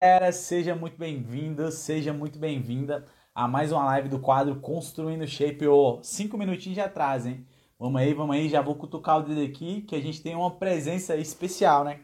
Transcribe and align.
galera, 0.00 0.30
seja 0.30 0.76
muito 0.76 0.96
bem-vindo, 0.96 1.70
seja 1.72 2.12
muito 2.12 2.38
bem-vinda 2.38 3.04
a 3.34 3.48
mais 3.48 3.72
uma 3.72 3.84
live 3.84 4.08
do 4.08 4.20
quadro 4.20 4.60
Construindo 4.60 5.26
Shape, 5.26 5.66
ô, 5.66 6.00
cinco 6.04 6.38
minutinhos 6.38 6.74
de 6.74 6.80
atrás, 6.80 7.26
hein? 7.26 7.44
Vamos 7.76 8.00
aí, 8.00 8.14
vamos 8.14 8.36
aí, 8.36 8.48
já 8.48 8.62
vou 8.62 8.76
cutucar 8.76 9.18
o 9.18 9.22
dedo 9.22 9.40
aqui, 9.40 9.82
que 9.82 9.96
a 9.96 10.00
gente 10.00 10.22
tem 10.22 10.36
uma 10.36 10.52
presença 10.52 11.16
especial, 11.16 11.82
né? 11.82 12.00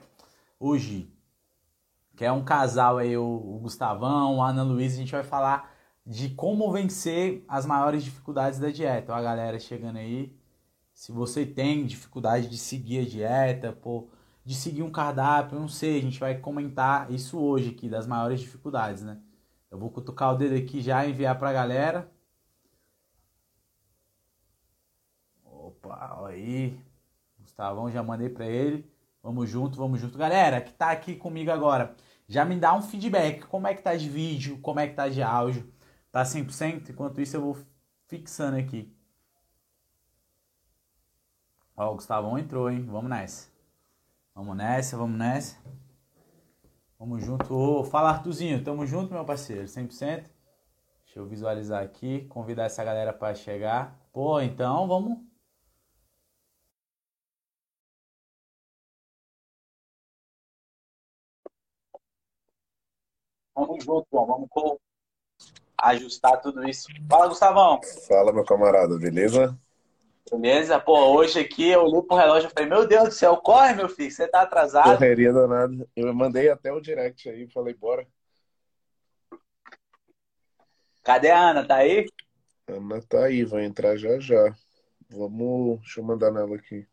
Hoje, 0.59 1.09
que 2.17 2.25
é 2.25 2.33
um 2.33 2.45
casal 2.45 2.99
aí, 2.99 3.17
o, 3.17 3.23
o 3.25 3.61
Gustavão, 3.61 4.43
a 4.43 4.49
Ana 4.49 4.65
Luísa, 4.65 4.97
a 4.97 4.99
gente 4.99 5.13
vai 5.13 5.23
falar 5.23 5.73
de 6.05 6.31
como 6.31 6.73
vencer 6.73 7.45
as 7.47 7.65
maiores 7.65 8.03
dificuldades 8.03 8.59
da 8.59 8.71
dieta. 8.71 9.13
Ó, 9.13 9.17
a 9.17 9.23
galera 9.23 9.59
chegando 9.61 9.99
aí, 9.99 10.37
se 10.93 11.13
você 11.13 11.47
tem 11.47 11.87
dificuldade 11.87 12.49
de 12.49 12.59
seguir 12.59 13.01
a 13.01 13.09
dieta, 13.09 13.73
pô, 13.73 14.09
de 14.45 14.55
seguir 14.55 14.83
um 14.83 14.91
cardápio, 14.91 15.59
não 15.59 15.69
sei, 15.69 15.99
a 15.99 16.03
gente 16.03 16.21
vai 16.21 16.39
comentar 16.39 17.11
isso 17.11 17.39
hoje 17.39 17.71
aqui, 17.71 17.89
das 17.89 18.07
maiores 18.07 18.41
dificuldades, 18.41 19.03
né? 19.03 19.21
Eu 19.71 19.79
vou 19.79 19.91
cutucar 19.91 20.35
o 20.35 20.37
dedo 20.37 20.55
aqui 20.55 20.81
já 20.81 21.05
e 21.05 21.11
enviar 21.11 21.39
pra 21.39 21.53
galera. 21.53 22.13
Opa, 25.45 26.29
aí. 26.29 26.79
Gustavão, 27.41 27.91
já 27.91 28.03
mandei 28.03 28.29
pra 28.29 28.47
ele. 28.47 28.89
Vamos 29.23 29.49
junto, 29.49 29.79
vamos 29.79 30.01
junto. 30.01 30.19
Galera, 30.19 30.61
que 30.61 30.73
tá 30.73 30.91
aqui 30.91 31.17
comigo 31.17 31.51
agora, 31.51 31.97
já 32.29 32.45
me 32.45 32.57
dá 32.57 32.75
um 32.75 32.83
feedback. 32.83 33.47
Como 33.47 33.67
é 33.67 33.75
que 33.75 33.83
tá 33.83 33.97
de 33.97 34.09
vídeo? 34.09 34.61
Como 34.61 34.79
é 34.81 34.87
que 34.87 34.95
tá 34.95 35.09
de 35.09 35.23
áudio? 35.23 35.73
Tá 36.13 36.23
100%? 36.25 36.91
Enquanto 36.91 37.21
isso 37.21 37.37
eu 37.37 37.41
vou 37.41 37.57
fixando 38.07 38.57
aqui. 38.59 38.95
Ó, 41.77 41.91
o 41.91 41.95
Gustavão 41.95 42.39
entrou, 42.39 42.71
hein? 42.71 42.85
Vamos 42.87 43.11
nessa. 43.11 43.54
Vamos 44.35 44.57
nessa, 44.57 44.97
vamos 44.97 45.17
nessa. 45.17 45.57
Vamos 46.99 47.25
junto. 47.25 47.55
Ô, 47.55 47.85
fala, 47.85 48.11
Artuzinho. 48.11 48.65
Tamo 48.65 48.85
junto, 48.87 49.13
meu 49.13 49.25
parceiro. 49.25 49.69
100%. 49.69 50.29
Deixa 51.05 51.21
eu 51.21 51.27
visualizar 51.27 51.83
aqui. 51.83 52.27
Convidar 52.29 52.65
essa 52.65 52.83
galera 52.83 53.13
para 53.13 53.35
chegar. 53.35 53.97
Pô, 54.13 54.41
então 54.41 54.89
vamos. 54.89 55.19
Vamos 63.55 63.85
junto. 63.85 64.07
Vamos 64.11 64.49
ajustar 65.79 66.41
tudo 66.41 66.69
isso. 66.69 66.89
Fala, 67.09 67.29
Gustavão. 67.29 67.81
Fala, 68.09 68.33
meu 68.33 68.45
camarada. 68.45 68.99
Beleza? 68.99 69.57
Beleza? 70.31 70.81
Pô, 70.81 71.15
hoje 71.15 71.41
aqui 71.41 71.69
eu 71.69 71.85
olhei 71.85 72.03
pro 72.03 72.17
relógio 72.17 72.49
e 72.49 72.53
falei, 72.53 72.69
meu 72.69 72.87
Deus 72.87 73.09
do 73.11 73.15
céu, 73.15 73.37
corre, 73.37 73.75
meu 73.75 73.89
filho, 73.89 74.11
você 74.11 74.27
tá 74.27 74.43
atrasado. 74.43 74.97
Correria 74.97 75.33
danada. 75.33 75.89
Eu 75.95 76.13
mandei 76.15 76.49
até 76.49 76.73
o 76.73 76.81
direct 76.81 77.29
aí, 77.29 77.47
falei, 77.49 77.75
bora. 77.75 78.07
Cadê 81.03 81.31
a 81.31 81.51
Ana? 81.51 81.67
Tá 81.67 81.77
aí? 81.77 82.07
Ana 82.67 83.03
tá 83.03 83.27
aí, 83.27 83.45
vai 83.45 83.65
entrar 83.65 83.97
já 83.97 84.19
já. 84.19 84.55
Vamos. 85.11 85.81
Deixa 85.81 86.01
eu 86.01 86.05
mandar 86.05 86.31
nela 86.31 86.57
aqui. 86.57 86.89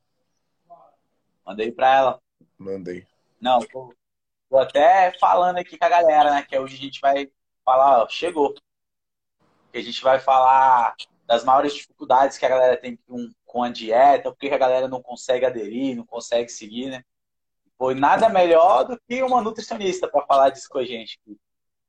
Mandei 1.45 1.71
pra 1.71 1.95
ela. 1.95 2.21
Mandei. 2.57 3.07
Não, 3.39 3.59
tô, 3.61 3.93
tô 4.49 4.57
até 4.57 5.17
falando 5.17 5.57
aqui 5.57 5.77
com 5.77 5.85
a 5.85 5.89
galera, 5.89 6.31
né? 6.31 6.43
Que 6.43 6.59
hoje 6.59 6.75
a 6.75 6.79
gente 6.79 6.99
vai 6.99 7.31
falar, 7.63 8.03
ó, 8.03 8.09
chegou. 8.09 8.53
Que 9.71 9.77
a 9.77 9.81
gente 9.81 10.03
vai 10.03 10.19
falar 10.19 10.93
das 11.31 11.45
maiores 11.45 11.73
dificuldades 11.73 12.37
que 12.37 12.45
a 12.45 12.49
galera 12.49 12.75
tem 12.75 12.99
com, 13.07 13.31
com 13.45 13.63
a 13.63 13.69
dieta, 13.69 14.31
porque 14.31 14.49
a 14.49 14.57
galera 14.57 14.89
não 14.89 15.01
consegue 15.01 15.45
aderir, 15.45 15.95
não 15.95 16.05
consegue 16.05 16.49
seguir, 16.49 16.89
né? 16.89 17.05
Foi 17.77 17.95
nada 17.95 18.27
melhor 18.27 18.83
do 18.83 18.99
que 19.07 19.23
uma 19.23 19.41
nutricionista 19.41 20.09
para 20.09 20.25
falar 20.25 20.49
disso 20.49 20.67
com 20.69 20.79
a 20.79 20.83
gente. 20.83 21.17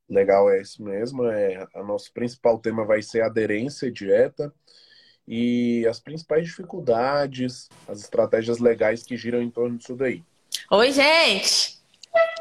Legal, 0.09 0.49
é 0.49 0.61
isso 0.61 0.81
mesmo. 0.81 1.27
É, 1.27 1.67
o 1.75 1.83
nosso 1.83 2.13
principal 2.13 2.57
tema 2.61 2.85
vai 2.85 3.03
ser 3.03 3.23
aderência 3.23 3.87
e 3.87 3.91
dieta 3.91 4.55
e 5.27 5.85
as 5.89 5.99
principais 5.99 6.47
dificuldades, 6.47 7.69
as 7.89 7.99
estratégias 7.99 8.61
legais 8.61 9.03
que 9.03 9.17
giram 9.17 9.43
em 9.43 9.51
torno 9.51 9.77
disso 9.77 9.97
daí. 9.97 10.23
Oi, 10.71 10.93
gente! 10.93 11.83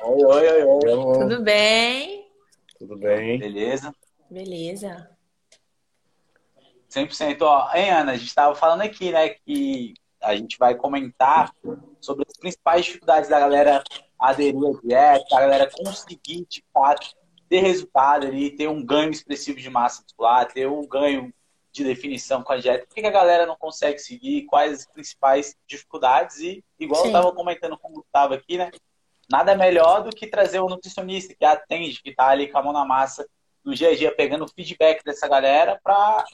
Oi, 0.03 0.23
oi, 0.23 0.63
oi, 0.63 0.65
oi. 0.65 1.19
Tudo 1.19 1.41
bem? 1.41 2.27
Tudo 2.77 2.95
bem? 2.95 3.39
Beleza? 3.39 3.91
Beleza. 4.29 5.09
100%. 6.91 7.41
Ó, 7.41 7.73
hein, 7.73 7.89
Ana, 7.89 8.11
a 8.11 8.17
gente 8.17 8.27
estava 8.27 8.53
falando 8.53 8.81
aqui, 8.81 9.11
né, 9.11 9.29
que 9.29 9.93
a 10.21 10.35
gente 10.35 10.57
vai 10.57 10.75
comentar 10.75 11.53
sobre 11.99 12.25
as 12.27 12.37
principais 12.37 12.85
dificuldades 12.85 13.29
da 13.29 13.39
galera 13.39 13.83
aderir 14.19 14.55
à 14.55 14.81
dieta, 14.81 15.35
a 15.35 15.39
galera 15.39 15.71
conseguir, 15.71 16.45
de 16.47 16.63
fato, 16.73 17.15
ter 17.49 17.61
resultado 17.61 18.27
ali, 18.27 18.55
ter 18.55 18.67
um 18.67 18.85
ganho 18.85 19.09
expressivo 19.09 19.59
de 19.59 19.69
massa 19.69 20.03
muscular, 20.03 20.45
ter 20.45 20.67
um 20.67 20.87
ganho 20.87 21.33
de 21.71 21.83
definição 21.83 22.43
com 22.43 22.53
a 22.53 22.57
dieta. 22.57 22.85
Por 22.85 22.93
que 22.95 23.05
a 23.05 23.11
galera 23.11 23.45
não 23.45 23.55
consegue 23.55 23.97
seguir? 23.97 24.45
Quais 24.45 24.73
as 24.73 24.85
principais 24.85 25.55
dificuldades? 25.65 26.39
E, 26.39 26.63
igual 26.79 27.01
Sim. 27.01 27.07
eu 27.07 27.17
estava 27.17 27.33
comentando 27.33 27.77
com 27.77 27.89
o 27.89 27.93
Gustavo 27.93 28.33
aqui, 28.33 28.57
né? 28.57 28.69
Nada 29.29 29.55
melhor 29.55 30.03
do 30.03 30.09
que 30.09 30.27
trazer 30.27 30.59
um 30.59 30.67
nutricionista 30.67 31.33
que 31.33 31.45
atende, 31.45 32.01
que 32.01 32.09
está 32.09 32.27
ali 32.27 32.47
com 32.49 32.57
a 32.57 32.63
mão 32.63 32.73
na 32.73 32.85
massa 32.85 33.25
no 33.63 33.73
dia 33.73 33.89
a 33.89 33.95
dia, 33.95 34.13
pegando 34.13 34.43
o 34.43 34.47
feedback 34.47 35.03
dessa 35.03 35.27
galera 35.27 35.79
para 35.83 36.25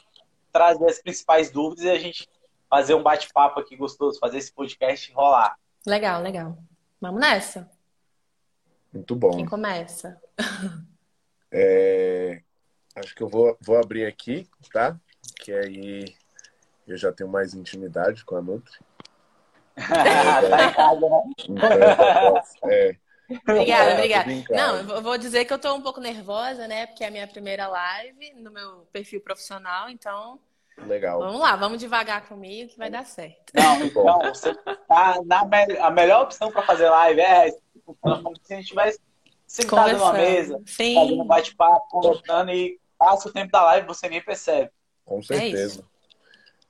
trazer 0.52 0.86
as 0.86 1.02
principais 1.02 1.52
dúvidas 1.52 1.86
e 1.86 1.90
a 1.90 1.98
gente 1.98 2.28
fazer 2.70 2.94
um 2.94 3.04
bate-papo 3.04 3.60
aqui 3.60 3.76
gostoso, 3.76 4.20
fazer 4.20 4.38
esse 4.38 4.52
podcast 4.52 5.12
rolar. 5.14 5.58
Legal, 5.86 6.22
legal. 6.22 6.58
Vamos 7.00 7.22
nessa. 7.22 7.70
Muito 8.92 9.16
bom. 9.16 9.32
Quem 9.32 9.46
começa? 9.46 10.22
É... 11.52 12.42
Acho 12.96 13.16
que 13.16 13.22
eu 13.22 13.30
vou, 13.30 13.56
vou 13.62 13.78
abrir 13.78 14.06
aqui, 14.06 14.50
tá? 14.74 15.00
Que 15.40 15.54
aí 15.54 16.16
eu 16.88 16.98
já 16.98 17.12
tenho 17.12 17.30
mais 17.30 17.54
intimidade 17.54 18.26
com 18.26 18.36
a 18.36 18.42
Nutri. 18.42 18.80
tá 19.78 20.66
em 20.66 20.74
casa, 20.74 21.10
né? 21.10 21.24
Então, 21.48 22.70
é, 22.72 22.98
Obrigada, 23.48 23.94
obrigada. 23.94 24.32
Não, 24.50 24.96
eu 24.96 25.02
vou 25.02 25.18
dizer 25.18 25.44
que 25.44 25.52
eu 25.52 25.60
tô 25.60 25.74
um 25.74 25.82
pouco 25.82 26.00
nervosa, 26.00 26.68
né? 26.68 26.88
Porque 26.88 27.04
é 27.04 27.08
a 27.08 27.12
minha 27.12 27.28
primeira 27.28 27.68
live 27.68 28.34
no 28.36 28.50
meu 28.52 28.88
perfil 28.92 29.20
profissional, 29.20 29.90
então. 29.90 30.40
Legal. 30.86 31.20
Vamos 31.20 31.42
lá, 31.42 31.56
vamos 31.56 31.80
devagar 31.80 32.28
comigo 32.28 32.70
que 32.70 32.78
vai 32.78 32.90
dar 32.90 33.06
certo. 33.06 33.52
Não, 33.54 33.84
então, 33.84 34.20
você 34.20 34.54
tá 34.88 35.20
na 35.26 35.44
me... 35.44 35.78
a 35.78 35.90
melhor 35.90 36.24
opção 36.24 36.52
para 36.52 36.62
fazer 36.62 36.90
live 36.90 37.20
é 37.20 37.52
como 38.00 38.34
se 38.42 38.54
a 38.54 38.58
gente 38.58 38.68
tivesse 38.68 39.00
sentado 39.46 39.98
numa 39.98 40.14
mesa, 40.14 40.62
Sim. 40.66 40.96
fazendo 40.96 41.22
um 41.22 41.28
bate-papo, 41.28 41.90
conversando 41.90 42.52
e 42.52 42.80
passa 42.98 43.28
o 43.30 43.34
tempo 43.34 43.52
da 43.52 43.64
live 43.64 43.88
você 43.88 44.08
nem 44.08 44.22
percebe. 44.22 44.72
Com 45.06 45.22
certeza. 45.22 45.82
É 45.82 45.84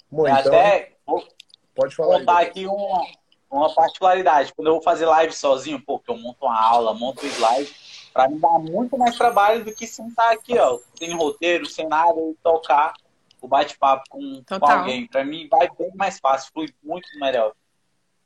Bom, 0.09 0.27
então, 0.27 0.37
até 0.37 0.93
vou 1.05 1.27
pode 1.75 1.95
falar 1.95 2.19
contar 2.19 2.39
aqui 2.39 2.65
um, 2.67 3.01
uma 3.49 3.73
particularidade. 3.73 4.53
Quando 4.53 4.67
eu 4.67 4.73
vou 4.73 4.81
fazer 4.81 5.05
live 5.05 5.33
sozinho, 5.33 5.81
pô, 5.81 5.99
que 5.99 6.09
eu 6.09 6.17
monto 6.17 6.45
uma 6.45 6.59
aula, 6.59 6.93
monto 6.93 7.25
um 7.25 7.29
slide, 7.29 7.73
para 8.13 8.27
mim 8.27 8.39
dá 8.39 8.59
muito 8.59 8.97
mais 8.97 9.17
trabalho 9.17 9.63
do 9.63 9.73
que 9.73 9.87
sentar 9.87 10.33
aqui, 10.33 10.57
ó, 10.57 10.79
sem 10.95 11.15
roteiro, 11.15 11.65
sem 11.65 11.87
nada, 11.87 12.19
e 12.19 12.35
tocar 12.43 12.93
o 13.41 13.47
bate-papo 13.47 14.03
com, 14.09 14.43
com, 14.43 14.65
alguém. 14.65 15.07
Para 15.07 15.23
mim 15.23 15.47
vai 15.49 15.69
bem 15.77 15.91
mais 15.95 16.19
fácil, 16.19 16.51
flui 16.51 16.67
muito 16.83 17.07
melhor. 17.19 17.53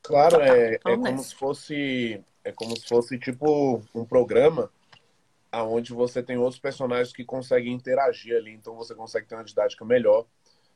Claro, 0.02 0.40
é, 0.40 0.74
é 0.74 0.78
como 0.78 1.18
se 1.18 1.34
fosse 1.34 2.24
é 2.44 2.50
como 2.50 2.76
se 2.76 2.88
fosse 2.88 3.18
tipo 3.18 3.80
um 3.94 4.04
programa 4.04 4.68
aonde 5.52 5.92
você 5.92 6.22
tem 6.22 6.38
outros 6.38 6.58
personagens 6.58 7.14
que 7.14 7.24
conseguem 7.24 7.74
interagir 7.74 8.34
ali, 8.34 8.52
então 8.52 8.74
você 8.74 8.94
consegue 8.94 9.26
ter 9.26 9.34
uma 9.34 9.44
didática 9.44 9.84
melhor. 9.84 10.24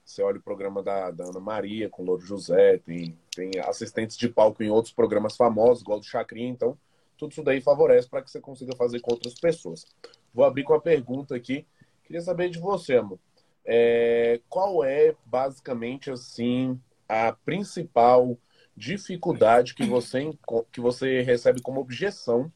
Você 0.07 0.23
olha 0.23 0.39
o 0.39 0.43
programa 0.43 0.85
da, 0.85 1.11
da 1.11 1.25
Ana 1.25 1.41
Maria 1.41 1.91
com 1.91 2.03
o 2.03 2.07
Louro 2.07 2.25
José, 2.25 2.79
tem, 2.79 3.19
tem 3.35 3.51
assistentes 3.65 4.17
de 4.17 4.29
palco 4.29 4.63
em 4.63 4.71
outros 4.71 4.95
programas 4.95 5.37
famosos, 5.37 5.83
igual 5.83 5.99
do 5.99 6.07
Chacrinha, 6.07 6.49
então 6.49 6.79
tudo 7.19 7.33
isso 7.33 7.43
daí 7.43 7.61
favorece 7.61 8.09
para 8.09 8.23
que 8.23 8.31
você 8.31 8.41
consiga 8.41 8.77
fazer 8.77 9.01
com 9.01 9.11
outras 9.11 9.35
pessoas. 9.35 9.85
Vou 10.33 10.45
abrir 10.45 10.63
com 10.63 10.75
a 10.75 10.81
pergunta 10.81 11.35
aqui. 11.35 11.67
Queria 12.05 12.21
saber 12.21 12.51
de 12.51 12.61
você, 12.61 12.97
amor. 12.97 13.19
É, 13.65 14.41
qual 14.49 14.85
é, 14.85 15.17
basicamente, 15.25 16.09
assim, 16.09 16.81
a 17.09 17.33
principal 17.33 18.39
dificuldade 18.77 19.75
que 19.75 19.85
você, 19.87 20.31
que 20.71 20.81
você 20.81 21.23
recebe 21.23 21.61
como 21.61 21.81
objeção 21.81 22.53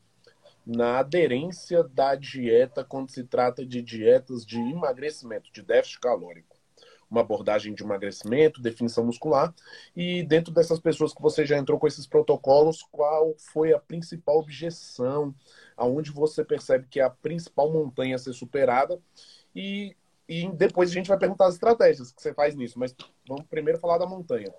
na 0.64 0.98
aderência 0.98 1.82
da 1.82 2.14
dieta 2.14 2.84
quando 2.84 3.10
se 3.10 3.24
trata 3.24 3.66
de 3.66 3.82
dietas 3.82 4.46
de 4.46 4.60
emagrecimento, 4.60 5.50
de 5.52 5.62
déficit 5.62 5.98
calórico? 5.98 6.49
Uma 7.10 7.22
abordagem 7.22 7.74
de 7.74 7.82
emagrecimento, 7.82 8.62
definição 8.62 9.04
muscular. 9.04 9.52
E 9.96 10.22
dentro 10.22 10.52
dessas 10.52 10.78
pessoas 10.78 11.12
que 11.12 11.20
você 11.20 11.44
já 11.44 11.58
entrou 11.58 11.78
com 11.78 11.86
esses 11.86 12.06
protocolos, 12.06 12.82
qual 12.90 13.34
foi 13.36 13.72
a 13.72 13.78
principal 13.78 14.38
objeção? 14.38 15.34
Aonde 15.76 16.10
você 16.12 16.44
percebe 16.44 16.86
que 16.88 17.00
é 17.00 17.02
a 17.02 17.10
principal 17.10 17.72
montanha 17.72 18.14
a 18.14 18.18
ser 18.18 18.32
superada? 18.32 19.00
E, 19.54 19.96
e 20.28 20.48
depois 20.52 20.90
a 20.90 20.94
gente 20.94 21.08
vai 21.08 21.18
perguntar 21.18 21.46
as 21.46 21.54
estratégias 21.54 22.12
que 22.12 22.22
você 22.22 22.32
faz 22.32 22.54
nisso. 22.54 22.78
Mas 22.78 22.94
vamos 23.26 23.44
primeiro 23.46 23.80
falar 23.80 23.98
da 23.98 24.06
montanha. 24.06 24.52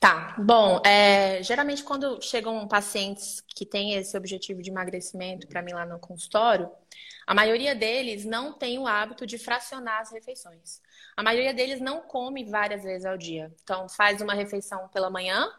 Tá, 0.00 0.36
bom, 0.38 0.80
é, 0.86 1.42
geralmente 1.42 1.82
quando 1.82 2.22
chegam 2.22 2.68
pacientes 2.68 3.42
que 3.48 3.66
têm 3.66 3.94
esse 3.94 4.16
objetivo 4.16 4.62
de 4.62 4.70
emagrecimento 4.70 5.48
para 5.48 5.60
mim 5.60 5.72
lá 5.72 5.84
no 5.84 5.98
consultório, 5.98 6.70
a 7.26 7.34
maioria 7.34 7.74
deles 7.74 8.24
não 8.24 8.52
tem 8.52 8.78
o 8.78 8.86
hábito 8.86 9.26
de 9.26 9.38
fracionar 9.38 10.00
as 10.00 10.12
refeições. 10.12 10.80
A 11.18 11.22
maioria 11.22 11.52
deles 11.52 11.80
não 11.80 12.00
come 12.02 12.44
várias 12.44 12.82
vezes 12.82 13.04
ao 13.04 13.18
dia. 13.18 13.52
Então, 13.62 13.88
faz 13.88 14.20
uma 14.20 14.34
refeição 14.34 14.88
pela 14.88 15.10
manhã, 15.10 15.52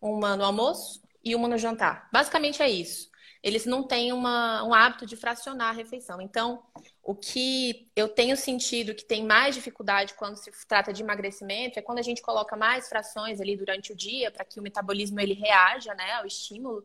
uma 0.00 0.36
no 0.36 0.44
almoço 0.44 1.02
e 1.24 1.34
uma 1.34 1.48
no 1.48 1.56
jantar. 1.56 2.08
Basicamente 2.12 2.62
é 2.62 2.68
isso 2.68 3.10
eles 3.42 3.64
não 3.64 3.82
têm 3.82 4.12
uma, 4.12 4.62
um 4.64 4.74
hábito 4.74 5.06
de 5.06 5.16
fracionar 5.16 5.68
a 5.68 5.72
refeição. 5.72 6.20
Então, 6.20 6.62
o 7.02 7.14
que 7.14 7.90
eu 7.96 8.06
tenho 8.08 8.36
sentido 8.36 8.94
que 8.94 9.04
tem 9.04 9.24
mais 9.24 9.54
dificuldade 9.54 10.14
quando 10.14 10.36
se 10.36 10.50
trata 10.66 10.92
de 10.92 11.02
emagrecimento 11.02 11.78
é 11.78 11.82
quando 11.82 11.98
a 11.98 12.02
gente 12.02 12.20
coloca 12.20 12.54
mais 12.54 12.88
frações 12.88 13.40
ali 13.40 13.56
durante 13.56 13.92
o 13.92 13.96
dia 13.96 14.30
para 14.30 14.44
que 14.44 14.60
o 14.60 14.62
metabolismo 14.62 15.18
ele 15.20 15.32
reaja 15.32 15.94
né, 15.94 16.12
ao 16.12 16.26
estímulo. 16.26 16.84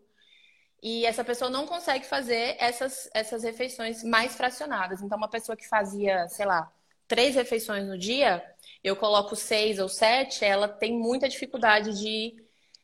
E 0.82 1.06
essa 1.06 1.24
pessoa 1.26 1.50
não 1.50 1.68
consegue 1.68 2.06
fazer 2.06 2.56
essas, 2.58 3.10
essas 3.14 3.44
refeições 3.44 4.04
mais 4.04 4.36
fracionadas. 4.36 5.02
Então, 5.02 5.18
uma 5.18 5.28
pessoa 5.28 5.58
que 5.58 5.68
fazia, 5.68 6.28
sei 6.30 6.46
lá, 6.46 6.72
três 7.08 7.36
refeições 7.36 7.86
no 7.88 7.98
dia, 7.98 8.44
eu 8.84 8.96
coloco 8.96 9.36
seis 9.36 9.80
ou 9.80 9.90
sete, 9.90 10.44
ela 10.46 10.68
tem 10.68 10.98
muita 10.98 11.28
dificuldade 11.30 12.00
de, 12.00 12.36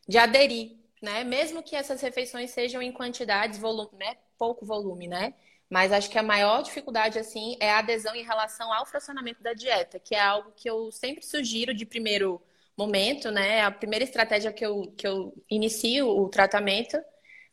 de 0.07 0.17
aderir 0.17 0.81
né? 1.01 1.23
Mesmo 1.23 1.63
que 1.63 1.75
essas 1.75 2.01
refeições 2.01 2.51
sejam 2.51 2.81
em 2.81 2.91
quantidades, 2.91 3.59
volume, 3.59 3.97
né? 3.97 4.17
pouco 4.37 4.65
volume, 4.65 5.07
né? 5.07 5.33
Mas 5.69 5.91
acho 5.91 6.09
que 6.09 6.17
a 6.17 6.23
maior 6.23 6.61
dificuldade, 6.61 7.17
assim, 7.17 7.55
é 7.59 7.71
a 7.71 7.79
adesão 7.79 8.13
em 8.15 8.23
relação 8.23 8.71
ao 8.73 8.85
fracionamento 8.85 9.41
da 9.41 9.53
dieta, 9.53 9.99
que 9.99 10.13
é 10.15 10.19
algo 10.19 10.51
que 10.55 10.69
eu 10.69 10.91
sempre 10.91 11.25
sugiro 11.25 11.73
de 11.73 11.85
primeiro 11.85 12.41
momento, 12.77 13.31
né? 13.31 13.61
A 13.61 13.71
primeira 13.71 14.03
estratégia 14.03 14.51
que 14.51 14.65
eu, 14.65 14.93
que 14.97 15.07
eu 15.07 15.33
inicio 15.49 16.07
o 16.07 16.29
tratamento 16.29 16.97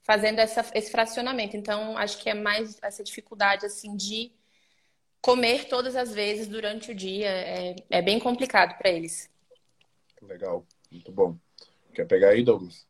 fazendo 0.02 0.40
essa, 0.40 0.64
esse 0.74 0.90
fracionamento. 0.90 1.56
Então, 1.56 1.96
acho 1.98 2.18
que 2.18 2.30
é 2.30 2.34
mais 2.34 2.78
essa 2.82 3.04
dificuldade, 3.04 3.66
assim, 3.66 3.96
de 3.96 4.32
comer 5.20 5.66
todas 5.66 5.96
as 5.96 6.12
vezes 6.14 6.46
durante 6.46 6.90
o 6.92 6.94
dia. 6.94 7.28
É, 7.28 7.76
é 7.90 8.02
bem 8.02 8.18
complicado 8.18 8.76
para 8.78 8.90
eles. 8.90 9.30
Legal, 10.22 10.64
muito 10.90 11.12
bom. 11.12 11.36
Quer 11.94 12.06
pegar 12.06 12.30
aí, 12.30 12.42
Douglas? 12.42 12.86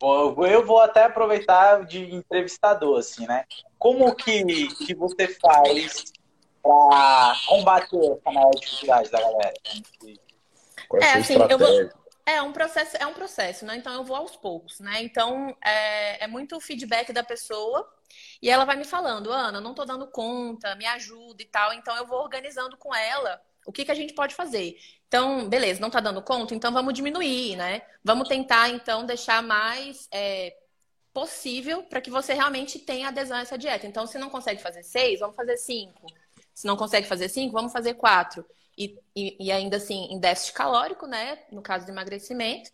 Eu 0.00 0.66
vou 0.66 0.80
até 0.80 1.04
aproveitar 1.04 1.84
de 1.86 2.14
entrevistador, 2.14 2.98
assim, 2.98 3.26
né? 3.26 3.44
Como 3.78 4.14
que, 4.14 4.68
que 4.84 4.94
você 4.94 5.28
faz 5.28 6.04
para 6.62 7.34
combater 7.46 7.96
essa 7.96 8.30
maior 8.30 8.50
dificuldade 8.50 9.10
da 9.10 9.20
galera? 9.20 9.54
Qual 10.88 11.02
é, 11.02 11.06
é 11.06 11.12
assim, 11.14 11.34
eu 11.48 11.58
vou... 11.58 12.05
É 12.26 12.42
um 12.42 12.52
processo, 12.52 12.96
é 12.98 13.06
um 13.06 13.14
processo, 13.14 13.64
né? 13.64 13.76
Então 13.76 13.94
eu 13.94 14.02
vou 14.02 14.16
aos 14.16 14.36
poucos, 14.36 14.80
né? 14.80 15.00
Então 15.00 15.56
é, 15.64 16.24
é 16.24 16.26
muito 16.26 16.56
o 16.56 16.60
feedback 16.60 17.12
da 17.12 17.22
pessoa 17.22 17.88
e 18.42 18.50
ela 18.50 18.64
vai 18.64 18.76
me 18.76 18.84
falando, 18.84 19.32
Ana, 19.32 19.60
não 19.60 19.74
tô 19.74 19.84
dando 19.84 20.08
conta, 20.08 20.74
me 20.74 20.84
ajuda 20.86 21.40
e 21.40 21.46
tal. 21.46 21.72
Então 21.72 21.96
eu 21.96 22.06
vou 22.06 22.20
organizando 22.20 22.76
com 22.76 22.92
ela 22.94 23.40
o 23.64 23.72
que, 23.72 23.84
que 23.84 23.92
a 23.92 23.94
gente 23.94 24.12
pode 24.12 24.34
fazer. 24.34 24.76
Então, 25.08 25.48
beleza, 25.48 25.80
não 25.80 25.88
está 25.88 26.00
dando 26.00 26.22
conta, 26.22 26.54
então 26.54 26.72
vamos 26.72 26.94
diminuir, 26.94 27.56
né? 27.56 27.82
Vamos 28.02 28.28
tentar, 28.28 28.70
então, 28.70 29.04
deixar 29.06 29.42
mais 29.42 30.08
é, 30.12 30.56
possível 31.12 31.82
para 31.84 32.00
que 32.00 32.10
você 32.10 32.34
realmente 32.34 32.78
tenha 32.78 33.08
adesão 33.08 33.36
a 33.38 33.40
essa 33.40 33.58
dieta. 33.58 33.86
Então, 33.86 34.06
se 34.06 34.18
não 34.18 34.30
consegue 34.30 34.60
fazer 34.60 34.82
seis, 34.82 35.20
vamos 35.20 35.36
fazer 35.36 35.56
cinco. 35.56 36.06
Se 36.54 36.66
não 36.66 36.76
consegue 36.76 37.06
fazer 37.06 37.28
cinco, 37.28 37.52
vamos 37.52 37.72
fazer 37.72 37.94
quatro. 37.94 38.44
E, 38.76 38.98
e, 39.14 39.46
e 39.46 39.52
ainda 39.52 39.78
assim, 39.78 40.08
em 40.10 40.18
déficit 40.18 40.52
calórico, 40.52 41.06
né? 41.06 41.38
No 41.50 41.62
caso 41.62 41.86
do 41.86 41.92
emagrecimento. 41.92 42.70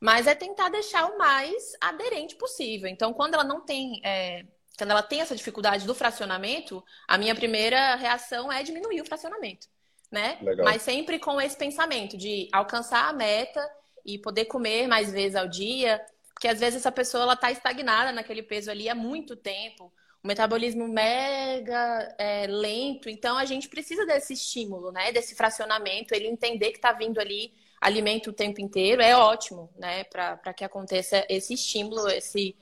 Mas 0.00 0.26
é 0.26 0.34
tentar 0.34 0.68
deixar 0.68 1.06
o 1.06 1.18
mais 1.18 1.72
aderente 1.80 2.36
possível. 2.36 2.88
Então, 2.88 3.12
quando 3.12 3.34
ela 3.34 3.44
não 3.44 3.60
tem. 3.60 4.00
É, 4.04 4.44
quando 4.76 4.90
ela 4.90 5.02
tem 5.02 5.20
essa 5.20 5.34
dificuldade 5.34 5.86
do 5.86 5.94
fracionamento, 5.94 6.84
a 7.08 7.18
minha 7.18 7.34
primeira 7.34 7.96
reação 7.96 8.52
é 8.52 8.62
diminuir 8.62 9.00
o 9.00 9.04
fracionamento 9.04 9.66
né? 10.10 10.38
Legal. 10.40 10.64
Mas 10.64 10.82
sempre 10.82 11.18
com 11.18 11.40
esse 11.40 11.56
pensamento 11.56 12.16
de 12.16 12.48
alcançar 12.52 13.08
a 13.08 13.12
meta 13.12 13.60
e 14.04 14.18
poder 14.18 14.46
comer 14.46 14.86
mais 14.88 15.12
vezes 15.12 15.36
ao 15.36 15.48
dia, 15.48 16.00
porque 16.32 16.48
às 16.48 16.60
vezes 16.60 16.80
essa 16.80 16.92
pessoa 16.92 17.24
ela 17.24 17.36
tá 17.36 17.50
estagnada 17.50 18.12
naquele 18.12 18.42
peso 18.42 18.70
ali 18.70 18.88
há 18.88 18.94
muito 18.94 19.36
tempo, 19.36 19.92
metabolismo 20.28 20.86
mega 20.88 22.14
é, 22.18 22.46
lento, 22.46 23.08
então 23.08 23.36
a 23.36 23.44
gente 23.44 23.68
precisa 23.68 24.06
desse 24.06 24.34
estímulo, 24.34 24.92
né? 24.92 25.12
Desse 25.12 25.34
fracionamento, 25.34 26.14
ele 26.14 26.28
entender 26.28 26.70
que 26.70 26.78
está 26.78 26.92
vindo 26.92 27.20
ali 27.20 27.52
alimento 27.80 28.30
o 28.30 28.32
tempo 28.32 28.60
inteiro 28.60 29.02
é 29.02 29.16
ótimo, 29.16 29.70
né? 29.76 30.04
Para 30.04 30.54
que 30.54 30.64
aconteça 30.64 31.24
esse 31.28 31.54
estímulo, 31.54 32.08
esse 32.08 32.56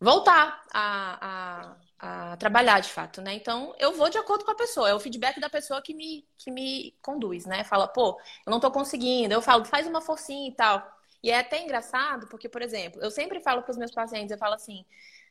voltar 0.00 0.64
a, 0.72 1.72
a 1.72 1.84
a 2.06 2.36
trabalhar 2.36 2.80
de 2.80 2.90
fato, 2.90 3.22
né? 3.22 3.34
Então, 3.34 3.74
eu 3.78 3.92
vou 3.94 4.10
de 4.10 4.18
acordo 4.18 4.44
com 4.44 4.50
a 4.50 4.54
pessoa, 4.54 4.90
é 4.90 4.94
o 4.94 5.00
feedback 5.00 5.40
da 5.40 5.48
pessoa 5.48 5.80
que 5.80 5.94
me, 5.94 6.26
que 6.36 6.50
me 6.50 6.94
conduz, 7.00 7.46
né? 7.46 7.64
Fala, 7.64 7.88
pô, 7.88 8.20
eu 8.46 8.50
não 8.50 8.60
tô 8.60 8.70
conseguindo, 8.70 9.32
eu 9.32 9.40
falo, 9.40 9.64
faz 9.64 9.86
uma 9.86 10.02
forcinha 10.02 10.48
e 10.48 10.52
tal. 10.52 10.86
E 11.22 11.30
é 11.30 11.38
até 11.38 11.62
engraçado, 11.62 12.26
porque, 12.28 12.46
por 12.48 12.60
exemplo, 12.60 13.00
eu 13.02 13.10
sempre 13.10 13.40
falo 13.40 13.62
para 13.62 13.70
os 13.70 13.78
meus 13.78 13.90
pacientes, 13.90 14.30
eu 14.30 14.36
falo 14.38 14.54
assim, 14.54 14.84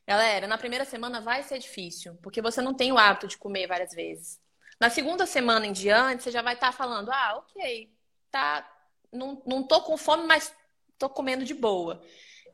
galera, 0.07 0.47
na 0.47 0.57
primeira 0.57 0.85
semana 0.85 1.21
vai 1.21 1.43
ser 1.43 1.59
difícil, 1.59 2.17
porque 2.21 2.41
você 2.41 2.61
não 2.61 2.73
tem 2.73 2.91
o 2.91 2.97
hábito 2.97 3.27
de 3.27 3.37
comer 3.37 3.67
várias 3.67 3.93
vezes. 3.93 4.39
Na 4.79 4.89
segunda 4.89 5.25
semana 5.25 5.65
em 5.65 5.71
diante, 5.71 6.23
você 6.23 6.31
já 6.31 6.41
vai 6.41 6.55
estar 6.55 6.67
tá 6.67 6.73
falando, 6.73 7.09
ah, 7.11 7.37
ok, 7.37 7.89
tá, 8.31 8.69
não, 9.11 9.41
não 9.45 9.63
tô 9.63 9.81
com 9.81 9.97
fome, 9.97 10.25
mas 10.25 10.53
tô 10.97 11.09
comendo 11.09 11.45
de 11.45 11.53
boa 11.53 12.01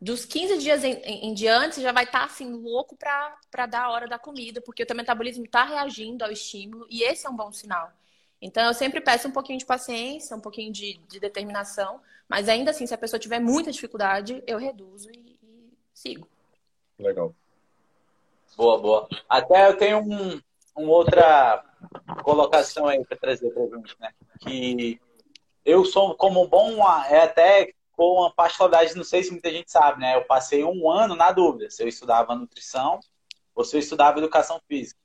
dos 0.01 0.25
15 0.25 0.57
dias 0.59 0.83
em, 0.83 0.93
em, 1.03 1.29
em 1.29 1.33
diante, 1.33 1.75
você 1.75 1.81
já 1.81 1.91
vai 1.91 2.05
estar 2.05 2.19
tá, 2.19 2.25
assim, 2.25 2.51
louco 2.51 2.95
para 2.95 3.65
dar 3.65 3.83
a 3.83 3.91
hora 3.91 4.07
da 4.07 4.17
comida, 4.17 4.61
porque 4.61 4.83
o 4.83 4.85
teu 4.85 4.95
metabolismo 4.95 5.45
está 5.45 5.63
reagindo 5.63 6.23
ao 6.23 6.31
estímulo, 6.31 6.87
e 6.89 7.03
esse 7.03 7.27
é 7.27 7.29
um 7.29 7.35
bom 7.35 7.51
sinal. 7.51 7.91
Então, 8.41 8.65
eu 8.65 8.73
sempre 8.73 9.01
peço 9.01 9.27
um 9.27 9.31
pouquinho 9.31 9.59
de 9.59 9.65
paciência, 9.65 10.35
um 10.35 10.39
pouquinho 10.39 10.71
de, 10.71 10.97
de 11.09 11.19
determinação, 11.19 11.99
mas 12.27 12.47
ainda 12.47 12.71
assim, 12.71 12.87
se 12.87 12.93
a 12.93 12.97
pessoa 12.97 13.19
tiver 13.19 13.39
muita 13.39 13.71
dificuldade, 13.71 14.41
eu 14.47 14.57
reduzo 14.57 15.09
e, 15.11 15.37
e 15.43 15.77
sigo. 15.93 16.29
Legal. 16.97 17.35
Boa, 18.55 18.77
boa. 18.79 19.07
Até 19.27 19.67
eu 19.67 19.77
tenho 19.77 19.99
um, 19.99 20.41
uma 20.75 20.91
outra 20.91 21.63
colocação 22.23 22.87
aí 22.87 23.03
para 23.05 23.17
trazer 23.17 23.49
para 23.51 23.63
gente, 23.63 23.95
né? 23.99 24.11
Que 24.39 24.99
eu 25.65 25.85
sou 25.85 26.15
como 26.15 26.47
bom, 26.47 26.83
é 27.07 27.21
até 27.21 27.73
com 27.91 28.21
uma 28.21 28.33
particularidade, 28.33 28.95
não 28.95 29.03
sei 29.03 29.23
se 29.23 29.31
muita 29.31 29.51
gente 29.51 29.71
sabe, 29.71 29.99
né? 29.99 30.15
Eu 30.15 30.25
passei 30.25 30.63
um 30.63 30.89
ano 30.89 31.15
na 31.15 31.31
dúvida 31.31 31.69
se 31.69 31.83
eu 31.83 31.87
estudava 31.87 32.35
nutrição 32.35 32.99
ou 33.53 33.63
se 33.63 33.75
eu 33.75 33.79
estudava 33.79 34.19
educação 34.19 34.59
física. 34.67 34.99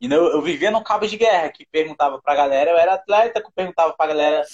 E 0.00 0.06
eu, 0.06 0.26
eu 0.26 0.42
vivia 0.42 0.70
no 0.70 0.84
cabo 0.84 1.06
de 1.06 1.16
guerra, 1.16 1.50
que 1.50 1.66
perguntava 1.66 2.20
pra 2.20 2.34
galera, 2.34 2.70
eu 2.70 2.76
era 2.76 2.94
atleta, 2.94 3.42
que 3.42 3.50
perguntava 3.50 3.94
pra 3.94 4.06
galera 4.06 4.44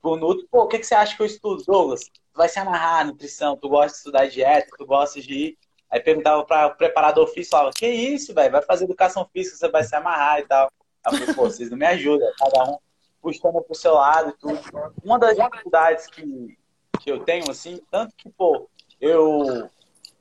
pro 0.00 0.16
Nutri, 0.16 0.46
pô, 0.50 0.64
o 0.64 0.66
que, 0.66 0.78
que 0.78 0.84
você 0.84 0.94
acha 0.94 1.16
que 1.16 1.22
eu 1.22 1.26
estudo, 1.26 1.62
Douglas? 1.64 2.02
Tu 2.02 2.36
vai 2.36 2.48
se 2.48 2.58
amarrar 2.58 3.00
a 3.00 3.04
nutrição, 3.04 3.56
tu 3.56 3.68
gosta 3.68 3.92
de 3.92 3.96
estudar 3.96 4.26
dieta, 4.26 4.68
tu 4.76 4.84
gosta 4.84 5.20
de 5.20 5.32
ir. 5.32 5.58
Aí 5.92 6.00
perguntava 6.00 6.42
para 6.42 6.68
o 6.68 6.74
preparador 6.74 7.26
físico, 7.28 7.54
falava, 7.54 7.74
que 7.76 7.86
isso, 7.86 8.32
velho, 8.32 8.50
vai 8.50 8.62
fazer 8.62 8.84
educação 8.84 9.28
física, 9.30 9.58
você 9.58 9.68
vai 9.68 9.84
se 9.84 9.94
amarrar 9.94 10.40
e 10.40 10.46
tal. 10.46 10.72
Aí 11.04 11.12
eu 11.12 11.18
falei, 11.18 11.34
pô, 11.34 11.42
vocês 11.42 11.70
não 11.70 11.76
me 11.76 11.84
ajudam, 11.84 12.32
cada 12.38 12.64
um 12.64 12.78
puxando 13.20 13.60
pro 13.60 13.74
seu 13.74 13.92
lado 13.92 14.30
e 14.30 14.32
tudo. 14.32 14.58
Uma 15.04 15.18
das 15.18 15.36
dificuldades 15.36 16.06
que, 16.06 16.56
que 16.98 17.12
eu 17.12 17.20
tenho, 17.20 17.50
assim, 17.50 17.78
tanto 17.90 18.16
que, 18.16 18.30
pô, 18.30 18.70
eu 18.98 19.68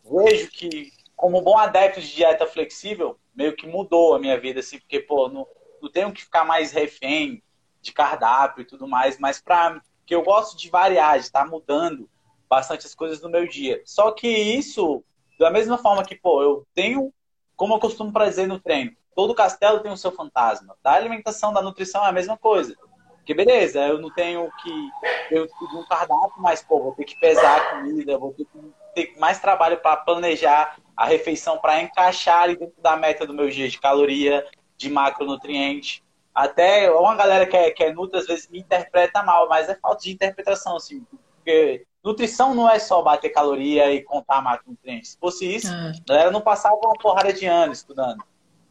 vejo 0.03 0.51
que, 0.51 0.91
como 1.15 1.41
bom 1.41 1.57
adepto 1.57 2.01
de 2.01 2.15
dieta 2.15 2.45
flexível, 2.45 3.17
meio 3.33 3.55
que 3.55 3.65
mudou 3.65 4.13
a 4.13 4.19
minha 4.19 4.37
vida, 4.37 4.59
assim, 4.59 4.77
porque, 4.77 4.99
pô, 4.99 5.29
não, 5.29 5.47
não 5.81 5.89
tenho 5.89 6.11
que 6.11 6.23
ficar 6.23 6.43
mais 6.43 6.73
refém 6.73 7.41
de 7.81 7.93
cardápio 7.93 8.63
e 8.63 8.65
tudo 8.65 8.85
mais, 8.85 9.17
mas 9.17 9.41
para 9.41 9.81
que 10.05 10.13
eu 10.13 10.21
gosto 10.21 10.57
de 10.57 10.69
variar, 10.69 11.17
de 11.17 11.25
estar 11.25 11.45
tá 11.45 11.49
mudando 11.49 12.09
bastante 12.49 12.85
as 12.85 12.93
coisas 12.93 13.21
no 13.21 13.29
meu 13.29 13.47
dia. 13.47 13.81
Só 13.85 14.11
que 14.11 14.27
isso, 14.27 15.01
da 15.41 15.49
mesma 15.49 15.77
forma 15.77 16.03
que, 16.03 16.15
pô, 16.15 16.43
eu 16.43 16.67
tenho, 16.73 17.11
como 17.55 17.73
eu 17.73 17.79
costumo 17.79 18.11
dizer 18.11 18.47
no 18.47 18.59
treino, 18.59 18.95
todo 19.15 19.33
castelo 19.33 19.79
tem 19.79 19.91
o 19.91 19.97
seu 19.97 20.11
fantasma. 20.11 20.77
Da 20.83 20.93
alimentação, 20.93 21.51
da 21.51 21.61
nutrição 21.61 22.05
é 22.05 22.09
a 22.09 22.13
mesma 22.13 22.37
coisa. 22.37 22.75
Porque 23.15 23.33
beleza, 23.33 23.79
eu 23.87 23.99
não 23.99 24.11
tenho 24.13 24.49
que 24.61 24.89
eu 25.31 25.47
seguir 25.47 25.75
um 25.75 25.87
cardápio, 25.87 26.41
mas 26.41 26.61
pô, 26.61 26.79
vou 26.81 26.93
ter 26.93 27.05
que 27.05 27.19
pesar 27.19 27.57
a 27.57 27.71
comida, 27.71 28.17
vou 28.17 28.33
ter 28.33 28.45
que 28.45 28.73
ter 28.93 29.19
mais 29.19 29.39
trabalho 29.39 29.77
para 29.79 29.97
planejar 29.97 30.77
a 30.95 31.05
refeição 31.05 31.57
para 31.57 31.81
encaixar 31.81 32.47
dentro 32.49 32.79
da 32.81 32.95
meta 32.95 33.25
do 33.25 33.33
meu 33.33 33.49
dia 33.49 33.67
de 33.67 33.79
caloria, 33.79 34.45
de 34.77 34.89
macronutriente. 34.91 36.03
Até 36.33 36.91
uma 36.91 37.15
galera 37.15 37.47
que 37.47 37.57
é, 37.57 37.71
que 37.71 37.83
é 37.83 37.91
nutri 37.91 38.19
às 38.19 38.27
vezes 38.27 38.47
me 38.47 38.59
interpreta 38.59 39.23
mal, 39.23 39.49
mas 39.49 39.69
é 39.69 39.75
falta 39.75 40.03
de 40.03 40.11
interpretação, 40.11 40.75
assim. 40.75 41.03
Porque 41.35 41.85
nutrição 42.03 42.53
não 42.55 42.69
é 42.69 42.79
só 42.79 43.01
bater 43.01 43.29
caloria 43.29 43.91
e 43.93 44.03
contar 44.03 44.41
macronutrientes. 44.41 45.11
Se 45.11 45.17
fosse 45.17 45.45
isso, 45.45 45.67
ah. 45.67 45.91
a 45.91 46.03
galera 46.07 46.31
não 46.31 46.41
passava 46.41 46.75
uma 46.75 46.93
porrada 46.93 47.31
de 47.31 47.45
anos 47.45 47.79
estudando. 47.79 48.23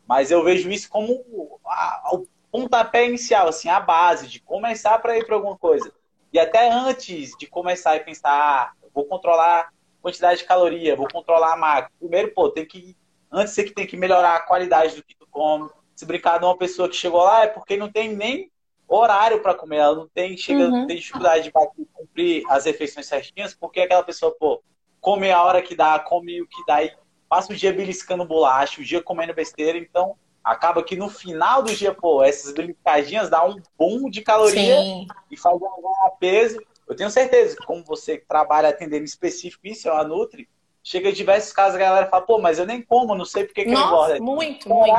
Mas 0.07 0.31
eu 0.31 0.43
vejo 0.43 0.71
isso 0.71 0.91
como 0.91 1.61
a, 1.65 2.11
a, 2.13 2.21
pontapé 2.51 3.07
inicial, 3.07 3.49
assim, 3.49 3.69
a 3.69 3.79
base 3.79 4.27
de 4.27 4.41
começar 4.41 4.99
para 4.99 5.17
ir 5.17 5.25
para 5.25 5.37
alguma 5.37 5.57
coisa. 5.57 5.93
E 6.33 6.39
até 6.39 6.71
antes 6.71 7.37
de 7.39 7.47
começar 7.47 7.95
a 7.95 8.01
pensar, 8.01 8.31
ah, 8.31 8.73
vou 8.93 9.05
controlar 9.05 9.73
quantidade 10.03 10.41
de 10.41 10.47
caloria, 10.47 10.97
vou 10.97 11.09
controlar 11.09 11.53
a 11.53 11.57
macro. 11.57 11.93
Primeiro, 11.99 12.33
pô, 12.35 12.49
tem 12.49 12.67
que. 12.67 12.97
Antes 13.31 13.55
você 13.55 13.65
que 13.65 13.73
tem 13.73 13.87
que 13.87 13.97
melhorar 13.97 14.35
a 14.35 14.41
qualidade 14.41 14.97
do 14.97 15.05
que 15.05 15.15
tu 15.15 15.27
come. 15.31 15.71
Se 15.95 16.05
brincar 16.05 16.39
de 16.39 16.45
uma 16.45 16.57
pessoa 16.57 16.89
que 16.89 16.97
chegou 16.97 17.23
lá 17.23 17.45
é 17.45 17.47
porque 17.47 17.77
não 17.77 17.91
tem 17.91 18.17
nem 18.17 18.51
horário 18.97 19.41
para 19.41 19.55
comer, 19.55 19.77
ela 19.77 19.95
não 19.95 20.09
tem, 20.09 20.37
chega, 20.37 20.65
uhum. 20.65 20.87
tem 20.87 20.97
dificuldade 20.97 21.45
de 21.45 21.53
cumprir 21.93 22.45
as 22.49 22.65
refeições 22.65 23.07
certinhas, 23.07 23.55
porque 23.55 23.81
aquela 23.81 24.03
pessoa, 24.03 24.35
pô, 24.39 24.63
come 25.01 25.31
a 25.31 25.43
hora 25.43 25.63
que 25.63 25.75
dá, 25.75 25.99
come 25.99 26.43
o 26.43 26.47
que 26.47 26.65
dá 26.67 26.83
e 26.83 26.93
passa 27.29 27.53
o 27.53 27.57
dia 27.57 27.73
beliscando 27.73 28.25
bolacha, 28.25 28.81
o 28.81 28.85
dia 28.85 29.01
comendo 29.01 29.33
besteira, 29.33 29.79
então 29.79 30.17
acaba 30.43 30.83
que 30.83 30.97
no 30.97 31.09
final 31.09 31.63
do 31.63 31.75
dia, 31.75 31.95
pô, 31.95 32.23
essas 32.23 32.53
beliscadinhas 32.53 33.31
dá 33.31 33.47
um 33.47 33.57
boom 33.79 34.11
de 34.11 34.23
caloria 34.23 34.81
Sim. 34.81 35.07
e 35.31 35.37
faz 35.37 35.59
ganhar 35.59 36.11
peso. 36.19 36.61
Eu 36.89 36.97
tenho 36.97 37.11
certeza 37.11 37.57
que 37.57 37.65
como 37.65 37.85
você 37.85 38.19
trabalha 38.19 38.71
atendendo 38.71 39.05
específico 39.05 39.67
isso, 39.67 39.89
é 39.89 39.93
uma 39.93 40.03
Nutri, 40.03 40.49
chega 40.83 41.13
diversos 41.13 41.53
casos 41.53 41.77
a 41.77 41.79
galera 41.79 42.09
fala, 42.09 42.27
pô, 42.27 42.39
mas 42.39 42.59
eu 42.59 42.67
nem 42.67 42.83
como, 42.83 43.15
não 43.15 43.25
sei 43.25 43.45
porque 43.45 43.65
que 43.65 43.71
Nossa, 43.71 44.15
eu 44.15 44.17
engordo. 44.17 44.25
Muito, 44.25 44.69
muito. 44.69 44.93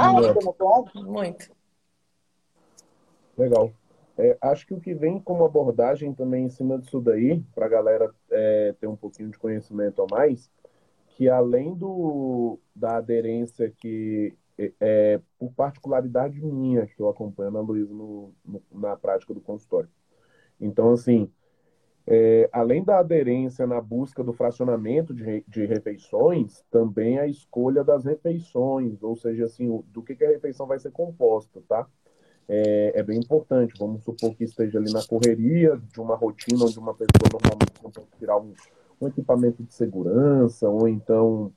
Muito. 1.03 1.51
Legal. 3.37 3.73
É, 4.21 4.37
acho 4.39 4.67
que 4.67 4.73
o 4.75 4.79
que 4.79 4.93
vem 4.93 5.19
como 5.19 5.43
abordagem 5.43 6.13
também 6.13 6.45
em 6.45 6.49
cima 6.49 6.77
disso 6.77 7.01
daí, 7.01 7.41
para 7.55 7.65
a 7.65 7.69
galera 7.69 8.13
é, 8.29 8.75
ter 8.79 8.85
um 8.85 8.95
pouquinho 8.95 9.31
de 9.31 9.39
conhecimento 9.39 9.99
a 10.03 10.05
mais, 10.11 10.51
que 11.07 11.27
além 11.27 11.73
do, 11.73 12.59
da 12.75 12.97
aderência 12.97 13.73
que, 13.75 14.37
é, 14.59 14.71
é 14.79 15.21
por 15.39 15.51
particularidade 15.53 16.39
minha, 16.39 16.85
que 16.85 17.01
eu 17.01 17.09
acompanho 17.09 17.57
a 17.57 17.61
Luísa 17.61 17.91
no, 17.91 18.31
no, 18.45 18.61
na 18.71 18.95
prática 18.95 19.33
do 19.33 19.41
consultório. 19.41 19.89
Então, 20.59 20.91
assim, 20.91 21.27
é, 22.05 22.47
além 22.53 22.83
da 22.83 22.99
aderência 22.99 23.65
na 23.65 23.81
busca 23.81 24.23
do 24.23 24.33
fracionamento 24.33 25.15
de, 25.15 25.43
de, 25.47 25.65
refeições, 25.65 26.63
também 26.69 27.17
a 27.17 27.25
escolha 27.25 27.83
das 27.83 28.05
refeições, 28.05 29.01
ou 29.01 29.15
seja, 29.15 29.45
assim, 29.45 29.83
do 29.87 30.03
que, 30.03 30.15
que 30.15 30.25
a 30.25 30.29
refeição 30.29 30.67
vai 30.67 30.77
ser 30.77 30.91
composta, 30.91 31.59
tá? 31.67 31.87
É, 32.53 32.99
é, 32.99 33.03
bem 33.03 33.17
importante. 33.17 33.73
Vamos 33.79 34.03
supor 34.03 34.35
que 34.35 34.43
esteja 34.43 34.77
ali 34.77 34.91
na 34.91 35.01
correria 35.05 35.81
de 35.91 36.01
uma 36.01 36.17
rotina 36.17 36.65
onde 36.65 36.77
uma 36.77 36.93
pessoa 36.93 37.29
normalmente 37.31 37.81
não 37.81 37.91
tirar 38.19 38.37
um, 38.37 38.53
um 38.99 39.07
equipamento 39.07 39.63
de 39.63 39.73
segurança, 39.73 40.67
ou 40.67 40.85
então 40.85 41.53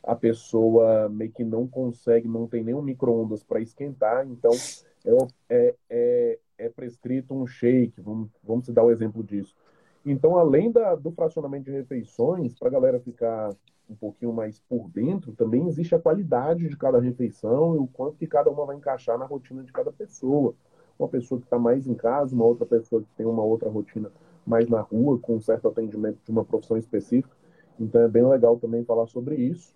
a 0.00 0.14
pessoa 0.14 1.08
meio 1.08 1.32
que 1.32 1.42
não 1.42 1.66
consegue, 1.66 2.28
não 2.28 2.46
tem 2.46 2.62
nenhum 2.62 2.80
micro-ondas 2.80 3.42
para 3.42 3.60
esquentar, 3.60 4.24
então 4.28 4.52
é, 5.04 5.26
é, 5.50 5.74
é, 5.90 6.38
é, 6.56 6.68
prescrito 6.68 7.34
um 7.34 7.44
shake, 7.44 8.00
vamos, 8.00 8.30
vamos 8.44 8.68
dar 8.68 8.84
o 8.84 8.92
exemplo 8.92 9.24
disso. 9.24 9.56
Então, 10.10 10.36
além 10.36 10.70
da, 10.72 10.94
do 10.94 11.10
fracionamento 11.12 11.64
de 11.64 11.70
refeições, 11.70 12.54
para 12.54 12.68
a 12.68 12.70
galera 12.70 13.00
ficar 13.00 13.54
um 13.88 13.94
pouquinho 13.94 14.32
mais 14.32 14.60
por 14.60 14.88
dentro, 14.90 15.32
também 15.32 15.66
existe 15.66 15.94
a 15.94 15.98
qualidade 15.98 16.68
de 16.68 16.76
cada 16.76 17.00
refeição 17.00 17.74
e 17.74 17.78
o 17.78 17.86
quanto 17.86 18.16
que 18.16 18.26
cada 18.26 18.50
uma 18.50 18.66
vai 18.66 18.76
encaixar 18.76 19.18
na 19.18 19.24
rotina 19.24 19.62
de 19.62 19.72
cada 19.72 19.92
pessoa. 19.92 20.54
Uma 20.98 21.08
pessoa 21.08 21.40
que 21.40 21.46
está 21.46 21.58
mais 21.58 21.86
em 21.86 21.94
casa, 21.94 22.34
uma 22.34 22.44
outra 22.44 22.66
pessoa 22.66 23.02
que 23.02 23.08
tem 23.16 23.26
uma 23.26 23.42
outra 23.42 23.68
rotina 23.68 24.10
mais 24.46 24.68
na 24.68 24.80
rua, 24.80 25.18
com 25.18 25.36
um 25.36 25.40
certo 25.40 25.68
atendimento 25.68 26.18
de 26.24 26.30
uma 26.30 26.44
profissão 26.44 26.76
específica. 26.76 27.34
Então 27.78 28.00
é 28.00 28.08
bem 28.08 28.26
legal 28.26 28.58
também 28.58 28.84
falar 28.84 29.06
sobre 29.06 29.36
isso. 29.36 29.74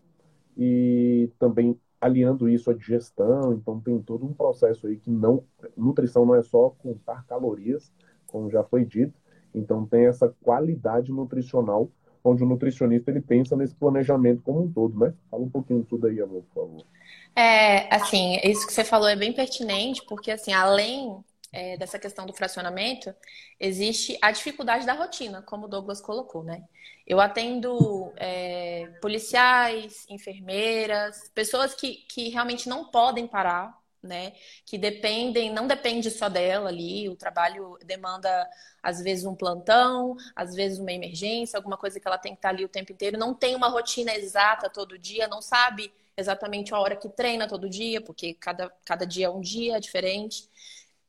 E 0.57 1.31
também 1.39 1.79
aliando 2.01 2.49
isso 2.49 2.71
à 2.71 2.75
digestão, 2.75 3.53
então 3.53 3.81
tem 3.81 4.01
todo 4.03 4.27
um 4.27 4.33
processo 4.33 4.87
aí 4.87 4.97
que 4.97 5.11
não. 5.11 5.45
Nutrição 5.77 6.27
não 6.27 6.35
é 6.35 6.43
só 6.43 6.71
contar 6.71 7.25
calorias, 7.27 7.93
como 8.27 8.51
já 8.51 8.65
foi 8.65 8.85
dito, 8.85 9.15
então 9.55 9.87
tem 9.87 10.07
essa 10.07 10.29
qualidade 10.43 11.11
nutricional 11.11 11.91
onde 12.25 12.43
o 12.43 12.47
nutricionista 12.47 13.11
ele 13.11 13.21
pensa 13.21 13.57
nesse 13.57 13.75
planejamento 13.75 14.43
como 14.43 14.63
um 14.63 14.73
todo, 14.73 14.99
né? 14.99 15.13
Fala 15.31 15.43
um 15.43 15.51
pouquinho 15.51 15.85
tudo 15.85 16.07
aí, 16.07 16.21
amor, 16.21 16.45
por 16.53 16.63
favor. 16.63 16.87
É, 17.35 17.93
assim, 17.95 18.39
isso 18.45 18.67
que 18.67 18.73
você 18.73 18.85
falou 18.85 19.09
é 19.09 19.17
bem 19.17 19.33
pertinente, 19.33 20.03
porque 20.07 20.31
assim, 20.31 20.53
além 20.53 21.23
é, 21.53 21.77
dessa 21.77 21.99
questão 21.99 22.25
do 22.25 22.33
fracionamento, 22.33 23.15
existe 23.59 24.17
a 24.23 24.31
dificuldade 24.31 24.87
da 24.87 24.95
rotina, 24.95 25.43
como 25.43 25.67
o 25.67 25.69
Douglas 25.69 26.01
colocou, 26.01 26.45
né? 26.45 26.63
Eu 27.07 27.21
atendo 27.21 28.13
é, 28.17 28.87
policiais, 29.01 30.07
enfermeiras, 30.09 31.31
pessoas 31.35 31.75
que, 31.75 32.05
que 32.09 32.29
realmente 32.29 32.69
não 32.69 32.91
podem 32.91 33.27
parar 33.27 33.82
né? 34.03 34.33
Que 34.67 34.77
dependem, 34.77 35.53
não 35.53 35.67
depende 35.67 36.11
só 36.11 36.29
dela 36.29 36.69
ali, 36.69 37.09
o 37.09 37.17
trabalho 37.17 37.79
demanda 37.85 38.49
às 38.83 39.01
vezes 39.01 39.25
um 39.25 39.35
plantão, 39.35 40.17
às 40.35 40.55
vezes 40.55 40.79
uma 40.79 40.93
emergência, 40.93 41.57
alguma 41.57 41.77
coisa 41.77 42.01
que 42.01 42.07
ela 42.07 42.19
tem 42.19 42.33
que 42.33 42.39
estar 42.39 42.49
ali 42.49 42.65
o 42.65 42.69
tempo 42.69 42.93
inteiro, 42.93 43.17
não 43.19 43.35
tem 43.35 43.55
uma 43.55 43.69
rotina 43.69 44.15
exata 44.15 44.69
todo 44.69 44.99
dia, 44.99 45.29
não 45.29 45.41
sabe 45.41 45.93
exatamente 46.17 46.75
a 46.75 46.79
hora 46.79 46.97
que 46.97 47.09
treina 47.09 47.47
todo 47.47 47.69
dia, 47.71 48.01
porque 48.01 48.35
cada, 48.35 48.71
cada 48.85 49.07
dia 49.07 49.27
é 49.27 49.31
um 49.31 49.41
dia 49.41 49.81
diferente. 49.81 50.49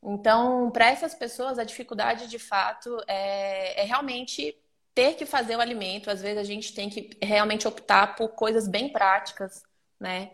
Então, 0.02 0.70
para 0.70 0.90
essas 0.90 1.14
pessoas, 1.14 1.58
a 1.58 1.64
dificuldade 1.64 2.28
de 2.28 2.38
fato 2.38 2.96
é, 3.08 3.82
é 3.82 3.84
realmente 3.84 4.56
ter 4.94 5.14
que 5.14 5.26
fazer 5.26 5.56
o 5.56 5.60
alimento. 5.60 6.10
Às 6.10 6.22
vezes 6.22 6.38
a 6.38 6.44
gente 6.44 6.74
tem 6.74 6.88
que 6.88 7.10
realmente 7.22 7.66
optar 7.66 8.14
por 8.14 8.28
coisas 8.30 8.68
bem 8.68 8.90
práticas, 8.90 9.64
né? 9.98 10.32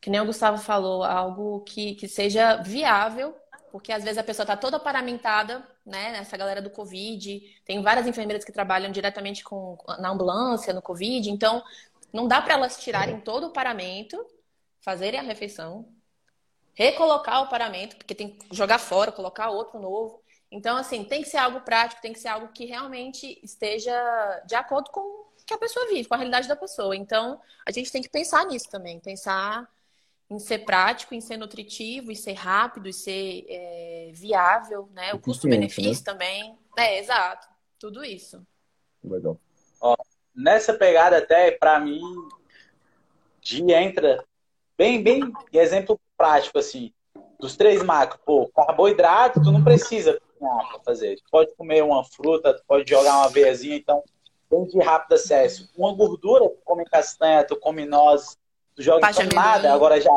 Que 0.00 0.10
nem 0.10 0.20
o 0.20 0.26
Gustavo 0.26 0.58
falou, 0.58 1.04
algo 1.04 1.60
que, 1.60 1.94
que 1.94 2.08
seja 2.08 2.56
viável, 2.56 3.36
porque 3.70 3.92
às 3.92 4.02
vezes 4.02 4.18
a 4.18 4.24
pessoa 4.24 4.44
está 4.44 4.56
toda 4.56 4.80
paramentada, 4.80 5.66
né, 5.84 6.12
nessa 6.12 6.36
galera 6.36 6.62
do 6.62 6.70
Covid, 6.70 7.40
tem 7.64 7.82
várias 7.82 8.06
enfermeiras 8.06 8.44
que 8.44 8.52
trabalham 8.52 8.90
diretamente 8.90 9.44
com, 9.44 9.76
na 9.98 10.10
ambulância, 10.10 10.72
no 10.72 10.82
Covid, 10.82 11.30
então 11.30 11.62
não 12.12 12.26
dá 12.26 12.40
para 12.40 12.54
elas 12.54 12.78
tirarem 12.78 13.20
todo 13.20 13.48
o 13.48 13.52
paramento, 13.52 14.24
fazerem 14.80 15.20
a 15.20 15.22
refeição, 15.22 15.86
recolocar 16.74 17.42
o 17.42 17.48
paramento, 17.48 17.96
porque 17.96 18.14
tem 18.14 18.30
que 18.30 18.54
jogar 18.54 18.78
fora, 18.78 19.12
colocar 19.12 19.50
outro 19.50 19.78
novo. 19.78 20.22
Então, 20.50 20.76
assim, 20.76 21.04
tem 21.04 21.22
que 21.22 21.28
ser 21.28 21.36
algo 21.36 21.60
prático, 21.60 22.02
tem 22.02 22.12
que 22.12 22.18
ser 22.18 22.28
algo 22.28 22.48
que 22.48 22.64
realmente 22.64 23.38
esteja 23.42 23.92
de 24.46 24.54
acordo 24.54 24.90
com 24.90 25.00
o 25.00 25.26
que 25.46 25.54
a 25.54 25.58
pessoa 25.58 25.86
vive, 25.88 26.08
com 26.08 26.14
a 26.14 26.16
realidade 26.16 26.48
da 26.48 26.56
pessoa. 26.56 26.96
Então, 26.96 27.40
a 27.64 27.70
gente 27.70 27.92
tem 27.92 28.02
que 28.02 28.08
pensar 28.08 28.44
nisso 28.46 28.68
também, 28.68 28.98
pensar 28.98 29.68
em 30.30 30.38
ser 30.38 30.60
prático, 30.60 31.12
em 31.12 31.20
ser 31.20 31.36
nutritivo, 31.36 32.12
em 32.12 32.14
ser 32.14 32.34
rápido, 32.34 32.88
em 32.88 32.92
ser 32.92 33.44
é, 33.48 34.10
viável, 34.14 34.88
né? 34.92 35.12
O 35.12 35.18
custo-benefício 35.18 36.04
né? 36.04 36.12
também. 36.12 36.58
É, 36.78 37.00
exato. 37.00 37.48
Tudo 37.78 38.04
isso. 38.04 38.40
Legal. 39.02 39.36
Ó, 39.80 39.96
nessa 40.34 40.72
pegada 40.72 41.18
até, 41.18 41.50
para 41.50 41.80
mim, 41.80 42.00
de 43.40 43.72
entra 43.72 44.24
bem, 44.78 45.02
bem 45.02 45.32
exemplo 45.52 46.00
prático, 46.16 46.58
assim, 46.58 46.92
dos 47.40 47.56
três 47.56 47.82
macros. 47.82 48.20
Pô, 48.24 48.48
carboidrato, 48.54 49.42
tu 49.42 49.50
não 49.50 49.64
precisa 49.64 50.20
cozinhar 50.20 50.68
pra 50.68 50.80
fazer. 50.84 51.16
Tu 51.16 51.24
pode 51.28 51.54
comer 51.56 51.82
uma 51.82 52.04
fruta, 52.04 52.54
tu 52.54 52.62
pode 52.68 52.88
jogar 52.88 53.16
uma 53.16 53.28
veiazinha, 53.28 53.76
então, 53.76 54.04
bem 54.48 54.64
de 54.66 54.78
rápido 54.78 55.14
acesso. 55.14 55.68
Uma 55.76 55.92
gordura, 55.92 56.48
tu 56.48 56.58
come 56.64 56.84
castanha, 56.84 57.42
tu 57.42 57.56
come 57.56 57.84
nozes, 57.84 58.38
Tu 58.80 58.84
joga 58.84 59.10
em 59.10 59.28
tomada, 59.28 59.74
agora 59.74 60.00
já 60.00 60.10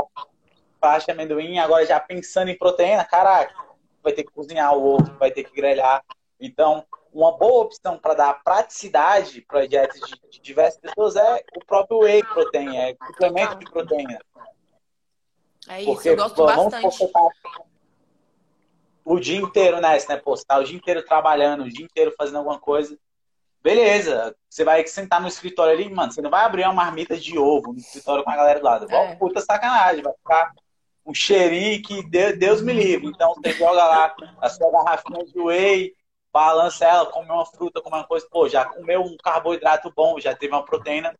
pasta 0.80 1.12
amendoim, 1.12 1.60
agora 1.60 1.86
já 1.86 2.00
pensando 2.00 2.48
em 2.48 2.58
proteína, 2.58 3.04
caraca, 3.04 3.54
vai 4.02 4.14
ter 4.14 4.24
que 4.24 4.32
cozinhar 4.32 4.74
o 4.74 4.96
ovo, 4.96 5.18
vai 5.20 5.32
ter 5.32 5.44
que 5.44 5.54
grelhar. 5.54 6.02
Então, 6.40 6.86
uma 7.12 7.38
boa 7.38 7.66
opção 7.66 7.98
para 7.98 8.14
dar 8.14 8.42
praticidade 8.42 9.42
para 9.42 9.68
dietas 9.68 10.00
de, 10.00 10.16
de, 10.30 10.40
diversas 10.40 10.80
pessoas 10.80 11.18
é 11.18 11.44
o 11.58 11.66
próprio 11.66 12.00
whey 12.00 12.24
protein, 12.24 12.78
é 12.78 12.96
suplemento 13.06 13.60
de 13.60 13.66
proteína. 13.66 14.20
É 15.68 15.82
isso, 15.82 15.94
Porque, 15.94 16.10
eu 16.10 16.16
gosto 16.16 16.36
pô, 16.36 16.46
bastante. 16.46 17.12
O 19.04 19.20
dia 19.20 19.40
inteiro 19.42 19.82
nessa, 19.82 20.16
né? 20.16 20.22
Você 20.24 20.46
tá 20.46 20.58
o 20.58 20.64
dia 20.64 20.78
inteiro 20.78 21.04
trabalhando, 21.04 21.66
o 21.66 21.70
dia 21.70 21.84
inteiro 21.84 22.14
fazendo 22.18 22.38
alguma 22.38 22.60
coisa. 22.60 22.98
Beleza, 23.64 24.36
você 24.50 24.66
vai 24.66 24.86
sentar 24.86 25.22
no 25.22 25.28
escritório 25.28 25.74
ali, 25.74 25.90
mano, 25.90 26.12
você 26.12 26.22
não 26.22 26.30
vai 26.30 26.44
abrir 26.44 26.64
uma 26.64 26.74
marmita 26.74 27.16
de 27.16 27.40
ovo 27.40 27.72
no 27.72 27.80
escritório 27.80 28.22
com 28.22 28.30
a 28.30 28.36
galera 28.36 28.60
do 28.60 28.66
lado. 28.66 28.92
É. 28.92 29.16
Puta 29.16 29.40
sacanagem, 29.40 30.04
vai 30.04 30.12
ficar 30.14 30.52
um 31.06 31.14
cheirinho 31.14 31.82
que 31.82 32.04
Deus 32.34 32.62
me 32.62 32.74
livre. 32.74 33.08
Então 33.08 33.34
você 33.34 33.54
joga 33.54 33.86
lá 33.86 34.16
a 34.42 34.50
sua 34.50 34.70
garrafinha 34.70 35.24
de 35.26 35.40
whey, 35.40 35.94
balança 36.32 36.86
ela, 36.86 37.06
come 37.06 37.30
uma 37.30 37.46
fruta, 37.46 37.82
come 37.82 37.96
uma 37.96 38.04
coisa, 38.04 38.28
pô, 38.30 38.50
já 38.50 38.66
comeu 38.66 39.02
um 39.02 39.16
carboidrato 39.24 39.94
bom, 39.96 40.20
já 40.20 40.36
teve 40.36 40.54
uma 40.54 40.66
proteína 40.66 41.18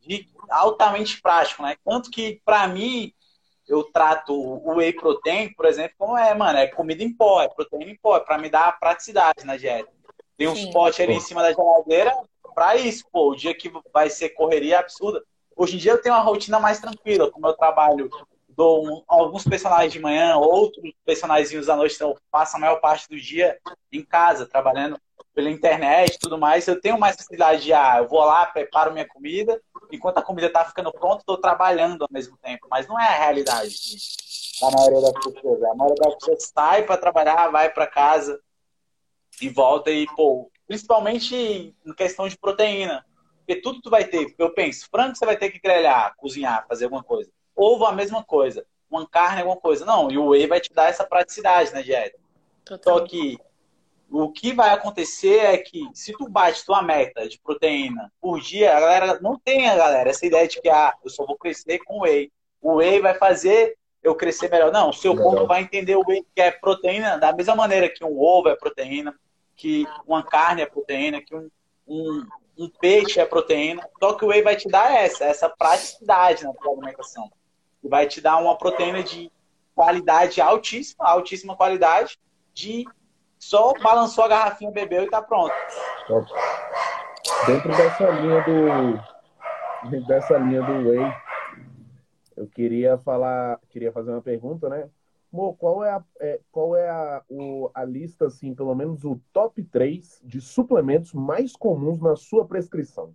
de 0.00 0.26
altamente 0.48 1.20
prático, 1.20 1.62
né? 1.62 1.76
Tanto 1.84 2.10
que, 2.10 2.40
para 2.42 2.66
mim, 2.68 3.12
eu 3.68 3.84
trato 3.84 4.32
o 4.32 4.76
whey 4.76 4.94
protein, 4.94 5.52
por 5.52 5.66
exemplo, 5.66 5.94
como 5.98 6.16
é, 6.16 6.32
mano, 6.34 6.58
é 6.58 6.68
comida 6.68 7.02
em 7.02 7.12
pó, 7.12 7.42
é 7.42 7.48
proteína 7.48 7.90
em 7.90 7.98
pó, 7.98 8.16
é 8.16 8.20
pra 8.20 8.38
me 8.38 8.48
dar 8.48 8.78
praticidade 8.78 9.44
na 9.44 9.56
dieta. 9.56 9.95
Tem 10.36 10.48
uns 10.48 10.66
potes 10.66 11.00
ali 11.00 11.14
em 11.14 11.20
cima 11.20 11.42
da 11.42 11.52
geladeira 11.52 12.14
para 12.54 12.76
isso, 12.76 13.04
pô. 13.12 13.30
O 13.30 13.36
dia 13.36 13.54
que 13.54 13.70
vai 13.92 14.10
ser 14.10 14.30
correria 14.30 14.78
absurda. 14.78 15.22
Hoje 15.54 15.76
em 15.76 15.78
dia 15.78 15.92
eu 15.92 16.02
tenho 16.02 16.14
uma 16.14 16.22
rotina 16.22 16.60
mais 16.60 16.80
tranquila, 16.80 17.30
como 17.30 17.46
eu 17.46 17.54
trabalho, 17.54 18.10
dou 18.48 18.86
um, 18.86 19.02
alguns 19.06 19.44
personagens 19.44 19.92
de 19.92 20.00
manhã, 20.00 20.36
outros 20.36 20.92
personagens 21.04 21.68
à 21.68 21.76
noite, 21.76 21.94
então 21.94 22.10
eu 22.10 22.18
passo 22.30 22.56
a 22.56 22.60
maior 22.60 22.80
parte 22.80 23.08
do 23.08 23.16
dia 23.18 23.58
em 23.92 24.02
casa, 24.02 24.46
trabalhando 24.46 24.98
pela 25.34 25.50
internet 25.50 26.14
e 26.14 26.18
tudo 26.18 26.38
mais, 26.38 26.66
eu 26.66 26.80
tenho 26.80 26.98
mais 26.98 27.16
facilidade 27.16 27.62
de, 27.62 27.72
ah, 27.72 27.98
eu 27.98 28.08
vou 28.08 28.20
lá, 28.20 28.46
preparo 28.46 28.92
minha 28.92 29.06
comida, 29.06 29.60
enquanto 29.92 30.18
a 30.18 30.22
comida 30.22 30.46
está 30.46 30.64
ficando 30.64 30.90
pronta, 30.90 31.18
estou 31.18 31.36
trabalhando 31.36 32.02
ao 32.02 32.08
mesmo 32.10 32.38
tempo. 32.38 32.66
Mas 32.70 32.86
não 32.86 32.98
é 32.98 33.06
a 33.06 33.18
realidade 33.18 33.74
da 34.60 34.70
maioria 34.70 35.00
das 35.02 35.12
pessoas. 35.12 35.62
A 35.62 35.74
maioria 35.74 36.02
das 36.02 36.14
pessoas 36.14 36.52
sai 36.54 36.82
para 36.82 36.96
trabalhar, 36.96 37.50
vai 37.50 37.70
para 37.70 37.86
casa 37.86 38.40
e 39.40 39.48
volta 39.48 39.90
e, 39.90 40.06
pô, 40.14 40.50
principalmente 40.66 41.74
em 41.84 41.94
questão 41.94 42.28
de 42.28 42.36
proteína. 42.38 43.04
Porque 43.38 43.60
tudo 43.60 43.80
tu 43.80 43.90
vai 43.90 44.04
ter, 44.04 44.34
eu 44.38 44.52
penso, 44.52 44.88
frango 44.90 45.14
você 45.14 45.24
vai 45.24 45.36
ter 45.36 45.50
que 45.50 45.60
grelhar, 45.60 46.14
cozinhar, 46.16 46.66
fazer 46.68 46.84
alguma 46.84 47.02
coisa. 47.02 47.30
Ovo 47.54 47.84
a 47.86 47.92
mesma 47.92 48.24
coisa. 48.24 48.66
Uma 48.90 49.08
carne, 49.08 49.40
alguma 49.40 49.56
coisa. 49.56 49.84
Não, 49.84 50.10
e 50.10 50.18
o 50.18 50.28
whey 50.28 50.46
vai 50.46 50.60
te 50.60 50.72
dar 50.72 50.88
essa 50.88 51.04
praticidade 51.04 51.72
na 51.72 51.82
dieta. 51.82 52.18
Total. 52.64 52.98
Só 52.98 53.04
que 53.04 53.38
o 54.10 54.30
que 54.30 54.52
vai 54.52 54.70
acontecer 54.70 55.38
é 55.38 55.58
que 55.58 55.88
se 55.94 56.12
tu 56.12 56.28
bate 56.28 56.64
tua 56.64 56.82
meta 56.82 57.28
de 57.28 57.38
proteína 57.38 58.12
por 58.20 58.40
dia, 58.40 58.76
a 58.76 58.80
galera 58.80 59.20
não 59.20 59.38
tem, 59.38 59.68
a 59.68 59.76
galera, 59.76 60.10
essa 60.10 60.26
ideia 60.26 60.46
de 60.46 60.60
que 60.60 60.68
ah, 60.68 60.94
eu 61.04 61.10
só 61.10 61.24
vou 61.24 61.36
crescer 61.36 61.78
com 61.80 62.00
whey. 62.00 62.30
O 62.60 62.76
whey 62.76 63.00
vai 63.00 63.14
fazer 63.14 63.76
eu 64.02 64.14
crescer 64.14 64.50
melhor. 64.50 64.72
Não, 64.72 64.90
o 64.90 64.92
seu 64.92 65.12
Legal. 65.12 65.30
corpo 65.30 65.46
vai 65.46 65.62
entender 65.62 65.96
o 65.96 66.04
whey 66.06 66.24
que 66.34 66.40
é 66.40 66.50
proteína 66.50 67.18
da 67.18 67.32
mesma 67.32 67.54
maneira 67.54 67.88
que 67.88 68.04
um 68.04 68.18
ovo 68.18 68.48
é 68.48 68.56
proteína, 68.56 69.14
que 69.56 69.86
uma 70.06 70.22
carne 70.22 70.62
é 70.62 70.66
proteína, 70.66 71.22
que 71.22 71.34
um, 71.34 71.50
um, 71.86 72.26
um 72.58 72.68
peixe 72.68 73.18
é 73.18 73.24
proteína. 73.24 73.88
Só 73.98 74.14
que 74.14 74.24
o 74.24 74.28
whey 74.28 74.42
vai 74.42 74.56
te 74.56 74.68
dar 74.68 74.94
essa, 74.94 75.24
essa 75.24 75.48
praticidade 75.48 76.44
na 76.44 76.52
tua 76.52 76.72
alimentação. 76.72 77.30
E 77.82 77.88
vai 77.88 78.06
te 78.06 78.20
dar 78.20 78.36
uma 78.36 78.56
proteína 78.56 79.02
de 79.02 79.30
qualidade 79.74 80.40
altíssima, 80.40 81.04
altíssima 81.06 81.56
qualidade, 81.56 82.18
de 82.52 82.84
só 83.38 83.72
balançou 83.82 84.24
a 84.24 84.28
garrafinha, 84.28 84.70
bebeu 84.70 85.04
e 85.04 85.10
tá 85.10 85.20
pronto. 85.20 85.54
Dentro 87.46 87.68
dessa 87.76 88.10
linha 88.10 88.42
do. 88.42 89.90
Dentro 89.90 90.06
dessa 90.06 90.38
linha 90.38 90.62
do 90.62 90.88
whey, 90.88 91.12
eu 92.36 92.46
queria 92.48 92.98
falar, 92.98 93.60
queria 93.68 93.92
fazer 93.92 94.10
uma 94.10 94.22
pergunta, 94.22 94.68
né? 94.68 94.88
Mo, 95.30 95.54
qual 95.54 95.84
é 95.84 95.90
a, 95.90 96.02
é, 96.20 96.40
qual 96.50 96.76
é 96.76 96.88
a, 96.88 97.22
o, 97.28 97.70
a 97.74 97.84
lista, 97.84 98.26
assim, 98.26 98.54
pelo 98.54 98.74
menos 98.74 99.04
o 99.04 99.20
top 99.32 99.62
3 99.62 100.20
de 100.24 100.40
suplementos 100.40 101.12
mais 101.12 101.54
comuns 101.54 102.00
na 102.00 102.16
sua 102.16 102.46
prescrição? 102.46 103.14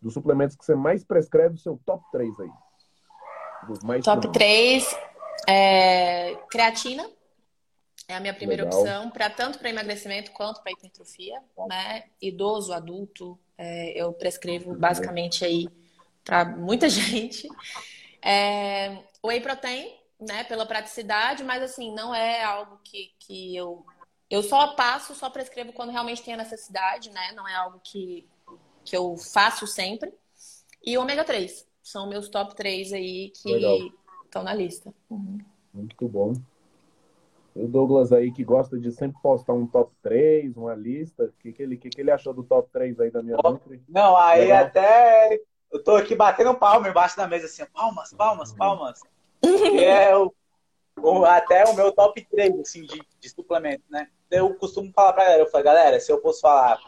Dos 0.00 0.14
suplementos 0.14 0.56
que 0.56 0.64
você 0.64 0.74
mais 0.74 1.04
prescreve, 1.04 1.56
o 1.56 1.58
seu 1.58 1.78
top 1.84 2.04
3 2.12 2.40
aí. 2.40 2.50
Dos 3.66 3.82
mais 3.82 4.04
top 4.04 4.22
comuns. 4.22 4.38
3, 4.38 4.98
é, 5.48 6.36
creatina. 6.50 7.08
É 8.06 8.14
a 8.14 8.20
minha 8.20 8.32
primeira 8.32 8.64
Legal. 8.64 8.80
opção, 8.80 9.10
para 9.10 9.28
tanto 9.28 9.58
para 9.58 9.68
emagrecimento 9.68 10.30
quanto 10.32 10.62
para 10.62 10.72
hipertrofia, 10.72 11.42
né? 11.68 12.04
Idoso, 12.22 12.72
adulto, 12.72 13.38
é, 13.58 14.00
eu 14.00 14.14
prescrevo 14.14 14.74
basicamente 14.74 15.44
aí 15.44 15.68
para 16.24 16.44
muita 16.44 16.88
gente. 16.88 17.46
É, 18.22 18.96
whey 19.22 19.40
protein, 19.40 19.94
né, 20.20 20.44
pela 20.44 20.66
praticidade, 20.66 21.44
mas 21.44 21.62
assim, 21.62 21.94
não 21.94 22.14
é 22.14 22.42
algo 22.42 22.78
que, 22.82 23.12
que 23.18 23.54
eu. 23.56 23.84
Eu 24.30 24.42
só 24.42 24.74
passo, 24.74 25.14
só 25.14 25.30
prescrevo 25.30 25.72
quando 25.72 25.90
realmente 25.90 26.22
tem 26.22 26.34
a 26.34 26.38
necessidade, 26.38 27.10
né? 27.10 27.32
Não 27.32 27.48
é 27.48 27.54
algo 27.54 27.80
que, 27.82 28.28
que 28.84 28.94
eu 28.94 29.16
faço 29.16 29.66
sempre. 29.66 30.12
E 30.84 30.98
ômega 30.98 31.24
3. 31.24 31.66
São 31.82 32.06
meus 32.06 32.28
top 32.28 32.54
3 32.54 32.92
aí 32.92 33.30
que 33.30 33.90
estão 34.24 34.42
na 34.42 34.52
lista. 34.52 34.92
Uhum. 35.08 35.38
Muito 35.72 36.06
bom. 36.06 36.34
O 37.54 37.66
Douglas 37.66 38.12
aí 38.12 38.30
que 38.30 38.44
gosta 38.44 38.78
de 38.78 38.92
sempre 38.92 39.20
postar 39.22 39.54
um 39.54 39.66
top 39.66 39.92
3, 40.02 40.56
uma 40.56 40.74
lista. 40.74 41.24
O 41.24 41.32
que, 41.40 41.52
que, 41.52 41.62
ele, 41.62 41.78
que, 41.78 41.88
que 41.88 42.00
ele 42.00 42.10
achou 42.10 42.34
do 42.34 42.44
top 42.44 42.68
3 42.70 43.00
aí 43.00 43.10
da 43.10 43.22
minha 43.22 43.38
Nutri? 43.42 43.82
Não, 43.88 44.14
aí 44.14 44.42
Legal. 44.42 44.64
até 44.64 45.40
eu 45.72 45.82
tô 45.82 45.96
aqui 45.96 46.14
batendo 46.14 46.54
palma 46.54 46.88
embaixo 46.88 47.16
da 47.16 47.26
mesa, 47.26 47.46
assim, 47.46 47.64
palmas, 47.72 48.12
palmas, 48.12 48.52
palmas. 48.52 49.00
Que 49.40 49.84
é 49.84 50.16
o, 50.16 50.32
o, 51.00 51.24
até 51.24 51.64
o 51.64 51.74
meu 51.74 51.92
top 51.92 52.24
3, 52.30 52.60
assim, 52.60 52.82
de, 52.82 53.00
de 53.20 53.28
suplemento, 53.28 53.84
né? 53.88 54.08
Eu 54.30 54.54
costumo 54.54 54.92
falar 54.92 55.12
pra 55.12 55.24
galera, 55.24 55.42
eu 55.42 55.50
falo, 55.50 55.64
galera, 55.64 56.00
se 56.00 56.12
eu 56.12 56.20
fosse 56.20 56.40
falar 56.40 56.78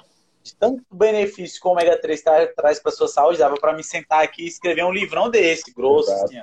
de 0.42 0.54
tanto 0.54 0.82
benefício 0.90 1.60
que 1.60 1.66
o 1.66 1.70
ômega 1.70 2.00
3 2.00 2.22
tra 2.22 2.46
traz 2.54 2.80
pra 2.80 2.92
sua 2.92 3.08
saúde, 3.08 3.38
dava 3.38 3.56
pra 3.56 3.72
me 3.72 3.84
sentar 3.84 4.22
aqui 4.22 4.44
e 4.44 4.48
escrever 4.48 4.84
um 4.84 4.92
livrão 4.92 5.30
desse, 5.30 5.72
grosso, 5.72 6.10
assim, 6.12 6.40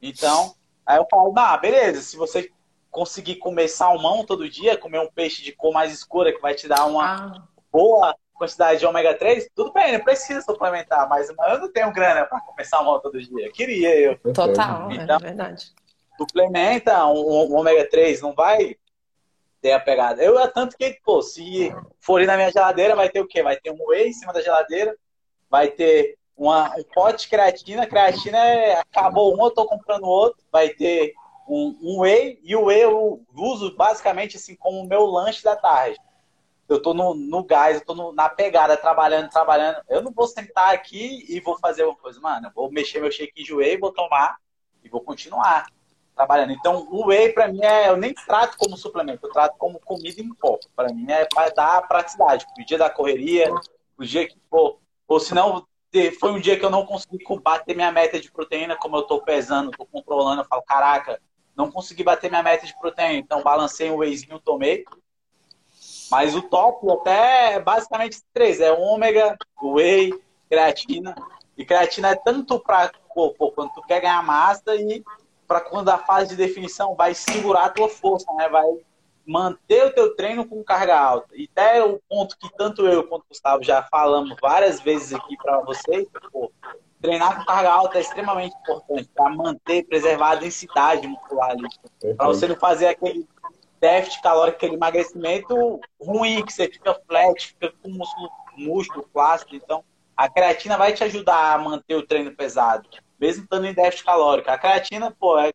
Então, 0.00 0.54
aí 0.84 0.98
eu 0.98 1.06
falo, 1.10 1.32
ah, 1.36 1.56
beleza, 1.56 2.02
se 2.02 2.16
você 2.16 2.50
conseguir 2.90 3.36
comer 3.36 3.68
salmão 3.68 4.24
todo 4.24 4.48
dia, 4.48 4.76
comer 4.76 5.00
um 5.00 5.10
peixe 5.10 5.42
de 5.42 5.52
cor 5.52 5.72
mais 5.72 5.92
escura 5.92 6.32
que 6.32 6.40
vai 6.40 6.54
te 6.54 6.66
dar 6.66 6.86
uma 6.86 7.04
ah. 7.04 7.42
boa 7.70 8.16
quantidade 8.36 8.80
de 8.80 8.86
ômega 8.86 9.14
3, 9.14 9.48
tudo 9.54 9.72
bem, 9.72 9.92
não 9.92 10.04
precisa 10.04 10.40
suplementar, 10.42 11.08
mas 11.08 11.28
eu 11.28 11.58
não 11.58 11.72
tenho 11.72 11.92
grana 11.92 12.24
para 12.26 12.40
comer 12.40 12.64
salmão 12.64 13.00
todo 13.00 13.20
dia. 13.20 13.50
Queria 13.52 13.98
eu. 13.98 14.18
Total, 14.32 14.90
é 14.90 14.94
então, 14.94 15.16
é 15.16 15.20
verdade. 15.20 15.72
Suplementa 16.16 17.06
um, 17.06 17.52
um 17.52 17.56
ômega 17.56 17.88
3, 17.88 18.20
não 18.20 18.34
vai 18.34 18.76
ter 19.60 19.72
a 19.72 19.80
pegada. 19.80 20.22
Eu 20.22 20.38
é 20.38 20.46
tanto 20.48 20.76
que, 20.76 20.98
pô, 21.04 21.22
se 21.22 21.74
for 21.98 22.20
ir 22.20 22.26
na 22.26 22.36
minha 22.36 22.50
geladeira, 22.50 22.94
vai 22.94 23.08
ter 23.08 23.20
o 23.20 23.26
quê? 23.26 23.42
Vai 23.42 23.56
ter 23.56 23.70
um 23.70 23.88
whey 23.88 24.08
em 24.08 24.12
cima 24.12 24.32
da 24.32 24.42
geladeira, 24.42 24.96
vai 25.50 25.68
ter 25.68 26.16
uma, 26.36 26.74
um 26.76 26.84
pote 26.94 27.24
de 27.24 27.28
creatina, 27.28 27.86
creatina 27.86 28.38
é, 28.38 28.78
acabou 28.78 29.34
um, 29.34 29.44
eu 29.44 29.50
tô 29.50 29.66
comprando 29.66 30.04
outro, 30.04 30.44
vai 30.52 30.68
ter 30.68 31.14
um, 31.48 31.78
um 31.82 32.00
whey, 32.00 32.38
e 32.42 32.54
o 32.54 32.66
whey 32.66 32.82
eu 32.82 33.22
uso 33.34 33.74
basicamente 33.76 34.36
assim 34.36 34.54
como 34.56 34.80
o 34.80 34.86
meu 34.86 35.06
lanche 35.06 35.42
da 35.42 35.56
tarde 35.56 35.98
eu 36.68 36.80
tô 36.80 36.92
no, 36.92 37.14
no 37.14 37.44
gás, 37.44 37.76
eu 37.76 37.84
tô 37.84 37.94
no, 37.94 38.12
na 38.12 38.28
pegada, 38.28 38.76
trabalhando, 38.76 39.30
trabalhando. 39.30 39.80
Eu 39.88 40.02
não 40.02 40.12
vou 40.12 40.26
sentar 40.26 40.74
aqui 40.74 41.24
e 41.28 41.40
vou 41.40 41.58
fazer 41.58 41.84
uma 41.84 41.96
coisa, 41.96 42.20
mano. 42.20 42.48
Eu 42.48 42.52
vou 42.54 42.70
mexer 42.70 43.00
meu 43.00 43.10
shake 43.10 43.42
de 43.42 43.54
whey, 43.54 43.78
vou 43.78 43.92
tomar 43.92 44.36
e 44.82 44.88
vou 44.88 45.00
continuar 45.00 45.66
trabalhando. 46.14 46.52
Então, 46.52 46.88
o 46.90 47.08
whey 47.08 47.32
para 47.32 47.48
mim 47.48 47.62
é, 47.62 47.88
eu 47.88 47.96
nem 47.96 48.14
trato 48.14 48.56
como 48.56 48.76
suplemento, 48.76 49.26
eu 49.26 49.32
trato 49.32 49.56
como 49.58 49.78
comida 49.78 50.20
em 50.20 50.34
pó. 50.34 50.58
Para 50.74 50.92
mim 50.92 51.06
é 51.10 51.26
para 51.26 51.50
dar 51.50 51.86
praticidade. 51.86 52.46
O 52.58 52.64
dia 52.64 52.78
da 52.78 52.90
correria, 52.90 53.52
o 53.98 54.04
dia 54.04 54.26
que, 54.26 54.38
pô, 54.50 54.80
ou 55.06 55.20
se 55.20 55.34
não, 55.34 55.66
foi 56.18 56.32
um 56.32 56.40
dia 56.40 56.58
que 56.58 56.64
eu 56.64 56.70
não 56.70 56.86
consegui 56.86 57.18
bater 57.42 57.76
minha 57.76 57.92
meta 57.92 58.18
de 58.18 58.32
proteína, 58.32 58.76
como 58.76 58.96
eu 58.96 59.02
tô 59.02 59.20
pesando, 59.22 59.70
tô 59.70 59.86
controlando, 59.86 60.42
eu 60.42 60.46
falo, 60.46 60.62
caraca, 60.62 61.20
não 61.54 61.70
consegui 61.70 62.02
bater 62.02 62.28
minha 62.28 62.42
meta 62.42 62.66
de 62.66 62.76
proteína, 62.78 63.14
então 63.14 63.42
balancei 63.42 63.90
um 63.90 63.96
wheyzinho, 63.96 64.40
tomei. 64.40 64.84
Mas 66.10 66.34
o 66.34 66.42
top 66.42 66.90
até 66.90 67.54
é 67.54 67.60
basicamente 67.60 68.22
três: 68.32 68.60
é 68.60 68.72
ômega, 68.72 69.36
whey, 69.60 70.12
creatina. 70.48 71.14
E 71.56 71.64
creatina 71.64 72.10
é 72.10 72.14
tanto 72.14 72.58
para 72.60 72.92
corpo 73.08 73.50
quando 73.52 73.72
tu 73.72 73.82
quer 73.82 74.00
ganhar 74.00 74.22
massa 74.22 74.74
e 74.74 75.02
para 75.46 75.60
quando 75.60 75.88
a 75.88 75.98
fase 75.98 76.30
de 76.30 76.36
definição 76.36 76.94
vai 76.94 77.14
segurar 77.14 77.66
a 77.66 77.70
tua 77.70 77.88
força, 77.88 78.30
né? 78.34 78.48
Vai 78.48 78.66
manter 79.26 79.86
o 79.86 79.92
teu 79.92 80.14
treino 80.14 80.46
com 80.46 80.62
carga 80.62 80.98
alta. 80.98 81.28
E 81.34 81.48
até 81.50 81.82
o 81.82 82.00
ponto 82.08 82.36
que 82.38 82.48
tanto 82.56 82.86
eu 82.86 83.04
quanto 83.04 83.22
o 83.22 83.28
Gustavo 83.28 83.62
já 83.62 83.82
falamos 83.82 84.36
várias 84.40 84.80
vezes 84.80 85.14
aqui 85.14 85.36
para 85.36 85.60
vocês, 85.60 86.06
pô, 86.30 86.52
treinar 87.00 87.38
com 87.38 87.44
carga 87.44 87.72
alta 87.72 87.98
é 87.98 88.00
extremamente 88.00 88.54
importante 88.56 89.08
para 89.14 89.30
manter, 89.30 89.84
preservar 89.84 90.32
a 90.32 90.36
densidade 90.36 91.06
muscular 91.06 91.50
ali. 91.50 91.68
Para 92.16 92.26
você 92.26 92.46
não 92.46 92.56
fazer 92.56 92.86
aquele 92.86 93.26
déficit 93.80 94.22
calórico, 94.22 94.56
aquele 94.56 94.74
emagrecimento 94.74 95.80
ruim, 96.00 96.44
que 96.44 96.52
você 96.52 96.68
fica 96.68 96.94
flat, 97.06 97.48
fica 97.48 97.72
com 97.82 97.90
músculo, 97.90 98.30
músculo 98.56 99.08
flácido. 99.12 99.56
Então, 99.56 99.84
a 100.16 100.28
creatina 100.28 100.76
vai 100.76 100.92
te 100.92 101.04
ajudar 101.04 101.54
a 101.54 101.58
manter 101.58 101.94
o 101.94 102.06
treino 102.06 102.34
pesado, 102.34 102.88
mesmo 103.18 103.44
estando 103.44 103.66
em 103.66 103.74
déficit 103.74 104.04
calórico. 104.04 104.50
A 104.50 104.58
creatina, 104.58 105.10
pô, 105.10 105.38
é, 105.38 105.52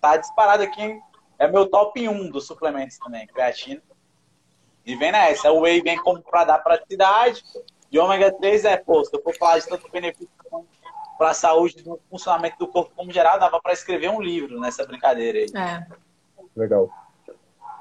tá 0.00 0.16
disparado 0.16 0.62
aqui, 0.62 1.00
é 1.38 1.46
meu 1.46 1.66
top 1.66 2.08
1 2.08 2.30
dos 2.30 2.46
suplementos 2.46 2.98
também, 2.98 3.26
creatina. 3.26 3.82
E 4.84 4.96
vem 4.96 5.12
nessa, 5.12 5.50
o 5.50 5.60
whey 5.60 5.80
vem 5.80 5.96
como 5.96 6.20
para 6.20 6.44
dar 6.44 6.58
praticidade, 6.58 7.42
e 7.90 7.98
ômega 7.98 8.32
3 8.32 8.64
é, 8.64 8.76
pô, 8.76 9.04
se 9.04 9.16
eu 9.16 9.22
for 9.22 9.34
falar 9.36 9.58
de 9.58 9.68
tanto 9.68 9.90
benefício 9.90 10.28
para 11.16 11.30
a 11.30 11.34
saúde, 11.34 11.82
do 11.82 12.00
funcionamento 12.10 12.58
do 12.58 12.66
corpo 12.66 12.92
como 12.96 13.12
geral, 13.12 13.38
dava 13.38 13.60
para 13.60 13.72
escrever 13.72 14.10
um 14.10 14.20
livro 14.20 14.58
nessa 14.60 14.84
brincadeira 14.84 15.38
aí. 15.38 15.46
É. 15.54 15.86
Legal. 16.56 16.90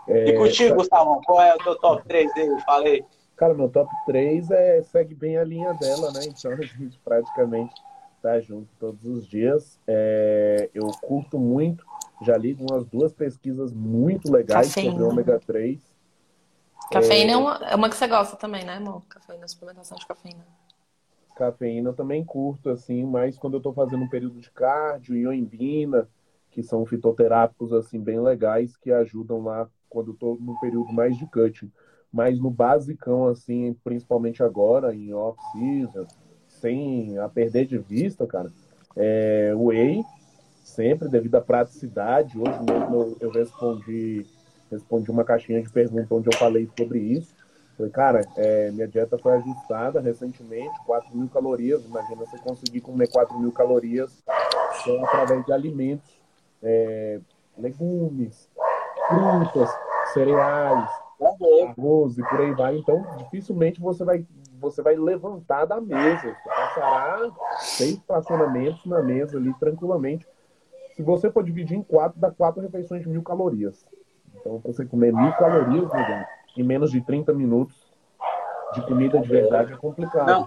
É, 0.08 0.30
e 0.30 0.38
contigo, 0.38 0.76
Gustavo, 0.76 1.22
qual 1.26 1.42
é 1.42 1.54
o 1.54 1.58
teu 1.58 1.76
top 1.78 2.08
3 2.08 2.34
dele? 2.34 2.62
Falei. 2.62 3.06
Cara, 3.36 3.54
meu 3.54 3.70
top 3.70 3.90
3 4.06 4.52
é, 4.52 4.82
segue 4.84 5.16
bem 5.16 5.38
a 5.38 5.44
linha 5.44 5.74
dela, 5.74 6.12
né? 6.12 6.22
Então 6.26 6.52
a 6.54 6.62
gente 6.62 7.00
praticamente 7.00 7.74
tá 8.22 8.40
junto 8.40 8.68
todos 8.80 9.06
os 9.06 9.28
dias. 9.28 9.80
É, 9.88 10.70
eu 10.74 10.88
curto 11.02 11.38
muito, 11.38 11.86
já 12.22 12.38
li 12.38 12.56
umas 12.60 12.86
duas 12.86 13.14
pesquisas 13.14 13.74
muito 13.74 14.32
legais 14.32 14.68
Cafeína. 14.68 14.92
sobre 14.92 15.04
ômega 15.06 15.40
3. 15.46 15.94
Cafeína 16.92 17.32
é, 17.32 17.34
é, 17.34 17.38
uma, 17.38 17.56
é 17.72 17.76
uma 17.76 17.90
que 17.90 17.96
você 17.96 18.08
gosta 18.08 18.36
também, 18.38 18.64
né, 18.64 18.76
amor? 18.76 19.02
Cafeína, 19.10 19.48
suplementação 19.48 19.98
de 19.98 20.06
cafeína. 20.06 20.46
Cafeína 21.36 21.90
eu 21.90 21.94
também 21.94 22.24
curto, 22.24 22.70
assim, 22.70 23.04
mas 23.04 23.38
quando 23.38 23.56
eu 23.56 23.62
tô 23.62 23.74
fazendo 23.74 24.04
um 24.04 24.10
período 24.10 24.40
de 24.40 24.52
cardio, 24.52 25.16
ioimbina, 25.16 26.08
que 26.52 26.62
são 26.62 26.86
fitoterápicos, 26.86 27.74
assim, 27.74 28.00
bem 28.00 28.20
legais, 28.20 28.78
que 28.78 28.92
ajudam 28.92 29.42
lá 29.42 29.68
quando 29.94 30.18
eu 30.20 30.38
no 30.42 30.60
período 30.60 30.92
mais 30.92 31.16
de 31.18 31.26
cutting. 31.28 31.72
mas 32.12 32.40
no 32.40 32.50
basicão, 32.50 33.28
assim, 33.28 33.76
principalmente 33.84 34.44
agora, 34.44 34.94
em 34.94 35.14
off-season, 35.14 36.06
sem 36.48 37.18
a 37.18 37.30
perder 37.30 37.66
de 37.66 37.78
vista, 37.78 38.26
cara, 38.28 38.52
é, 38.96 39.52
o 39.56 39.66
whey, 39.66 40.04
sempre 40.64 41.08
devido 41.08 41.36
à 41.36 41.42
praticidade. 41.42 42.38
Hoje 42.38 42.60
mesmo 42.64 43.18
eu 43.20 43.30
respondi, 43.32 44.26
respondi 44.72 45.12
uma 45.12 45.24
caixinha 45.24 45.62
de 45.62 45.70
perguntas 45.70 46.12
onde 46.12 46.28
eu 46.28 46.38
falei 46.38 46.70
sobre 46.78 47.00
isso. 47.00 47.36
Falei, 47.76 47.92
cara, 47.92 48.22
é, 48.38 48.72
minha 48.72 48.88
dieta 48.88 49.18
foi 49.18 49.34
ajustada 49.34 50.00
recentemente, 50.00 50.80
4 50.86 51.16
mil 51.18 51.28
calorias. 51.30 51.84
Imagina 51.86 52.18
você 52.18 52.38
conseguir 52.38 52.82
comer 52.82 53.10
4 53.10 53.38
mil 53.40 53.52
calorias 53.52 54.24
só 54.84 55.04
através 55.06 55.46
de 55.46 55.52
alimentos, 55.52 56.10
é, 56.62 57.20
legumes, 57.58 58.48
frutas, 59.14 59.70
cereais, 60.14 60.90
arroz 61.78 62.18
e 62.18 62.24
por 62.24 62.42
aí 62.42 62.52
vai. 62.54 62.78
Então, 62.78 63.06
dificilmente 63.18 63.80
você 63.80 64.04
vai, 64.04 64.26
você 64.60 64.82
vai 64.82 64.96
levantar 64.96 65.66
da 65.66 65.80
mesa. 65.80 66.22
Você 66.22 66.50
passará 66.50 67.32
seis 67.60 68.00
fracionamentos 68.06 68.86
na 68.86 69.02
mesa 69.02 69.38
ali 69.38 69.54
tranquilamente. 69.56 70.28
Se 70.96 71.02
você 71.02 71.32
for 71.32 71.44
dividir 71.44 71.78
em 71.78 71.84
quatro, 71.84 72.20
dá 72.20 72.30
quatro 72.32 72.62
refeições 72.62 73.02
de 73.02 73.10
mil 73.10 73.24
calorias. 73.24 73.86
Então, 74.36 74.60
para 74.60 74.72
você 74.72 74.86
comer 74.86 75.14
mil 75.14 75.32
calorias, 75.34 75.90
né, 75.92 76.28
em 76.58 76.64
menos 76.64 76.92
de 76.92 77.02
30 77.02 77.34
minutos 77.34 77.76
de 78.74 78.82
comida 78.82 79.20
de 79.20 79.28
verdade 79.28 79.74
é 79.74 79.78
complicado. 79.78 80.28
Não. 80.28 80.46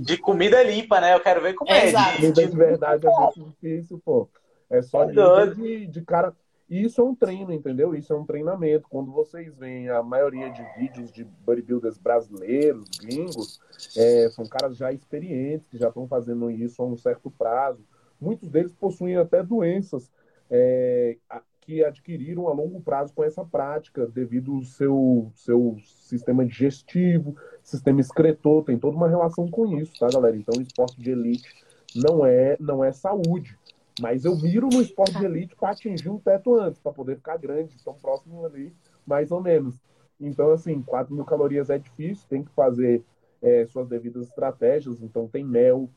De 0.00 0.16
comida 0.16 0.62
limpa, 0.64 1.00
né? 1.00 1.14
Eu 1.14 1.20
quero 1.20 1.40
ver 1.40 1.54
como 1.54 1.70
é. 1.70 1.86
De 1.86 2.16
comida 2.16 2.46
de 2.46 2.56
verdade 2.56 3.06
é 3.06 3.10
muito 3.10 3.44
difícil, 3.44 4.00
pô. 4.04 4.28
É 4.68 4.82
só 4.82 5.04
é 5.04 5.46
de, 5.46 5.86
de 5.86 6.02
cara 6.02 6.34
e 6.68 6.84
isso 6.84 7.00
é 7.00 7.04
um 7.04 7.14
treino, 7.14 7.52
entendeu? 7.52 7.94
Isso 7.94 8.12
é 8.12 8.16
um 8.16 8.24
treinamento. 8.24 8.88
Quando 8.88 9.12
vocês 9.12 9.56
veem 9.56 9.88
a 9.88 10.02
maioria 10.02 10.50
de 10.50 10.62
vídeos 10.76 11.12
de 11.12 11.24
bodybuilders 11.24 11.96
brasileiros, 11.96 12.88
gringos, 13.00 13.60
é, 13.96 14.28
são 14.30 14.44
caras 14.46 14.76
já 14.76 14.92
experientes, 14.92 15.68
que 15.68 15.78
já 15.78 15.88
estão 15.88 16.08
fazendo 16.08 16.50
isso 16.50 16.82
há 16.82 16.86
um 16.86 16.96
certo 16.96 17.30
prazo. 17.30 17.84
Muitos 18.20 18.48
deles 18.48 18.72
possuem 18.72 19.16
até 19.16 19.42
doenças 19.42 20.10
é, 20.50 21.16
que 21.60 21.84
adquiriram 21.84 22.48
a 22.48 22.52
longo 22.52 22.80
prazo 22.80 23.12
com 23.14 23.22
essa 23.22 23.44
prática, 23.44 24.06
devido 24.06 24.54
ao 24.54 24.62
seu, 24.64 25.30
seu 25.34 25.76
sistema 25.84 26.44
digestivo, 26.44 27.36
sistema 27.62 28.00
excretor, 28.00 28.64
tem 28.64 28.78
toda 28.78 28.96
uma 28.96 29.08
relação 29.08 29.48
com 29.48 29.76
isso, 29.78 29.92
tá, 29.98 30.08
galera? 30.08 30.36
Então, 30.36 30.60
esporte 30.60 31.00
de 31.00 31.10
elite 31.10 31.48
não 31.94 32.24
é, 32.24 32.56
não 32.58 32.84
é 32.84 32.92
saúde. 32.92 33.58
Mas 34.00 34.24
eu 34.24 34.36
miro 34.36 34.68
no 34.70 34.82
esporte 34.82 35.12
de 35.12 35.20
tá. 35.20 35.24
elite 35.24 35.56
para 35.56 35.70
atingir 35.70 36.08
um 36.08 36.18
teto 36.18 36.54
antes, 36.54 36.78
para 36.80 36.92
poder 36.92 37.16
ficar 37.16 37.38
grande, 37.38 37.82
tão 37.82 37.94
próximo 37.94 38.44
ali, 38.44 38.74
mais 39.06 39.30
ou 39.30 39.40
menos. 39.40 39.80
Então, 40.20 40.50
assim, 40.50 40.82
4 40.82 41.14
mil 41.14 41.24
calorias 41.24 41.70
é 41.70 41.78
difícil, 41.78 42.26
tem 42.28 42.44
que 42.44 42.50
fazer 42.52 43.02
é, 43.42 43.64
suas 43.66 43.88
devidas 43.88 44.28
estratégias. 44.28 45.02
Então, 45.02 45.28
tem 45.28 45.44
mel, 45.44 45.88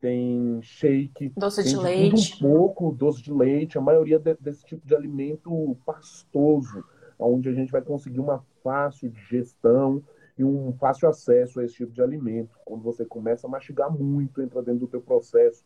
tem 0.00 0.60
shake, 0.62 1.32
doce 1.36 1.62
tem 1.62 1.72
de 1.72 1.78
leite. 1.78 2.44
um 2.44 2.48
pouco, 2.48 2.92
doce 2.92 3.22
de 3.22 3.32
leite, 3.32 3.78
a 3.78 3.80
maioria 3.80 4.18
de, 4.18 4.34
desse 4.34 4.64
tipo 4.64 4.86
de 4.86 4.94
alimento 4.94 5.76
pastoso, 5.86 6.84
onde 7.18 7.48
a 7.48 7.52
gente 7.52 7.72
vai 7.72 7.80
conseguir 7.80 8.20
uma 8.20 8.44
fácil 8.62 9.08
digestão 9.08 10.02
e 10.38 10.44
um 10.44 10.74
fácil 10.74 11.08
acesso 11.08 11.60
a 11.60 11.64
esse 11.64 11.76
tipo 11.76 11.92
de 11.92 12.02
alimento. 12.02 12.50
Quando 12.64 12.82
você 12.82 13.06
começa 13.06 13.46
a 13.46 13.50
mastigar 13.50 13.90
muito, 13.90 14.42
entra 14.42 14.62
dentro 14.62 14.80
do 14.80 14.88
teu 14.88 15.00
processo 15.00 15.64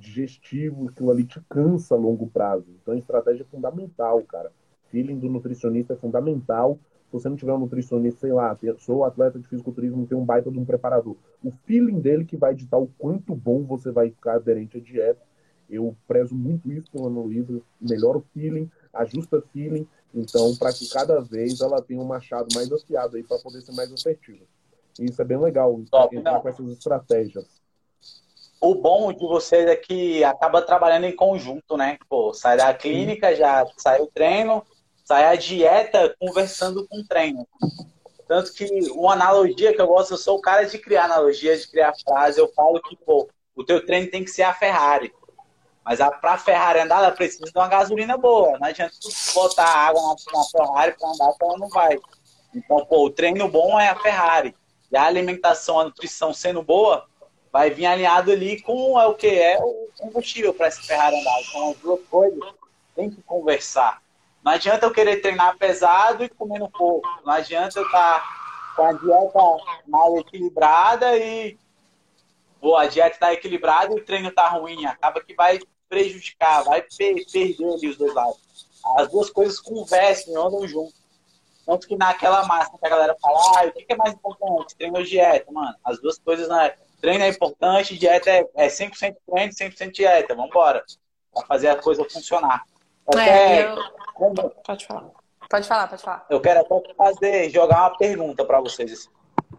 digestivo, 0.00 0.88
aquilo 0.88 1.10
ali 1.10 1.24
te 1.24 1.40
cansa 1.48 1.94
a 1.94 1.98
longo 1.98 2.26
prazo. 2.26 2.66
Então, 2.80 2.94
a 2.94 2.96
estratégia 2.96 3.42
é 3.42 3.46
fundamental, 3.46 4.22
cara. 4.22 4.50
Feeling 4.88 5.18
do 5.18 5.28
nutricionista 5.28 5.92
é 5.92 5.96
fundamental. 5.96 6.78
Se 7.06 7.12
você 7.12 7.28
não 7.28 7.36
tiver 7.36 7.52
um 7.52 7.58
nutricionista, 7.58 8.20
sei 8.20 8.32
lá, 8.32 8.56
sou 8.78 9.04
atleta 9.04 9.38
de 9.38 9.46
fisiculturismo, 9.46 10.06
tem 10.06 10.16
um 10.16 10.24
baita 10.24 10.50
de 10.50 10.58
um 10.58 10.64
preparador. 10.64 11.16
O 11.44 11.50
feeling 11.50 12.00
dele 12.00 12.24
que 12.24 12.36
vai 12.36 12.54
ditar 12.54 12.78
o 12.78 12.88
quanto 12.98 13.34
bom 13.34 13.62
você 13.64 13.90
vai 13.90 14.10
ficar 14.10 14.36
aderente 14.36 14.78
à 14.78 14.80
dieta. 14.80 15.20
Eu 15.68 15.94
prezo 16.08 16.34
muito 16.34 16.72
isso 16.72 16.90
pela 16.90 17.06
Ana 17.06 17.20
Luísa. 17.20 17.60
Melhora 17.80 18.18
o 18.18 18.24
feeling, 18.32 18.68
ajusta 18.92 19.40
feeling. 19.52 19.86
Então, 20.12 20.56
para 20.56 20.72
que 20.72 20.88
cada 20.88 21.20
vez 21.20 21.60
ela 21.60 21.80
tenha 21.80 22.00
um 22.00 22.06
machado 22.06 22.48
mais 22.54 22.72
afiado 22.72 23.16
aí 23.16 23.22
para 23.22 23.38
poder 23.38 23.60
ser 23.60 23.72
mais 23.72 23.92
assertiva. 23.92 24.44
E 24.98 25.04
isso 25.04 25.22
é 25.22 25.24
bem 25.24 25.38
legal, 25.38 25.80
Top, 25.90 26.16
entrar 26.16 26.40
com 26.40 26.48
essas 26.48 26.68
estratégias 26.70 27.59
o 28.60 28.74
bom 28.74 29.12
de 29.12 29.26
vocês 29.26 29.66
é 29.66 29.74
que 29.74 30.22
acaba 30.22 30.60
trabalhando 30.60 31.04
em 31.04 31.16
conjunto, 31.16 31.76
né? 31.76 31.98
Pô, 32.08 32.34
sai 32.34 32.58
da 32.58 32.74
clínica, 32.74 33.34
já 33.34 33.64
sai 33.78 34.00
o 34.00 34.06
treino, 34.06 34.62
sai 35.04 35.24
a 35.24 35.34
dieta 35.34 36.14
conversando 36.20 36.86
com 36.86 36.98
o 36.98 37.06
treino. 37.06 37.48
Tanto 38.28 38.52
que 38.52 38.66
uma 38.92 39.14
analogia 39.14 39.74
que 39.74 39.80
eu 39.80 39.86
gosto, 39.86 40.12
eu 40.12 40.18
sou 40.18 40.38
o 40.38 40.40
cara 40.40 40.64
de 40.64 40.78
criar 40.78 41.06
analogias, 41.06 41.62
de 41.62 41.70
criar 41.70 41.94
frases, 42.04 42.36
eu 42.36 42.52
falo 42.52 42.80
que, 42.82 42.96
pô, 42.96 43.28
o 43.56 43.64
teu 43.64 43.84
treino 43.84 44.10
tem 44.10 44.22
que 44.22 44.30
ser 44.30 44.42
a 44.42 44.52
Ferrari. 44.52 45.12
Mas 45.82 46.00
a, 46.00 46.10
pra 46.10 46.38
Ferrari 46.38 46.80
andar, 46.80 46.98
ela 46.98 47.10
precisa 47.10 47.50
de 47.50 47.58
uma 47.58 47.66
gasolina 47.66 48.16
boa. 48.16 48.58
Não 48.58 48.68
adianta 48.68 48.94
tu 49.00 49.08
botar 49.34 49.64
água 49.64 50.00
na, 50.02 50.38
na 50.38 50.44
Ferrari 50.44 50.94
pra 50.98 51.08
andar, 51.08 51.34
ela 51.42 51.58
não 51.58 51.68
vai. 51.70 51.98
Então, 52.54 52.84
pô, 52.84 53.06
o 53.06 53.10
treino 53.10 53.48
bom 53.48 53.80
é 53.80 53.88
a 53.88 53.96
Ferrari. 53.96 54.54
E 54.92 54.96
a 54.96 55.04
alimentação, 55.04 55.80
a 55.80 55.84
nutrição 55.84 56.34
sendo 56.34 56.62
boa, 56.62 57.09
vai 57.52 57.70
vir 57.70 57.86
alinhado 57.86 58.30
ali 58.30 58.60
com 58.62 59.00
é 59.00 59.06
o 59.06 59.14
que 59.14 59.26
é 59.26 59.58
o 59.58 59.88
combustível 59.98 60.54
para 60.54 60.66
essa 60.66 60.82
Ferrari 60.82 61.20
andar. 61.20 61.40
Então, 61.48 61.70
as 61.70 61.76
duas 61.78 62.00
coisas 62.08 62.54
tem 62.94 63.10
que 63.10 63.22
conversar. 63.22 64.02
Não 64.44 64.52
adianta 64.52 64.86
eu 64.86 64.92
querer 64.92 65.20
treinar 65.20 65.58
pesado 65.58 66.24
e 66.24 66.28
comendo 66.28 66.68
pouco. 66.70 67.06
Não 67.24 67.32
adianta 67.32 67.78
eu 67.78 67.84
estar 67.84 68.20
tá 68.20 68.74
com 68.76 68.84
a 68.84 68.92
dieta 68.92 69.38
mal 69.86 70.18
equilibrada 70.18 71.16
e 71.16 71.58
Pô, 72.60 72.76
a 72.76 72.86
dieta 72.86 73.14
está 73.14 73.32
equilibrada 73.32 73.92
e 73.92 73.96
o 73.96 74.04
treino 74.04 74.28
está 74.28 74.48
ruim. 74.48 74.84
Acaba 74.84 75.22
que 75.22 75.34
vai 75.34 75.58
prejudicar, 75.88 76.62
vai 76.62 76.82
perder 76.82 77.56
ali 77.58 77.88
os 77.88 77.96
dois 77.96 78.14
lados. 78.14 78.38
As 78.96 79.08
duas 79.08 79.30
coisas 79.30 79.58
conversam, 79.58 80.46
andam 80.46 80.68
juntos. 80.68 81.00
Tanto 81.64 81.88
que 81.88 81.96
naquela 81.96 82.44
massa 82.46 82.76
que 82.76 82.86
a 82.86 82.90
galera 82.90 83.16
fala, 83.20 83.38
ah, 83.38 83.66
o 83.66 83.72
que 83.72 83.86
é 83.88 83.96
mais 83.96 84.12
importante? 84.12 84.76
Treino 84.76 84.98
ou 84.98 85.04
dieta? 85.04 85.50
Mano, 85.50 85.74
as 85.84 86.00
duas 86.00 86.18
coisas 86.18 86.48
não 86.48 86.60
é 86.60 86.76
Treino 87.00 87.24
é 87.24 87.28
importante, 87.28 87.98
dieta 87.98 88.30
é, 88.30 88.46
é 88.54 88.66
100% 88.68 89.16
treino, 89.26 89.52
100% 89.52 89.90
dieta. 89.90 90.34
Vamos 90.34 90.50
embora. 90.50 90.84
Para 91.32 91.46
fazer 91.46 91.68
a 91.68 91.76
coisa 91.76 92.04
funcionar. 92.08 92.64
Até, 93.06 93.62
é, 93.62 93.72
eu... 93.72 93.76
como... 94.14 94.50
Pode 94.64 94.86
falar. 94.86 95.10
Pode 95.48 95.66
falar, 95.66 95.88
pode 95.88 96.02
falar. 96.02 96.26
Eu 96.30 96.40
quero 96.40 96.60
até 96.60 96.94
fazer, 96.94 97.50
jogar 97.50 97.80
uma 97.80 97.96
pergunta 97.96 98.44
para 98.44 98.60
vocês. 98.60 98.92
Assim. 98.92 99.08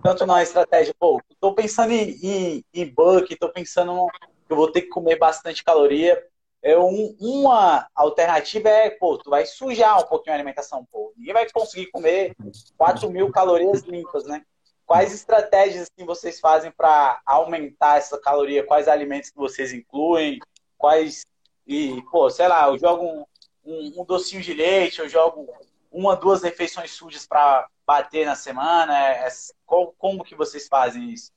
Tanto 0.02 0.26
na 0.26 0.42
estratégia, 0.42 0.94
pô, 0.98 1.22
tô 1.40 1.54
pensando 1.54 1.92
em, 1.92 2.18
em, 2.24 2.66
em 2.74 2.86
bulk, 2.86 3.36
tô 3.36 3.50
pensando 3.50 4.08
que 4.48 4.54
eu 4.54 4.56
vou 4.56 4.72
ter 4.72 4.82
que 4.84 4.90
comer 4.90 5.18
bastante 5.18 5.64
caloria. 5.64 6.22
É 6.64 6.78
um, 6.78 7.16
uma 7.20 7.88
alternativa 7.96 8.70
é, 8.70 8.92
pô, 8.92 9.18
tu 9.18 9.30
vai 9.30 9.46
sujar 9.46 10.00
um 10.00 10.08
pouquinho 10.08 10.34
a 10.34 10.38
alimentação, 10.38 10.88
pô. 10.92 11.12
Ninguém 11.18 11.34
vai 11.34 11.50
conseguir 11.50 11.88
comer 11.88 12.36
4 12.78 13.10
mil 13.10 13.32
calorias 13.32 13.82
limpas, 13.82 14.26
né? 14.26 14.44
Quais 14.92 15.14
estratégias 15.14 15.88
que 15.88 16.04
vocês 16.04 16.42
fazem 16.42 16.70
para 16.70 17.22
aumentar 17.26 17.98
essa 17.98 18.20
caloria? 18.20 18.66
Quais 18.66 18.90
alimentos 18.90 19.30
que 19.30 19.38
vocês 19.38 19.72
incluem? 19.72 20.38
Quais 20.78 21.26
e 21.66 22.02
pô, 22.12 22.30
sei 22.30 22.50
lá, 22.50 22.68
eu 22.68 22.78
jogo 22.78 23.06
um, 23.06 23.26
um, 23.64 24.02
um 24.02 24.04
docinho 24.04 24.42
de 24.42 24.54
leite, 24.54 25.00
eu 25.00 25.08
jogo 25.08 25.48
uma, 25.90 26.14
duas 26.18 26.44
refeições 26.44 26.92
sujas 26.92 27.26
para 27.26 27.70
bater 27.88 28.26
na 28.26 28.36
semana. 28.36 28.94
É, 29.00 29.28
é, 29.28 29.30
como, 29.66 29.94
como, 29.98 30.24
que 30.26 30.36
vocês 30.36 30.68
fazem 30.68 31.10
isso? 31.10 31.32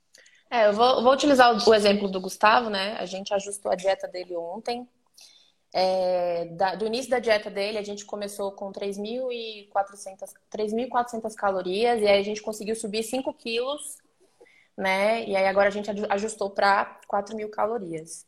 É, 0.50 0.66
eu 0.66 0.72
vou, 0.72 1.04
vou 1.04 1.12
utilizar 1.12 1.54
o, 1.54 1.70
o 1.70 1.74
exemplo 1.74 2.08
do 2.08 2.20
Gustavo, 2.20 2.68
né? 2.68 2.96
A 2.98 3.06
gente 3.06 3.32
ajustou 3.32 3.70
a 3.70 3.76
dieta 3.76 4.08
dele 4.08 4.36
ontem. 4.36 4.84
É, 5.76 6.44
da, 6.52 6.76
do 6.76 6.86
início 6.86 7.10
da 7.10 7.18
dieta 7.18 7.50
dele, 7.50 7.78
a 7.78 7.82
gente 7.82 8.06
começou 8.06 8.52
com 8.52 8.72
3.400 8.72 11.34
calorias 11.34 12.00
e 12.00 12.06
aí 12.06 12.20
a 12.20 12.22
gente 12.22 12.40
conseguiu 12.40 12.76
subir 12.76 13.02
5 13.02 13.34
quilos, 13.34 13.98
né? 14.76 15.24
E 15.24 15.34
aí 15.34 15.48
agora 15.48 15.66
a 15.66 15.72
gente 15.72 15.90
ajustou 16.10 16.50
para 16.50 17.00
4.000 17.12 17.50
calorias. 17.50 18.24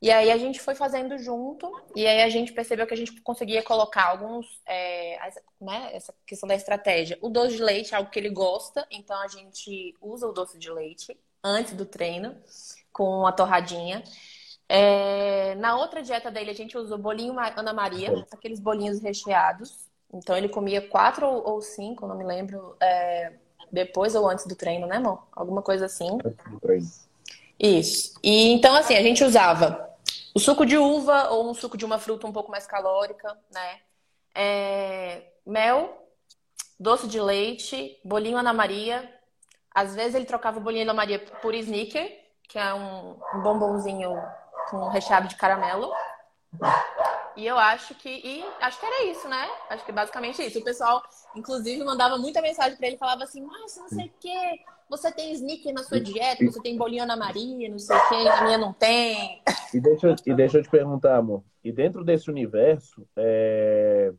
E 0.00 0.08
aí 0.08 0.30
a 0.30 0.38
gente 0.38 0.60
foi 0.60 0.76
fazendo 0.76 1.18
junto 1.18 1.68
e 1.96 2.06
aí 2.06 2.22
a 2.22 2.28
gente 2.28 2.52
percebeu 2.52 2.86
que 2.86 2.94
a 2.94 2.96
gente 2.96 3.20
conseguia 3.22 3.64
colocar 3.64 4.04
alguns, 4.04 4.46
é, 4.64 5.18
né? 5.60 5.90
Essa 5.92 6.14
questão 6.24 6.48
da 6.48 6.54
estratégia. 6.54 7.18
O 7.20 7.28
doce 7.28 7.56
de 7.56 7.62
leite 7.62 7.92
é 7.92 7.96
algo 7.96 8.08
que 8.08 8.20
ele 8.20 8.30
gosta, 8.30 8.86
então 8.88 9.20
a 9.20 9.26
gente 9.26 9.96
usa 10.00 10.28
o 10.28 10.32
doce 10.32 10.56
de 10.58 10.70
leite 10.70 11.18
antes 11.42 11.72
do 11.72 11.84
treino 11.84 12.40
com 12.92 13.26
a 13.26 13.32
torradinha. 13.32 14.04
É, 14.68 15.54
na 15.56 15.76
outra 15.76 16.02
dieta 16.02 16.30
dele, 16.30 16.50
a 16.50 16.54
gente 16.54 16.76
usou 16.76 16.98
bolinho 16.98 17.36
Ana 17.38 17.72
Maria, 17.72 18.26
aqueles 18.32 18.60
bolinhos 18.60 19.00
recheados. 19.00 19.88
Então, 20.12 20.36
ele 20.36 20.48
comia 20.48 20.80
quatro 20.80 21.26
ou 21.26 21.60
cinco, 21.60 22.06
não 22.06 22.16
me 22.16 22.24
lembro, 22.24 22.76
é, 22.80 23.32
depois 23.70 24.14
ou 24.14 24.28
antes 24.28 24.46
do 24.46 24.54
treino, 24.54 24.86
né, 24.86 24.96
amor? 24.96 25.26
Alguma 25.32 25.60
coisa 25.60 25.86
assim. 25.86 26.18
Isso. 27.58 28.14
E 28.22 28.52
então, 28.52 28.74
assim, 28.74 28.96
a 28.96 29.02
gente 29.02 29.24
usava 29.24 29.90
o 30.34 30.40
suco 30.40 30.64
de 30.64 30.76
uva 30.76 31.30
ou 31.30 31.50
um 31.50 31.54
suco 31.54 31.76
de 31.76 31.84
uma 31.84 31.98
fruta 31.98 32.26
um 32.26 32.32
pouco 32.32 32.50
mais 32.50 32.66
calórica, 32.66 33.36
né? 33.52 33.80
É, 34.34 35.22
mel, 35.46 36.08
doce 36.78 37.06
de 37.06 37.20
leite, 37.20 37.98
bolinho 38.04 38.38
Ana 38.38 38.52
Maria. 38.52 39.08
Às 39.72 39.94
vezes 39.94 40.14
ele 40.14 40.24
trocava 40.24 40.58
o 40.58 40.62
bolinho 40.62 40.82
Ana 40.82 40.94
Maria 40.94 41.18
por 41.18 41.54
sneaker, 41.54 42.20
que 42.48 42.58
é 42.58 42.74
um 42.74 43.16
bombonzinho 43.42 44.16
com 44.74 44.88
recheado 44.88 45.28
de 45.28 45.36
caramelo. 45.36 45.92
E 47.36 47.46
eu 47.46 47.56
acho 47.56 47.94
que. 47.94 48.08
E 48.08 48.44
acho 48.60 48.78
que 48.78 48.86
era 48.86 49.04
isso, 49.04 49.28
né? 49.28 49.48
Acho 49.70 49.84
que 49.84 49.92
basicamente 49.92 50.42
isso. 50.42 50.58
O 50.58 50.64
pessoal, 50.64 51.02
inclusive, 51.36 51.84
mandava 51.84 52.18
muita 52.18 52.42
mensagem 52.42 52.76
para 52.76 52.88
ele, 52.88 52.96
falava 52.96 53.22
assim, 53.22 53.42
mas 53.42 53.76
não 53.76 53.88
sei 53.88 54.06
o 54.06 54.12
quê, 54.20 54.60
você 54.88 55.12
tem 55.12 55.32
sneaker 55.32 55.72
na 55.72 55.84
sua 55.84 56.00
dieta, 56.00 56.44
você 56.44 56.60
tem 56.60 56.76
bolinho 56.76 57.04
Ana 57.04 57.16
Maria, 57.16 57.68
não 57.68 57.78
sei 57.78 57.96
o 57.96 58.08
quê, 58.08 58.28
a 58.28 58.42
minha 58.42 58.58
não 58.58 58.72
tem. 58.72 59.42
E 59.72 59.80
deixa, 59.80 60.14
e 60.26 60.34
deixa 60.34 60.58
eu 60.58 60.62
te 60.62 60.70
perguntar, 60.70 61.16
amor. 61.16 61.42
E 61.62 61.72
dentro 61.72 62.04
desse 62.04 62.30
universo, 62.30 63.06
é. 63.16 64.12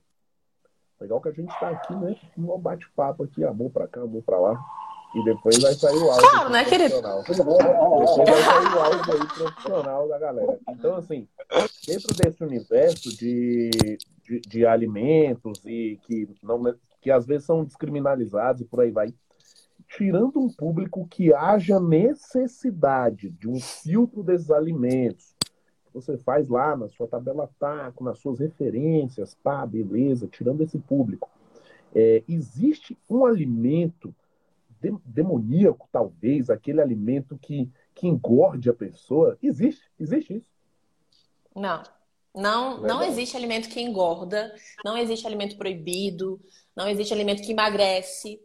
Legal 1.00 1.20
que 1.20 1.28
a 1.28 1.34
gente 1.34 1.54
está 1.54 1.70
aqui, 1.70 1.94
né? 1.94 2.16
Um 2.38 2.58
bate-papo 2.58 3.24
aqui, 3.24 3.44
amor 3.44 3.70
para 3.70 3.88
cá, 3.88 4.02
amor 4.02 4.24
para 4.24 4.40
lá. 4.40 4.66
E 5.16 5.24
depois 5.24 5.58
vai 5.60 5.74
sair 5.74 5.98
o 5.98 6.12
áudio. 6.12 6.30
Claro, 6.30 6.50
né, 6.50 6.66
querido? 6.66 6.96
Depois 6.96 7.38
vai 7.38 8.44
sair 8.44 8.76
o 8.76 8.80
áudio 8.82 9.14
aí 9.14 9.28
profissional 9.28 10.08
da 10.10 10.20
galera. 10.20 10.60
Então, 10.70 10.96
assim, 10.96 11.26
dentro 11.88 12.14
desse 12.14 12.44
universo 12.44 13.18
de, 13.18 13.70
de, 14.24 14.42
de 14.42 14.66
alimentos 14.66 15.64
e 15.66 15.98
que, 16.04 16.28
não, 16.44 16.62
que 17.02 17.10
às 17.10 17.26
vezes 17.26 17.46
são 17.46 17.64
descriminalizados 17.64 18.62
e 18.62 18.66
por 18.66 18.82
aí 18.82 18.92
vai, 18.92 19.14
tirando 19.88 20.38
um 20.38 20.50
público 20.50 21.08
que 21.10 21.34
haja 21.34 21.80
necessidade 21.80 23.30
de 23.30 23.48
um 23.48 23.60
filtro 23.60 24.22
desses 24.22 24.52
alimentos, 24.52 25.34
você 25.94 26.18
faz 26.18 26.50
lá 26.50 26.76
na 26.76 26.90
sua 26.90 27.08
tabela 27.08 27.50
taco, 27.58 28.04
nas 28.04 28.20
suas 28.20 28.40
referências, 28.40 29.34
pá, 29.42 29.66
beleza, 29.66 30.28
tirando 30.28 30.62
esse 30.62 30.78
público. 30.78 31.30
É, 31.94 32.22
existe 32.28 32.98
um 33.10 33.26
alimento 33.26 34.14
demoníaco, 35.06 35.88
talvez, 35.92 36.50
aquele 36.50 36.82
alimento 36.82 37.38
que, 37.38 37.72
que 37.94 38.08
engorde 38.08 38.70
a 38.70 38.74
pessoa? 38.74 39.38
Existe, 39.42 39.84
existe 40.00 40.36
isso. 40.36 40.50
Não. 41.56 41.84
Não, 42.34 42.82
não 42.82 43.02
existe 43.02 43.38
alimento 43.38 43.70
que 43.70 43.80
engorda, 43.80 44.54
não 44.84 44.98
existe 44.98 45.26
alimento 45.26 45.56
proibido, 45.56 46.38
não 46.76 46.90
existe 46.90 47.14
alimento 47.14 47.42
que 47.42 47.54
emagrece. 47.54 48.42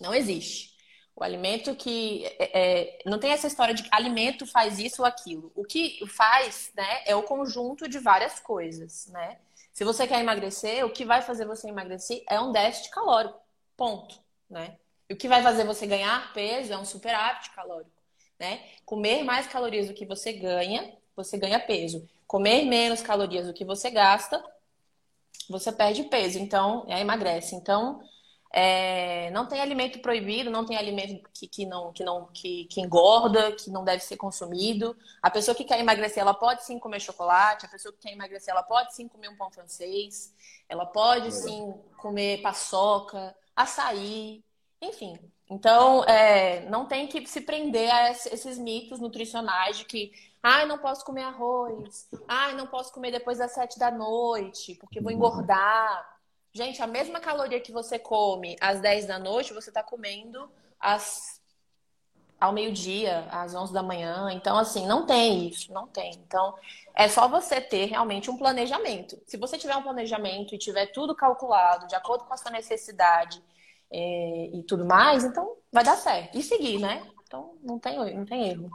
Não 0.00 0.14
existe. 0.14 0.74
O 1.14 1.24
alimento 1.24 1.74
que. 1.74 2.24
É, 2.38 2.60
é, 2.60 2.98
não 3.06 3.18
tem 3.18 3.32
essa 3.32 3.46
história 3.46 3.74
de 3.74 3.86
alimento 3.90 4.46
faz 4.46 4.78
isso 4.78 5.02
ou 5.02 5.08
aquilo. 5.08 5.52
O 5.54 5.64
que 5.64 6.06
faz 6.06 6.70
né, 6.74 7.02
é 7.06 7.14
o 7.14 7.22
conjunto 7.22 7.88
de 7.88 7.98
várias 7.98 8.40
coisas. 8.40 9.06
Né? 9.08 9.38
Se 9.72 9.84
você 9.84 10.06
quer 10.06 10.20
emagrecer, 10.20 10.84
o 10.84 10.90
que 10.90 11.04
vai 11.04 11.22
fazer 11.22 11.46
você 11.46 11.68
emagrecer 11.68 12.22
é 12.28 12.40
um 12.40 12.52
déficit 12.52 12.90
calórico. 12.90 13.38
Ponto. 13.76 14.18
Né? 14.48 14.78
E 15.08 15.14
o 15.14 15.16
que 15.16 15.28
vai 15.28 15.42
fazer 15.42 15.64
você 15.64 15.86
ganhar 15.86 16.32
peso 16.32 16.72
é 16.72 16.78
um 16.78 16.84
superávit 16.84 17.50
calórico, 17.50 18.02
né? 18.38 18.60
Comer 18.84 19.22
mais 19.22 19.46
calorias 19.46 19.86
do 19.86 19.94
que 19.94 20.04
você 20.04 20.32
ganha, 20.32 20.92
você 21.14 21.38
ganha 21.38 21.60
peso. 21.60 22.08
Comer 22.26 22.64
menos 22.64 23.02
calorias 23.02 23.46
do 23.46 23.54
que 23.54 23.64
você 23.64 23.88
gasta, 23.90 24.42
você 25.48 25.70
perde 25.70 26.04
peso, 26.04 26.38
então, 26.38 26.84
é, 26.88 27.00
emagrece. 27.00 27.54
Então, 27.54 28.00
é, 28.52 29.30
não 29.30 29.46
tem 29.46 29.60
alimento 29.60 30.00
proibido, 30.00 30.50
não 30.50 30.64
tem 30.64 30.76
alimento 30.76 31.28
que, 31.32 31.46
que 31.46 31.66
não, 31.66 31.92
que, 31.92 32.02
não 32.02 32.26
que, 32.32 32.64
que, 32.64 32.80
engorda, 32.80 33.52
que 33.52 33.70
não 33.70 33.84
deve 33.84 34.02
ser 34.02 34.16
consumido. 34.16 34.96
A 35.22 35.30
pessoa 35.30 35.54
que 35.54 35.64
quer 35.64 35.78
emagrecer, 35.78 36.22
ela 36.22 36.34
pode 36.34 36.64
sim 36.64 36.78
comer 36.78 37.00
chocolate. 37.00 37.66
A 37.66 37.68
pessoa 37.68 37.92
que 37.92 38.00
quer 38.00 38.12
emagrecer, 38.12 38.52
ela 38.52 38.62
pode 38.62 38.94
sim 38.94 39.08
comer 39.08 39.28
um 39.28 39.36
pão 39.36 39.50
francês. 39.50 40.34
Ela 40.68 40.86
pode 40.86 41.32
sim 41.32 41.74
comer 41.98 42.40
paçoca, 42.42 43.36
açaí, 43.54 44.42
enfim, 44.80 45.18
então 45.48 46.04
é, 46.04 46.68
não 46.68 46.86
tem 46.86 47.06
que 47.06 47.26
se 47.26 47.40
prender 47.40 47.90
a 47.90 48.10
esses 48.10 48.58
mitos 48.58 49.00
nutricionais 49.00 49.78
de 49.78 49.84
que 49.84 50.12
ai, 50.42 50.64
não 50.64 50.78
posso 50.78 51.04
comer 51.04 51.22
arroz, 51.22 52.08
ai, 52.28 52.54
não 52.54 52.66
posso 52.66 52.92
comer 52.92 53.10
depois 53.10 53.38
das 53.38 53.52
sete 53.52 53.78
da 53.78 53.90
noite, 53.90 54.76
porque 54.76 55.00
vou 55.00 55.10
engordar. 55.10 56.16
Gente, 56.52 56.80
a 56.80 56.86
mesma 56.86 57.20
caloria 57.20 57.60
que 57.60 57.72
você 57.72 57.98
come 57.98 58.56
às 58.60 58.80
10 58.80 59.06
da 59.06 59.18
noite, 59.18 59.52
você 59.52 59.68
está 59.68 59.82
comendo 59.82 60.50
às, 60.80 61.42
ao 62.40 62.50
meio-dia, 62.50 63.28
às 63.30 63.54
11 63.54 63.74
da 63.74 63.82
manhã. 63.82 64.30
Então, 64.32 64.56
assim, 64.56 64.86
não 64.86 65.04
tem 65.04 65.48
isso, 65.48 65.70
não 65.70 65.86
tem. 65.86 66.12
Então, 66.12 66.54
é 66.94 67.08
só 67.08 67.28
você 67.28 67.60
ter 67.60 67.86
realmente 67.86 68.30
um 68.30 68.38
planejamento. 68.38 69.20
Se 69.26 69.36
você 69.36 69.58
tiver 69.58 69.76
um 69.76 69.82
planejamento 69.82 70.54
e 70.54 70.58
tiver 70.58 70.86
tudo 70.86 71.14
calculado 71.14 71.86
de 71.88 71.94
acordo 71.94 72.24
com 72.24 72.32
a 72.32 72.38
sua 72.38 72.50
necessidade 72.52 73.42
é, 73.92 74.50
e 74.52 74.62
tudo 74.62 74.84
mais, 74.84 75.24
então 75.24 75.56
vai 75.72 75.84
dar 75.84 75.96
certo. 75.96 76.36
E 76.36 76.42
seguir, 76.42 76.78
né? 76.78 77.02
Então 77.26 77.54
não 77.62 77.78
tem, 77.78 78.16
não 78.16 78.24
tem 78.24 78.50
erro. 78.50 78.70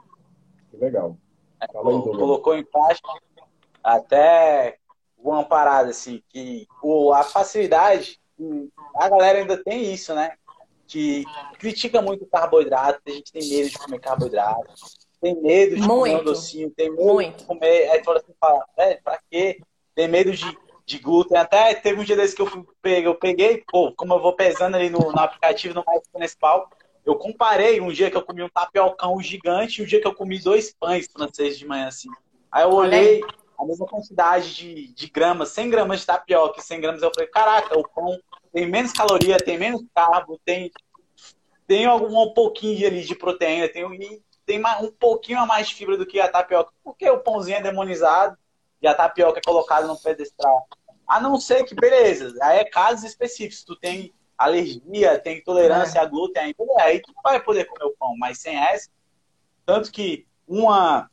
Legal. 0.74 1.18
colocou 1.74 2.56
em 2.56 2.64
prática 2.64 3.10
até 3.84 4.78
uma 5.18 5.44
parada 5.44 5.90
assim, 5.90 6.22
que 6.30 6.68
o, 6.82 7.14
a 7.14 7.24
facilidade, 7.24 8.20
a 8.96 9.10
galera 9.10 9.40
ainda 9.40 9.62
tem 9.64 9.94
isso, 9.94 10.14
né? 10.14 10.34
Que 10.88 11.24
critica 11.58 12.02
muito 12.02 12.24
o 12.24 12.28
carboidrato, 12.28 13.02
a 13.08 13.12
gente 13.12 13.32
tem 13.32 13.48
medo 13.48 13.70
de 13.70 13.78
comer 13.78 14.00
carboidrato, 14.00 14.74
tem 15.22 15.40
medo 15.42 15.76
de 15.76 15.82
muito. 15.82 15.90
comer 15.90 16.22
um 16.22 16.24
docinho, 16.24 16.72
tem 16.72 16.90
medo 16.90 17.04
muito. 17.04 17.38
de 17.38 17.46
comer. 17.46 17.90
Aí 17.92 18.04
fala 18.04 18.18
assim, 18.18 18.34
fala, 18.40 18.66
pra 19.04 19.20
quê? 19.30 19.62
Tem 19.96 20.08
medo 20.08 20.32
de 20.32 20.58
de 20.92 21.00
glúten. 21.00 21.38
Até 21.38 21.74
teve 21.74 22.00
um 22.00 22.04
dia 22.04 22.16
desse 22.16 22.36
que 22.36 22.42
eu 22.42 22.46
fui, 22.46 22.64
eu 22.84 23.16
peguei, 23.16 23.64
pô, 23.68 23.92
como 23.94 24.14
eu 24.14 24.22
vou 24.22 24.34
pesando 24.34 24.76
ali 24.76 24.90
no, 24.90 25.00
no 25.00 25.20
aplicativo 25.20 25.74
no 25.74 25.84
Mais 25.86 26.02
Municipal, 26.14 26.70
eu 27.06 27.16
comparei 27.16 27.82
um 27.82 27.92
dia 27.92 28.12
que 28.12 28.18
eu 28.18 28.22
comi 28.22 28.44
um 28.44 28.50
tapiocão 28.50 29.20
gigante 29.22 29.82
e 29.82 29.84
um 29.84 29.88
dia 29.88 30.00
que 30.00 30.08
eu 30.08 30.14
comi 30.14 30.40
dois 30.40 30.74
pães 30.74 31.08
franceses 31.12 31.58
de 31.58 31.66
manhã, 31.66 31.88
assim. 31.88 32.10
Aí 32.52 32.64
eu 32.64 32.72
olhei 32.72 33.22
a 33.58 33.66
mesma 33.66 33.86
quantidade 33.86 34.56
de, 34.56 34.94
de 34.94 35.08
gramas, 35.08 35.50
100 35.50 35.70
gramas 35.70 36.00
de 36.02 36.06
tapioca 36.06 36.60
e 36.60 36.64
100 36.64 36.82
gramas, 36.82 37.02
eu 37.02 37.12
falei, 37.14 37.30
caraca, 37.30 37.78
o 37.78 37.88
pão 37.88 38.20
tem 38.54 38.68
menos 38.68 38.92
caloria, 38.92 39.38
tem 39.38 39.58
menos 39.58 39.84
carbo, 39.96 40.40
tem, 40.44 40.72
tem 41.68 41.86
algum 41.86 42.22
um 42.22 42.34
pouquinho 42.34 42.86
ali 42.86 43.04
de 43.04 43.16
proteína, 43.16 43.70
tem, 43.70 43.86
tem 44.46 44.62
um 44.82 44.92
pouquinho 44.92 45.40
a 45.40 45.46
mais 45.46 45.70
de 45.70 45.76
fibra 45.76 45.98
do 45.98 46.06
que 46.06 46.20
a 46.20 46.28
tapioca, 46.28 46.72
porque 46.84 47.10
o 47.10 47.20
pãozinho 47.20 47.58
é 47.58 47.62
demonizado 47.62 48.38
e 48.82 48.88
a 48.88 48.94
tapioca 48.94 49.40
é 49.40 49.44
colocada 49.44 49.88
no 49.88 49.98
pedestral. 49.98 50.68
A 51.12 51.20
não 51.20 51.38
ser 51.38 51.66
que, 51.66 51.76
beleza, 51.76 52.34
aí 52.42 52.60
é 52.60 52.64
casos 52.64 53.04
específicos. 53.04 53.66
Tu 53.66 53.76
tem 53.76 54.14
alergia, 54.38 55.20
tem 55.20 55.40
intolerância 55.40 56.00
é. 56.00 56.02
a 56.02 56.06
glúten, 56.06 56.42
aí, 56.42 56.56
aí 56.80 57.02
tu 57.02 57.14
vai 57.22 57.38
poder 57.44 57.66
comer 57.66 57.84
o 57.84 57.96
pão, 58.00 58.16
mas 58.18 58.38
sem 58.38 58.58
essa. 58.58 58.90
Tanto 59.66 59.92
que 59.92 60.26
uma, 60.48 61.12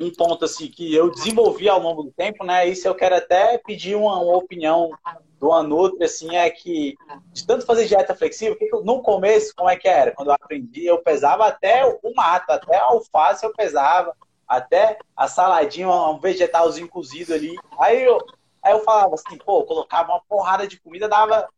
um 0.00 0.10
ponto 0.10 0.44
assim 0.44 0.66
que 0.66 0.92
eu 0.92 1.12
desenvolvi 1.12 1.68
ao 1.68 1.78
longo 1.78 2.02
do 2.02 2.10
tempo, 2.10 2.44
né? 2.44 2.66
Isso 2.66 2.88
eu 2.88 2.94
quero 2.96 3.14
até 3.14 3.56
pedir 3.56 3.94
uma, 3.94 4.18
uma 4.18 4.36
opinião 4.36 4.90
do 5.38 5.52
Anutri, 5.52 6.02
assim, 6.02 6.34
é 6.34 6.50
que 6.50 6.96
de 7.32 7.46
tanto 7.46 7.64
fazer 7.64 7.86
dieta 7.86 8.16
flexível, 8.16 8.58
que 8.58 8.68
no 8.82 9.00
começo, 9.00 9.54
como 9.54 9.70
é 9.70 9.76
que 9.76 9.86
era? 9.86 10.10
Quando 10.10 10.28
eu 10.28 10.34
aprendi, 10.34 10.86
eu 10.86 10.98
pesava 10.98 11.46
até 11.46 11.86
o 11.86 12.14
mato, 12.16 12.50
até 12.50 12.76
a 12.76 12.86
alface 12.86 13.46
eu 13.46 13.54
pesava, 13.54 14.12
até 14.48 14.98
a 15.16 15.28
saladinha, 15.28 15.88
um 15.88 16.18
vegetalzinho 16.18 16.88
cozido 16.88 17.32
ali. 17.32 17.54
Aí 17.78 18.02
eu, 18.02 18.18
aí 18.62 18.72
eu 18.72 18.84
falava 18.84 19.14
assim, 19.14 19.36
pô, 19.38 19.64
colocava 19.64 20.12
uma 20.12 20.20
porrada 20.28 20.66
de 20.66 20.80
comida, 20.80 21.08
dava 21.08 21.48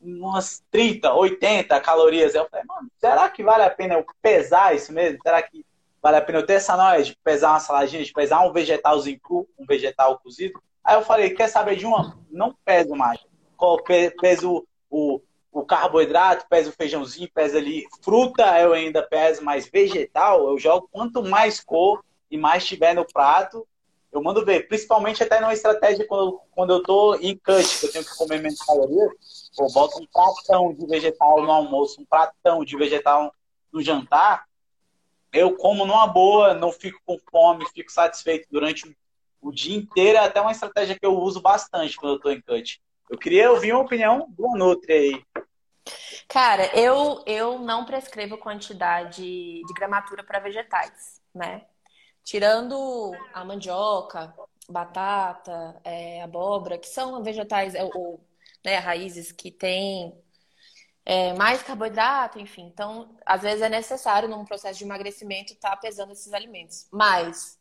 umas 0.00 0.62
30, 0.70 1.12
80 1.12 1.80
calorias. 1.80 2.34
Aí 2.34 2.40
eu 2.40 2.48
falei, 2.48 2.64
mano, 2.66 2.88
será 2.98 3.28
que 3.28 3.42
vale 3.42 3.62
a 3.62 3.70
pena 3.70 3.94
eu 3.94 4.06
pesar 4.20 4.74
isso 4.74 4.92
mesmo? 4.92 5.18
Será 5.22 5.42
que 5.42 5.64
vale 6.02 6.16
a 6.16 6.20
pena 6.20 6.40
eu 6.40 6.46
ter 6.46 6.54
essa 6.54 6.76
noia 6.76 7.02
de 7.02 7.16
pesar 7.16 7.50
uma 7.50 7.60
saladinha, 7.60 8.04
de 8.04 8.12
pesar 8.12 8.40
um 8.40 8.52
vegetalzinho 8.52 9.20
cru, 9.20 9.48
um 9.58 9.64
vegetal 9.64 10.18
cozido? 10.18 10.62
Aí 10.82 10.96
eu 10.96 11.02
falei, 11.02 11.30
quer 11.30 11.48
saber 11.48 11.76
de 11.76 11.86
uma? 11.86 12.18
Não 12.30 12.54
peso 12.64 12.94
mais. 12.94 13.18
Peso 14.20 14.66
o, 14.90 15.20
o 15.50 15.64
carboidrato, 15.64 16.46
peso 16.48 16.68
o 16.68 16.72
feijãozinho, 16.74 17.30
peso 17.32 17.56
ali. 17.56 17.86
Fruta 18.02 18.60
eu 18.60 18.74
ainda 18.74 19.02
peso, 19.02 19.42
mas 19.42 19.66
vegetal 19.66 20.46
eu 20.46 20.58
jogo 20.58 20.88
quanto 20.92 21.22
mais 21.22 21.60
cor, 21.60 22.04
e 22.30 22.36
mais 22.36 22.66
tiver 22.66 22.94
no 22.94 23.06
prato, 23.06 23.66
eu 24.14 24.22
mando 24.22 24.44
ver. 24.44 24.68
Principalmente 24.68 25.22
até 25.22 25.40
numa 25.40 25.52
estratégia 25.52 26.06
quando, 26.06 26.40
quando 26.52 26.72
eu 26.72 26.82
tô 26.82 27.16
em 27.16 27.36
cut, 27.36 27.80
que 27.80 27.86
eu 27.86 27.92
tenho 27.92 28.04
que 28.04 28.16
comer 28.16 28.40
menos 28.40 28.60
calorias, 28.60 29.50
eu 29.58 29.66
boto 29.72 30.00
um 30.00 30.06
pratão 30.06 30.72
de 30.72 30.86
vegetal 30.86 31.42
no 31.42 31.50
almoço, 31.50 32.00
um 32.00 32.04
pratão 32.04 32.64
de 32.64 32.76
vegetal 32.76 33.34
no 33.72 33.82
jantar, 33.82 34.46
eu 35.32 35.56
como 35.56 35.84
numa 35.84 36.06
boa, 36.06 36.54
não 36.54 36.70
fico 36.70 37.00
com 37.04 37.18
fome, 37.28 37.68
fico 37.74 37.90
satisfeito 37.90 38.46
durante 38.50 38.96
o 39.42 39.50
dia 39.50 39.76
inteiro. 39.76 40.16
É 40.16 40.20
até 40.20 40.40
uma 40.40 40.52
estratégia 40.52 40.96
que 40.96 41.04
eu 41.04 41.18
uso 41.18 41.40
bastante 41.40 41.96
quando 41.96 42.14
eu 42.14 42.20
tô 42.20 42.30
em 42.30 42.40
cut. 42.40 42.80
Eu 43.10 43.18
queria 43.18 43.50
ouvir 43.50 43.72
uma 43.72 43.82
opinião 43.82 44.26
do 44.30 44.56
Nutri 44.56 44.92
aí. 44.92 45.24
Cara, 46.28 46.66
eu, 46.78 47.22
eu 47.26 47.58
não 47.58 47.84
prescrevo 47.84 48.38
quantidade 48.38 49.22
de 49.22 49.74
gramatura 49.74 50.22
para 50.22 50.38
vegetais, 50.38 51.20
né? 51.34 51.62
Tirando 52.24 53.12
a 53.32 53.44
mandioca, 53.44 54.34
batata, 54.68 55.80
é, 55.84 56.22
abóbora, 56.22 56.78
que 56.78 56.88
são 56.88 57.22
vegetais, 57.22 57.74
é, 57.74 57.84
ou, 57.84 58.20
né, 58.64 58.78
raízes 58.78 59.30
que 59.30 59.50
têm 59.50 60.14
é, 61.04 61.34
mais 61.34 61.62
carboidrato, 61.62 62.38
enfim. 62.38 62.66
Então, 62.66 63.16
às 63.26 63.42
vezes 63.42 63.62
é 63.62 63.68
necessário, 63.68 64.28
num 64.28 64.44
processo 64.44 64.78
de 64.78 64.84
emagrecimento, 64.84 65.52
estar 65.52 65.70
tá 65.70 65.76
pesando 65.76 66.12
esses 66.12 66.32
alimentos. 66.32 66.88
Mas 66.90 67.58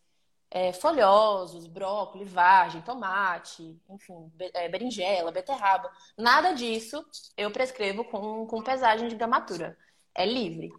é, 0.49 0.71
folhosos, 0.71 1.67
brócolis, 1.67 2.31
vagem, 2.31 2.81
tomate, 2.83 3.75
enfim, 3.89 4.31
é, 4.53 4.69
berinjela, 4.69 5.31
beterraba, 5.31 5.91
nada 6.17 6.53
disso 6.53 7.03
eu 7.35 7.51
prescrevo 7.51 8.05
com, 8.05 8.45
com 8.45 8.61
pesagem 8.61 9.07
de 9.07 9.15
gramatura. 9.15 9.77
É 10.15 10.25
livre. 10.25 10.71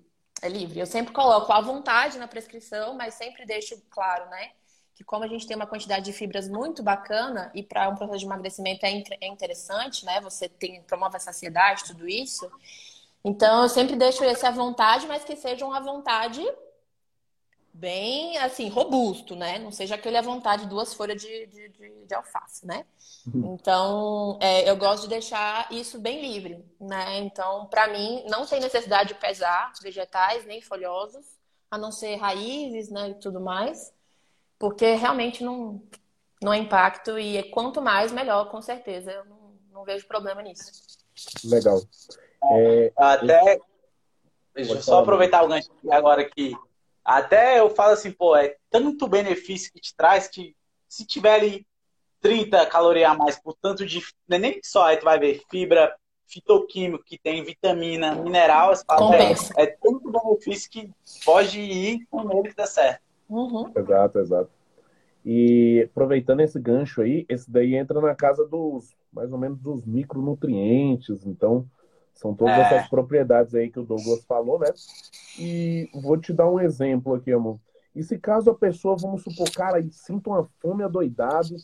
É 0.42 0.48
livre. 0.48 0.78
Eu 0.78 0.86
sempre 0.86 1.12
coloco 1.12 1.52
à 1.52 1.60
vontade 1.60 2.18
na 2.18 2.28
prescrição, 2.28 2.94
mas 2.94 3.14
sempre 3.14 3.46
deixo 3.46 3.80
claro, 3.90 4.28
né? 4.30 4.50
Que 4.94 5.02
como 5.02 5.24
a 5.24 5.28
gente 5.28 5.46
tem 5.46 5.56
uma 5.56 5.66
quantidade 5.66 6.04
de 6.04 6.12
fibras 6.12 6.48
muito 6.48 6.82
bacana 6.82 7.50
e 7.54 7.62
para 7.62 7.88
um 7.88 7.96
processo 7.96 8.20
de 8.20 8.26
emagrecimento 8.26 8.84
é, 8.84 9.02
é 9.20 9.26
interessante, 9.26 10.04
né? 10.04 10.20
Você 10.20 10.48
tem, 10.48 10.82
promove 10.82 11.16
a 11.16 11.20
saciedade, 11.20 11.84
tudo 11.84 12.08
isso. 12.08 12.50
Então 13.24 13.62
eu 13.62 13.68
sempre 13.68 13.96
deixo 13.96 14.22
esse 14.24 14.44
à 14.44 14.50
vontade, 14.50 15.06
mas 15.06 15.24
que 15.24 15.34
sejam 15.34 15.72
à 15.72 15.80
vontade 15.80 16.44
bem, 17.74 18.38
assim, 18.38 18.68
robusto, 18.68 19.34
né? 19.34 19.58
Não 19.58 19.72
seja 19.72 19.96
aquele 19.96 20.16
à 20.16 20.22
vontade 20.22 20.68
duas 20.68 20.94
folhas 20.94 21.20
de, 21.20 21.46
de, 21.46 21.68
de, 21.70 22.06
de 22.06 22.14
alface, 22.14 22.64
né? 22.64 22.86
Uhum. 23.26 23.54
Então, 23.54 24.38
é, 24.40 24.70
eu 24.70 24.76
gosto 24.76 25.02
de 25.02 25.08
deixar 25.08 25.66
isso 25.72 25.98
bem 25.98 26.20
livre, 26.20 26.64
né? 26.80 27.18
Então, 27.18 27.66
para 27.66 27.88
mim, 27.88 28.24
não 28.28 28.46
tem 28.46 28.60
necessidade 28.60 29.08
de 29.08 29.14
pesar 29.16 29.72
vegetais 29.82 30.46
nem 30.46 30.62
folhosos, 30.62 31.26
a 31.68 31.76
não 31.76 31.90
ser 31.90 32.14
raízes, 32.14 32.88
né, 32.88 33.10
e 33.10 33.14
tudo 33.14 33.40
mais, 33.40 33.92
porque 34.56 34.94
realmente 34.94 35.42
não, 35.42 35.82
não 36.40 36.52
é 36.52 36.58
impacto 36.58 37.18
e 37.18 37.42
quanto 37.50 37.82
mais, 37.82 38.12
melhor, 38.12 38.48
com 38.52 38.62
certeza. 38.62 39.10
Eu 39.10 39.24
não, 39.24 39.38
não 39.72 39.84
vejo 39.84 40.06
problema 40.06 40.40
nisso. 40.40 40.70
Legal. 41.44 41.82
É, 42.52 42.92
Até, 42.96 43.58
deixa 44.54 44.74
eu 44.74 44.82
só 44.82 45.00
aproveitar 45.00 45.42
o 45.42 45.48
gancho 45.48 45.68
agora 45.90 46.24
que 46.24 46.54
até 47.04 47.60
eu 47.60 47.70
falo 47.70 47.92
assim, 47.92 48.10
pô, 48.10 48.34
é 48.34 48.56
tanto 48.70 49.06
benefício 49.06 49.72
que 49.72 49.80
te 49.80 49.94
traz 49.94 50.26
que 50.26 50.56
se 50.88 51.06
tiver 51.06 51.34
ali 51.34 51.66
30 52.20 52.64
calorias 52.66 53.10
a 53.10 53.14
mais 53.14 53.38
por 53.38 53.54
tanto 53.60 53.84
de. 53.84 54.00
Não 54.26 54.36
é 54.36 54.40
nem 54.40 54.60
só, 54.62 54.86
aí 54.86 54.96
tu 54.96 55.04
vai 55.04 55.18
ver 55.18 55.42
fibra, 55.50 55.94
fitoquímico, 56.26 57.04
que 57.04 57.18
tem 57.18 57.44
vitamina, 57.44 58.14
mineral, 58.14 58.72
fala, 58.86 59.16
é, 59.16 59.32
é 59.56 59.66
tanto 59.66 60.10
benefício 60.10 60.70
que 60.70 60.90
pode 61.24 61.60
ir 61.60 62.06
com 62.10 62.38
ele 62.38 62.48
que 62.48 62.56
dá 62.56 62.66
certo. 62.66 63.02
Uhum. 63.28 63.70
Exato, 63.76 64.18
exato. 64.18 64.50
E 65.24 65.88
aproveitando 65.90 66.40
esse 66.40 66.58
gancho 66.58 67.02
aí, 67.02 67.24
esse 67.28 67.50
daí 67.50 67.74
entra 67.74 68.00
na 68.00 68.14
casa 68.14 68.46
dos 68.46 68.94
mais 69.12 69.32
ou 69.32 69.38
menos 69.38 69.58
dos 69.60 69.84
micronutrientes, 69.84 71.24
então 71.24 71.66
são 72.14 72.34
todas 72.34 72.56
é. 72.56 72.60
essas 72.60 72.88
propriedades 72.88 73.54
aí 73.54 73.70
que 73.70 73.80
o 73.80 73.84
Douglas 73.84 74.24
falou, 74.24 74.58
né? 74.58 74.68
E 75.38 75.90
vou 75.94 76.16
te 76.16 76.32
dar 76.32 76.48
um 76.48 76.60
exemplo 76.60 77.14
aqui, 77.14 77.32
amor. 77.32 77.58
E 77.94 78.02
se 78.02 78.18
caso 78.18 78.50
a 78.50 78.54
pessoa, 78.54 78.96
vamos 78.96 79.22
supor, 79.22 79.50
cara, 79.50 79.82
sinta 79.90 80.30
uma 80.30 80.48
fome 80.60 80.82
adoidado 80.82 81.54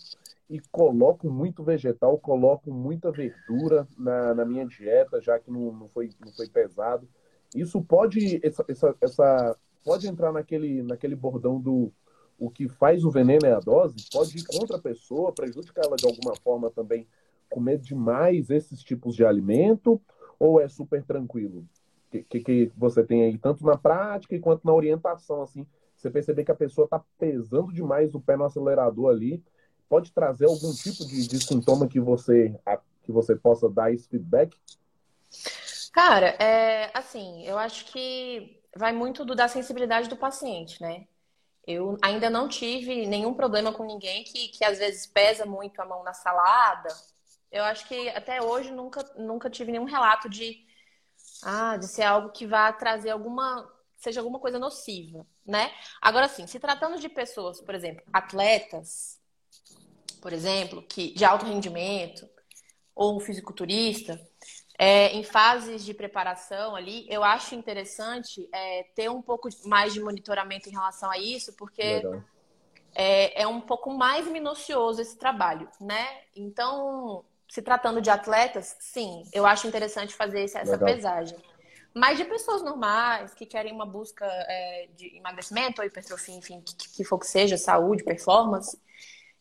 e 0.49 0.61
coloco 0.73 1.31
muito 1.31 1.63
vegetal, 1.63 2.19
coloco 2.19 2.73
muita 2.73 3.11
verdura 3.11 3.87
na, 3.97 4.35
na 4.35 4.45
minha 4.45 4.67
dieta, 4.67 5.21
já 5.21 5.39
que 5.39 5.51
não, 5.51 5.73
não, 5.73 5.89
foi, 5.89 6.11
não 6.25 6.33
foi 6.33 6.49
pesado. 6.49 7.09
Isso 7.55 7.81
pode, 7.83 8.41
essa, 8.45 8.65
essa, 8.69 8.97
essa, 9.01 9.57
pode 9.85 10.09
entrar 10.09 10.33
naquele, 10.33 10.83
naquele 10.83 11.17
bordão 11.17 11.61
do 11.61 11.93
o 12.39 12.49
que 12.51 12.69
faz 12.69 13.05
o 13.05 13.11
veneno 13.11 13.45
é 13.45 13.53
a 13.53 13.61
dose? 13.61 13.97
Pode 14.11 14.39
ir 14.39 14.45
contra 14.47 14.77
a 14.77 14.81
pessoa, 14.81 15.33
prejudicar 15.33 15.85
ela 15.85 15.97
de 15.97 16.07
alguma 16.07 16.35
forma 16.37 16.71
também, 16.71 17.07
comer 17.51 17.79
demais 17.79 18.49
esses 18.49 18.83
tipos 18.83 19.15
de 19.15 19.25
alimento? 19.25 20.01
Ou 20.41 20.61
é 20.61 20.69
super 20.69 21.05
tranquilo? 21.05 21.65
que, 22.11 22.23
que, 22.25 22.41
que 22.41 22.73
você 22.77 23.05
tem 23.05 23.25
aí, 23.25 23.39
tanto 23.39 23.65
na 23.65 23.77
prática 23.77 24.39
quanto 24.41 24.67
na 24.67 24.75
orientação, 24.75 25.43
assim, 25.43 25.67
você 25.97 26.11
perceber 26.11 26.45
que 26.45 26.51
a 26.51 26.57
pessoa 26.57 26.87
está 26.87 27.01
pesando 27.19 27.73
demais 27.73 28.15
o 28.15 28.21
pé 28.21 28.37
no 28.37 28.45
acelerador 28.45 29.11
ali, 29.11 29.43
pode 29.89 30.13
trazer 30.13 30.47
algum 30.47 30.73
tipo 30.75 31.07
de, 31.07 31.29
de 31.29 31.45
sintoma 31.45 31.87
que 31.87 32.01
você, 32.01 32.59
a, 32.67 32.79
que 33.03 33.13
você 33.13 33.37
possa 33.37 33.69
dar 33.69 33.93
esse 33.93 34.09
feedback? 34.09 34.57
Cara, 35.93 36.29
é, 36.39 36.91
assim, 36.95 37.45
eu 37.45 37.59
acho 37.59 37.87
que 37.87 38.61
vai 38.77 38.93
muito 38.93 39.25
do, 39.25 39.35
da 39.35 39.49
sensibilidade 39.49 40.09
do 40.09 40.17
paciente, 40.17 40.81
né? 40.81 41.07
Eu 41.67 41.99
ainda 42.03 42.31
não 42.31 42.49
tive 42.49 43.07
nenhum 43.07 43.35
problema 43.35 43.73
com 43.73 43.85
ninguém 43.85 44.25
que, 44.25 44.49
que 44.49 44.65
às 44.65 44.79
vezes 44.79 45.07
pesa 45.07 45.45
muito 45.45 45.81
a 45.81 45.85
mão 45.85 46.03
na 46.03 46.13
salada. 46.13 46.89
Eu 47.51 47.65
acho 47.65 47.87
que 47.89 48.09
até 48.11 48.43
hoje 48.43 48.71
nunca, 48.71 49.03
nunca 49.17 49.51
tive 49.51 49.73
nenhum 49.73 49.85
relato 49.85 50.29
de 50.29 50.65
ah, 51.43 51.77
de 51.77 51.87
ser 51.87 52.03
algo 52.03 52.31
que 52.31 52.47
vá 52.47 52.73
trazer 52.73 53.11
alguma, 53.11 53.71
seja 53.97 54.21
alguma 54.21 54.39
coisa 54.39 54.59
nociva, 54.59 55.27
né? 55.45 55.73
Agora 56.01 56.29
sim, 56.29 56.47
se 56.47 56.59
tratando 56.59 56.99
de 56.99 57.09
pessoas, 57.09 57.61
por 57.61 57.75
exemplo, 57.75 58.03
atletas, 58.13 59.19
por 60.21 60.33
exemplo, 60.33 60.83
que 60.83 61.15
de 61.15 61.25
alto 61.25 61.47
rendimento, 61.47 62.29
ou 62.95 63.17
um 63.17 63.21
fisiculturista, 63.21 64.21
é, 64.79 65.15
em 65.15 65.23
fases 65.23 65.85
de 65.85 65.95
preparação 65.95 66.75
ali, 66.77 67.07
eu 67.09 67.25
acho 67.25 67.55
interessante 67.55 68.49
é, 68.53 68.85
ter 68.95 69.11
um 69.11 69.23
pouco 69.23 69.49
mais 69.65 69.93
de 69.93 70.01
monitoramento 70.01 70.69
em 70.69 70.73
relação 70.73 71.11
a 71.11 71.19
isso, 71.19 71.55
porque 71.55 72.03
é, 72.95 73.43
é, 73.43 73.47
um 73.47 73.61
pouco 73.61 73.91
mais 73.91 74.27
minucioso 74.27 75.01
esse 75.01 75.17
trabalho, 75.17 75.69
né? 75.81 76.23
Então, 76.35 77.25
se 77.51 77.61
tratando 77.61 78.01
de 78.01 78.09
atletas, 78.09 78.77
sim, 78.79 79.25
eu 79.33 79.45
acho 79.45 79.67
interessante 79.67 80.15
fazer 80.15 80.45
essa 80.45 80.61
Legal. 80.61 80.87
pesagem. 80.95 81.37
Mas 81.93 82.17
de 82.17 82.25
pessoas 82.25 82.63
normais 82.63 83.35
que 83.35 83.45
querem 83.45 83.73
uma 83.73 83.85
busca 83.85 84.25
é, 84.25 84.89
de 84.97 85.17
emagrecimento 85.17 85.81
ou 85.81 85.87
hipertrofia, 85.87 86.37
enfim, 86.37 86.61
que, 86.61 86.89
que 86.89 87.05
for 87.05 87.19
que 87.19 87.27
seja, 87.27 87.59
saúde, 87.59 88.05
performance, 88.05 88.81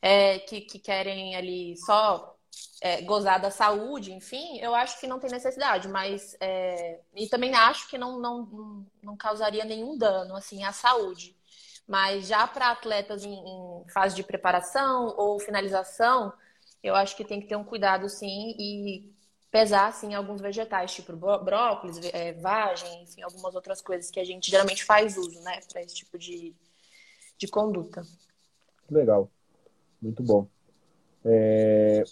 é, 0.02 0.40
que, 0.40 0.62
que 0.62 0.80
querem 0.80 1.36
ali 1.36 1.78
só 1.78 2.36
é, 2.82 3.04
gozar 3.04 3.40
da 3.40 3.52
saúde, 3.52 4.12
enfim, 4.12 4.58
eu 4.60 4.74
acho 4.74 5.00
que 5.00 5.06
não 5.06 5.20
tem 5.20 5.30
necessidade, 5.30 5.88
mas 5.88 6.36
é, 6.40 7.02
e 7.16 7.28
também 7.28 7.54
acho 7.54 7.88
que 7.88 7.98
não, 8.00 8.20
não, 8.20 8.88
não 9.04 9.16
causaria 9.16 9.66
nenhum 9.66 9.96
dano 9.96 10.36
assim 10.36 10.64
à 10.64 10.72
saúde. 10.72 11.38
Mas 11.88 12.28
já 12.28 12.48
para 12.48 12.72
atletas 12.72 13.24
em, 13.24 13.34
em 13.34 13.90
fase 13.90 14.16
de 14.16 14.24
preparação 14.24 15.14
ou 15.16 15.40
finalização, 15.40 16.34
eu 16.84 16.96
acho 16.96 17.16
que 17.16 17.26
tem 17.26 17.40
que 17.42 17.48
ter 17.48 17.56
um 17.56 17.64
cuidado 17.64 18.08
sim 18.10 18.56
e 18.58 19.12
pesar 19.52 19.92
sim 19.94 20.14
alguns 20.14 20.42
vegetais, 20.42 20.94
tipo 20.94 21.16
brócolis, 21.16 22.00
é, 22.14 22.34
vagem, 22.34 23.04
enfim, 23.04 23.22
algumas 23.22 23.56
outras 23.56 23.82
coisas 23.82 24.12
que 24.12 24.20
a 24.20 24.24
gente 24.24 24.50
geralmente 24.50 24.84
faz 24.84 25.18
uso, 25.18 25.42
né, 25.42 25.60
para 25.72 25.82
esse 25.82 25.96
tipo 25.96 26.18
de, 26.18 26.56
de 27.38 27.48
conduta. 27.48 28.04
Legal, 28.90 29.30
muito 30.02 30.24
bom. 30.24 30.48
É... 31.26 32.04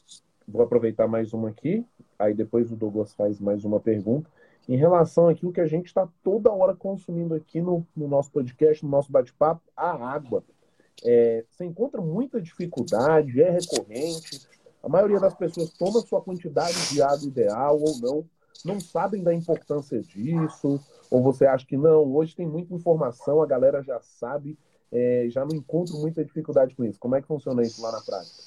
Vou 0.47 0.61
aproveitar 0.61 1.07
mais 1.07 1.33
uma 1.33 1.49
aqui, 1.49 1.85
aí 2.17 2.33
depois 2.33 2.71
o 2.71 2.75
Douglas 2.75 3.13
faz 3.13 3.39
mais 3.39 3.65
uma 3.65 3.79
pergunta. 3.79 4.29
Em 4.67 4.77
relação 4.77 5.27
àquilo 5.27 5.51
que 5.51 5.61
a 5.61 5.67
gente 5.67 5.87
está 5.87 6.07
toda 6.23 6.51
hora 6.51 6.75
consumindo 6.75 7.33
aqui 7.33 7.61
no, 7.61 7.85
no 7.95 8.07
nosso 8.07 8.31
podcast, 8.31 8.83
no 8.83 8.89
nosso 8.89 9.11
bate-papo, 9.11 9.61
a 9.75 9.91
água. 9.91 10.43
É, 11.03 11.45
você 11.49 11.65
encontra 11.65 12.01
muita 12.01 12.41
dificuldade, 12.41 13.41
é 13.41 13.49
recorrente, 13.49 14.47
a 14.83 14.89
maioria 14.89 15.19
das 15.19 15.33
pessoas 15.33 15.71
toma 15.71 16.01
sua 16.01 16.21
quantidade 16.21 16.89
de 16.89 17.01
água 17.01 17.27
ideal 17.27 17.79
ou 17.79 17.97
não, 17.99 18.25
não 18.63 18.79
sabem 18.79 19.23
da 19.23 19.33
importância 19.33 20.01
disso, 20.01 20.79
ou 21.09 21.21
você 21.21 21.45
acha 21.45 21.65
que 21.65 21.77
não, 21.77 22.03
hoje 22.15 22.35
tem 22.35 22.47
muita 22.47 22.73
informação, 22.73 23.41
a 23.41 23.45
galera 23.45 23.81
já 23.83 23.99
sabe, 24.01 24.57
é, 24.91 25.27
já 25.29 25.45
não 25.45 25.55
encontro 25.55 25.97
muita 25.97 26.23
dificuldade 26.23 26.75
com 26.75 26.83
isso. 26.83 26.99
Como 26.99 27.15
é 27.15 27.21
que 27.21 27.27
funciona 27.27 27.61
isso 27.61 27.81
lá 27.81 27.91
na 27.91 28.01
prática? 28.01 28.43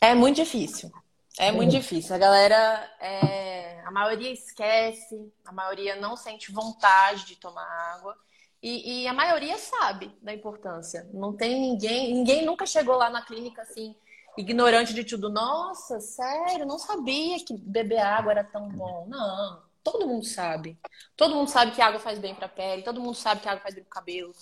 É 0.00 0.14
muito 0.14 0.36
difícil. 0.36 0.90
É 1.38 1.50
muito 1.50 1.70
difícil. 1.70 2.14
A 2.14 2.18
galera, 2.18 2.90
é... 3.00 3.80
a 3.84 3.90
maioria 3.90 4.30
esquece, 4.32 5.32
a 5.44 5.52
maioria 5.52 5.96
não 5.96 6.16
sente 6.16 6.52
vontade 6.52 7.26
de 7.26 7.36
tomar 7.36 7.66
água. 7.94 8.16
E, 8.62 9.02
e, 9.02 9.08
a 9.08 9.12
maioria 9.12 9.58
sabe 9.58 10.16
da 10.22 10.32
importância. 10.32 11.06
Não 11.12 11.34
tem 11.34 11.60
ninguém, 11.60 12.14
ninguém 12.14 12.46
nunca 12.46 12.64
chegou 12.64 12.96
lá 12.96 13.10
na 13.10 13.20
clínica 13.20 13.60
assim, 13.60 13.94
ignorante 14.36 14.92
de 14.94 15.04
tudo. 15.04 15.28
Nossa, 15.28 16.00
sério, 16.00 16.66
não 16.66 16.78
sabia 16.78 17.44
que 17.44 17.56
beber 17.56 17.98
água 17.98 18.32
era 18.32 18.44
tão 18.44 18.68
bom. 18.68 19.06
Não, 19.08 19.62
todo 19.82 20.06
mundo 20.06 20.24
sabe. 20.24 20.78
Todo 21.16 21.34
mundo 21.34 21.48
sabe 21.48 21.72
que 21.72 21.82
água 21.82 22.00
faz 22.00 22.18
bem 22.18 22.34
para 22.34 22.46
a 22.46 22.48
pele, 22.48 22.82
todo 22.82 23.00
mundo 23.00 23.14
sabe 23.14 23.40
que 23.40 23.48
água 23.48 23.62
faz 23.62 23.74
bem 23.74 23.84
para 23.84 23.90
o 23.90 23.94
cabelo. 23.94 24.32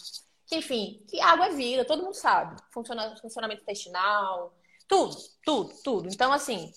Que, 0.47 0.57
enfim, 0.57 1.05
que 1.09 1.21
água 1.21 1.47
é 1.47 1.51
vida, 1.51 1.85
todo 1.85 2.03
mundo 2.03 2.15
sabe. 2.15 2.61
Funciona, 2.71 3.17
funcionamento 3.21 3.63
intestinal, 3.63 4.55
tudo, 4.89 5.17
tudo, 5.45 5.75
tudo. 5.83 6.09
Então, 6.09 6.33
assim, 6.33 6.73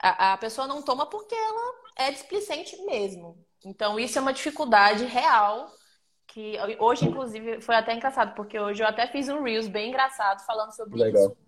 a, 0.00 0.34
a 0.34 0.38
pessoa 0.38 0.66
não 0.66 0.82
toma 0.82 1.06
porque 1.06 1.34
ela 1.34 1.74
é 1.96 2.10
displicente 2.10 2.76
mesmo. 2.84 3.36
Então, 3.64 3.98
isso 3.98 4.18
é 4.18 4.22
uma 4.22 4.32
dificuldade 4.32 5.04
real 5.04 5.70
que 6.26 6.56
hoje, 6.78 7.06
inclusive, 7.06 7.60
foi 7.60 7.74
até 7.74 7.94
engraçado, 7.94 8.34
porque 8.34 8.60
hoje 8.60 8.82
eu 8.82 8.86
até 8.86 9.06
fiz 9.06 9.28
um 9.28 9.42
Reels 9.42 9.66
bem 9.66 9.88
engraçado 9.88 10.44
falando 10.44 10.72
sobre 10.74 11.00
Legal. 11.00 11.24
isso 11.24 11.47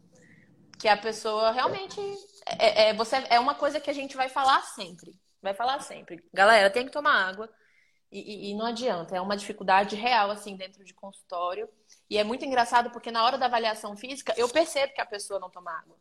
que 0.80 0.88
a 0.88 0.96
pessoa 0.96 1.52
realmente 1.52 2.00
é, 2.46 2.88
é, 2.88 2.94
você 2.94 3.16
é 3.28 3.38
uma 3.38 3.54
coisa 3.54 3.78
que 3.78 3.90
a 3.90 3.92
gente 3.92 4.16
vai 4.16 4.30
falar 4.30 4.62
sempre. 4.62 5.14
Vai 5.42 5.52
falar 5.52 5.80
sempre. 5.80 6.24
Galera, 6.32 6.70
tem 6.70 6.86
que 6.86 6.92
tomar 6.92 7.28
água. 7.28 7.50
E, 8.10 8.18
e, 8.18 8.50
e, 8.50 8.54
não 8.54 8.66
adianta, 8.66 9.14
é 9.14 9.20
uma 9.20 9.36
dificuldade 9.36 9.94
real, 9.94 10.30
assim, 10.30 10.56
dentro 10.56 10.82
de 10.84 10.94
consultório. 10.94 11.68
E 12.08 12.18
é 12.18 12.24
muito 12.24 12.44
engraçado 12.44 12.90
porque 12.90 13.10
na 13.10 13.22
hora 13.22 13.38
da 13.38 13.46
avaliação 13.46 13.96
física, 13.96 14.34
eu 14.36 14.48
percebo 14.48 14.92
que 14.94 15.00
a 15.00 15.06
pessoa 15.06 15.38
não 15.38 15.50
toma 15.50 15.70
água. 15.70 15.96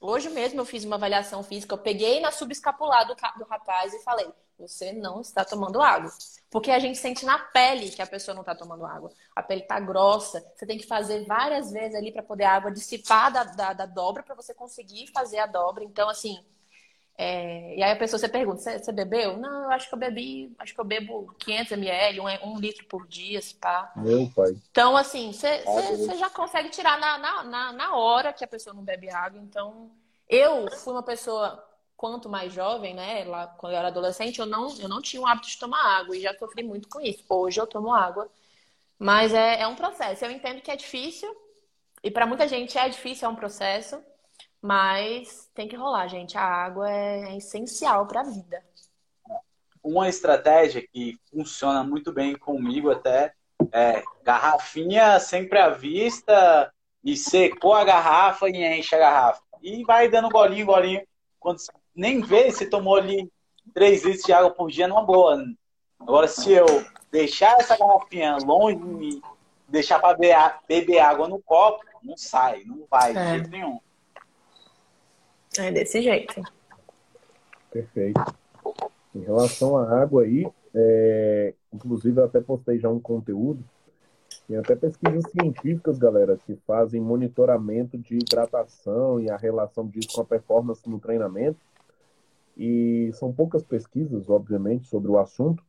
Hoje 0.00 0.28
mesmo 0.28 0.60
eu 0.60 0.66
fiz 0.66 0.84
uma 0.84 0.96
avaliação 0.96 1.42
física, 1.42 1.72
eu 1.72 1.78
peguei 1.78 2.20
na 2.20 2.30
subescapular 2.30 3.06
do, 3.06 3.14
do 3.14 3.44
rapaz 3.44 3.94
e 3.94 4.02
falei: 4.02 4.30
você 4.58 4.92
não 4.92 5.20
está 5.20 5.44
tomando 5.44 5.80
água. 5.80 6.10
Porque 6.50 6.70
a 6.70 6.78
gente 6.78 6.98
sente 6.98 7.24
na 7.24 7.38
pele 7.38 7.90
que 7.90 8.00
a 8.00 8.06
pessoa 8.06 8.34
não 8.34 8.42
está 8.42 8.54
tomando 8.54 8.86
água. 8.86 9.10
A 9.34 9.42
pele 9.42 9.62
está 9.62 9.80
grossa, 9.80 10.44
você 10.54 10.66
tem 10.66 10.78
que 10.78 10.86
fazer 10.86 11.24
várias 11.24 11.72
vezes 11.72 11.96
ali 11.96 12.12
para 12.12 12.22
poder 12.22 12.44
a 12.44 12.54
água 12.54 12.70
dissipar 12.70 13.32
da, 13.32 13.44
da, 13.44 13.72
da 13.72 13.86
dobra 13.86 14.22
para 14.22 14.34
você 14.34 14.54
conseguir 14.54 15.08
fazer 15.08 15.38
a 15.38 15.46
dobra. 15.46 15.82
Então, 15.82 16.08
assim, 16.08 16.38
é, 17.16 17.76
e 17.76 17.82
aí 17.82 17.92
a 17.92 17.96
pessoa 17.96 18.18
você 18.18 18.28
pergunta, 18.28 18.60
você, 18.60 18.92
bebeu? 18.92 19.36
Não, 19.36 19.64
eu 19.64 19.70
acho 19.70 19.88
que 19.88 19.94
eu 19.94 19.98
bebi, 19.98 20.52
acho 20.58 20.74
que 20.74 20.80
eu 20.80 20.84
bebo 20.84 21.32
500 21.38 21.72
ml, 21.72 22.20
um, 22.20 22.48
um 22.48 22.58
litro 22.58 22.84
por 22.86 23.06
dia, 23.06 23.38
pá. 23.60 23.92
Meu 23.94 24.28
pai. 24.34 24.56
Então, 24.70 24.96
assim, 24.96 25.32
você, 25.32 25.62
já 26.18 26.28
consegue 26.28 26.70
tirar 26.70 26.98
na, 26.98 27.44
na, 27.44 27.72
na, 27.72 27.96
hora 27.96 28.32
que 28.32 28.42
a 28.42 28.48
pessoa 28.48 28.74
não 28.74 28.82
bebe 28.82 29.08
água. 29.10 29.40
Então, 29.40 29.90
eu 30.28 30.68
fui 30.78 30.92
uma 30.92 31.04
pessoa, 31.04 31.64
quanto 32.04 32.28
mais 32.28 32.52
jovem, 32.52 32.92
né, 32.92 33.24
lá 33.24 33.46
quando 33.46 33.72
eu 33.72 33.78
era 33.78 33.88
adolescente, 33.88 34.38
eu 34.38 34.44
não, 34.44 34.68
eu 34.78 34.90
não 34.90 35.00
tinha 35.00 35.22
o 35.22 35.26
hábito 35.26 35.48
de 35.48 35.58
tomar 35.58 36.00
água 36.00 36.14
e 36.14 36.20
já 36.20 36.36
sofri 36.36 36.62
muito 36.62 36.86
com 36.86 37.00
isso. 37.00 37.24
Hoje 37.30 37.58
eu 37.58 37.66
tomo 37.66 37.94
água, 37.94 38.28
mas 38.98 39.32
é, 39.32 39.62
é 39.62 39.66
um 39.66 39.74
processo. 39.74 40.22
Eu 40.22 40.30
entendo 40.30 40.60
que 40.60 40.70
é 40.70 40.76
difícil, 40.76 41.34
e 42.02 42.10
para 42.10 42.26
muita 42.26 42.46
gente 42.46 42.76
é 42.76 42.86
difícil, 42.90 43.26
é 43.26 43.30
um 43.30 43.34
processo. 43.34 43.98
Mas 44.60 45.50
tem 45.54 45.66
que 45.66 45.76
rolar, 45.76 46.06
gente. 46.06 46.36
A 46.36 46.44
água 46.44 46.90
é, 46.90 47.32
é 47.32 47.36
essencial 47.38 48.06
para 48.06 48.20
a 48.20 48.24
vida. 48.24 48.62
Uma 49.82 50.06
estratégia 50.06 50.86
que 50.86 51.18
funciona 51.30 51.82
muito 51.82 52.12
bem 52.12 52.36
comigo 52.36 52.90
até 52.90 53.32
é 53.72 54.04
garrafinha 54.22 55.18
sempre 55.18 55.58
à 55.58 55.70
vista 55.70 56.70
e 57.02 57.16
secou 57.16 57.72
a 57.72 57.82
garrafa 57.82 58.46
e 58.50 58.78
enche 58.78 58.94
a 58.94 58.98
garrafa. 58.98 59.42
E 59.62 59.82
vai 59.84 60.10
dando 60.10 60.28
golinho, 60.28 60.66
golinho. 60.66 61.02
Quando 61.40 61.58
nem 61.94 62.20
vê, 62.20 62.50
se 62.50 62.66
tomou 62.66 62.96
ali 62.96 63.30
3 63.72 64.04
litros 64.04 64.24
de 64.24 64.32
água 64.32 64.50
por 64.50 64.70
dia 64.70 64.88
numa 64.88 65.04
boa. 65.04 65.42
Agora, 66.00 66.28
se 66.28 66.52
eu 66.52 66.66
deixar 67.10 67.56
essa 67.58 67.76
garrafinha 67.76 68.36
longe 68.44 68.76
de 68.76 68.84
mim, 68.84 69.22
deixar 69.68 69.98
para 69.98 70.16
beber, 70.16 70.36
beber 70.68 70.98
água 70.98 71.28
no 71.28 71.40
copo, 71.40 71.84
não 72.02 72.16
sai, 72.16 72.64
não 72.64 72.84
vai 72.90 73.12
de 73.12 73.18
é. 73.18 73.30
jeito 73.30 73.50
nenhum. 73.50 73.78
É 75.58 75.70
desse 75.70 76.02
jeito. 76.02 76.42
Perfeito. 77.70 78.20
Em 79.14 79.20
relação 79.20 79.78
à 79.78 80.02
água 80.02 80.24
aí, 80.24 80.46
é... 80.74 81.54
inclusive 81.72 82.20
eu 82.20 82.24
até 82.24 82.40
postei 82.40 82.78
já 82.78 82.88
um 82.88 83.00
conteúdo. 83.00 83.64
Tem 84.46 84.58
até 84.58 84.76
pesquisas 84.76 85.24
científicas, 85.30 85.96
galera, 85.96 86.36
que 86.36 86.54
fazem 86.66 87.00
monitoramento 87.00 87.96
de 87.96 88.16
hidratação 88.16 89.18
e 89.20 89.30
a 89.30 89.36
relação 89.36 89.86
disso 89.86 90.08
com 90.14 90.20
a 90.20 90.24
performance 90.24 90.88
no 90.88 90.98
treinamento. 90.98 91.58
E 92.56 93.10
são 93.14 93.32
poucas 93.32 93.62
pesquisas, 93.62 94.28
obviamente, 94.28 94.86
sobre 94.88 95.10
o 95.10 95.18
assunto, 95.18 95.62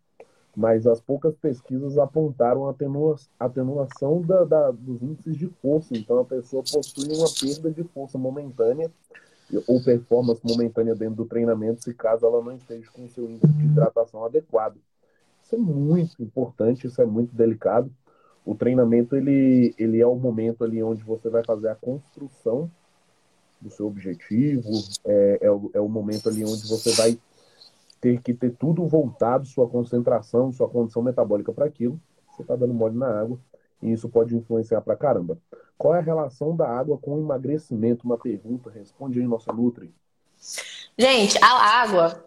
mas 0.56 0.88
as 0.88 1.02
poucas 1.02 1.36
pesquisas 1.36 1.98
apontaram 1.98 2.68
a 2.68 2.72
atenua 2.72 3.16
atenuação 3.40 4.22
da, 4.22 4.44
da, 4.44 4.72
dos 4.72 5.02
índices 5.02 5.38
de 5.38 5.48
força. 5.62 5.98
Então, 5.98 6.20
a 6.20 6.26
pessoa 6.26 6.64
possui 6.64 7.14
uma 7.14 7.28
perda 7.28 7.72
de 7.72 7.84
força 7.84 8.18
momentânea 8.18 8.92
ou 9.68 9.84
performance 9.84 10.42
momentânea 10.44 10.96
dentro 10.96 11.16
do 11.16 11.26
treinamento, 11.26 11.84
se 11.84 11.94
caso 11.94 12.26
ela 12.26 12.44
não 12.44 12.54
esteja 12.54 12.90
com 12.92 13.08
seu 13.10 13.30
índice 13.30 13.54
de 13.54 13.66
hidratação 13.66 14.24
adequado. 14.24 14.78
Isso 15.44 15.56
é 15.56 15.58
muito 15.58 16.22
importante, 16.24 16.88
isso 16.88 17.02
é 17.02 17.06
muito 17.06 17.36
delicado. 17.36 17.92
O 18.44 18.56
treinamento 18.56 19.16
ele, 19.16 19.74
ele 19.78 20.00
é 20.00 20.08
o 20.08 20.16
momento 20.16 20.64
ali 20.64 20.82
onde 20.82 21.04
você 21.04 21.30
vai 21.30 21.44
fazer 21.44 21.68
a 21.68 21.76
construção 21.76 22.70
do 23.66 23.72
seu 23.72 23.88
objetivo, 23.88 24.70
é, 25.04 25.40
é, 25.42 25.52
o, 25.52 25.72
é 25.74 25.82
o 25.82 25.90
momento 25.90 26.30
ali 26.30 26.44
onde 26.44 26.68
você 26.68 26.92
vai 26.94 27.20
ter 28.00 28.22
que 28.22 28.34
ter 28.34 28.52
tudo 28.52 28.88
voltado, 28.88 29.46
sua 29.48 29.68
concentração, 29.68 30.52
sua 30.52 30.70
condição 30.70 31.02
metabólica 31.02 31.52
para 31.52 31.66
aquilo. 31.66 32.00
Você 32.32 32.44
está 32.44 32.56
dando 32.56 32.74
mole 32.74 32.96
na 32.96 33.08
água 33.08 33.40
e 33.82 33.92
isso 33.92 34.08
pode 34.08 34.36
influenciar 34.36 34.82
para 34.82 34.96
caramba. 34.96 35.38
Qual 35.78 35.96
é 35.96 36.00
a 36.00 36.04
relação 36.04 36.56
da 36.56 36.68
água 36.68 36.98
com 36.98 37.16
o 37.16 37.20
emagrecimento? 37.20 38.06
Uma 38.06 38.18
pergunta, 38.18 38.70
responde 38.70 39.20
aí, 39.20 39.28
nossa 39.28 39.52
Nutri. 39.52 39.94
Gente, 40.98 41.38
a 41.44 41.82
água, 41.82 42.24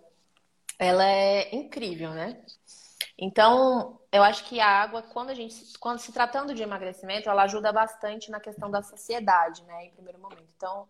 ela 0.78 1.05
é 1.05 1.55
incrível, 1.55 2.11
né? 2.11 2.43
Então, 3.16 3.99
eu 4.12 4.22
acho 4.22 4.45
que 4.45 4.61
a 4.61 4.66
água, 4.66 5.03
quando 5.03 5.30
a 5.30 5.34
gente, 5.34 5.78
quando 5.78 5.99
se 5.99 6.12
tratando 6.12 6.55
de 6.55 6.62
emagrecimento, 6.62 7.28
ela 7.28 7.45
ajuda 7.45 7.72
bastante 7.72 8.30
na 8.30 8.41
questão 8.41 8.70
da 8.70 8.82
saciedade, 8.82 9.62
né? 9.64 9.86
Em 9.86 9.91
primeiro 9.91 10.18
momento. 10.18 10.47
Então, 10.57 10.86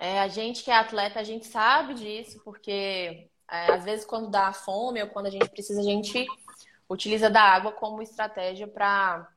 é, 0.00 0.18
a 0.18 0.28
gente 0.28 0.64
que 0.64 0.70
é 0.70 0.74
atleta, 0.74 1.20
a 1.20 1.22
gente 1.22 1.46
sabe 1.46 1.92
disso, 1.92 2.40
porque 2.42 3.28
é, 3.46 3.70
às 3.70 3.84
vezes 3.84 4.06
quando 4.06 4.30
dá 4.30 4.50
fome 4.50 5.02
ou 5.02 5.08
quando 5.10 5.26
a 5.26 5.30
gente 5.30 5.46
precisa, 5.50 5.78
a 5.78 5.84
gente 5.84 6.26
utiliza 6.88 7.28
da 7.28 7.42
água 7.42 7.70
como 7.70 8.00
estratégia 8.00 8.66
para 8.66 9.28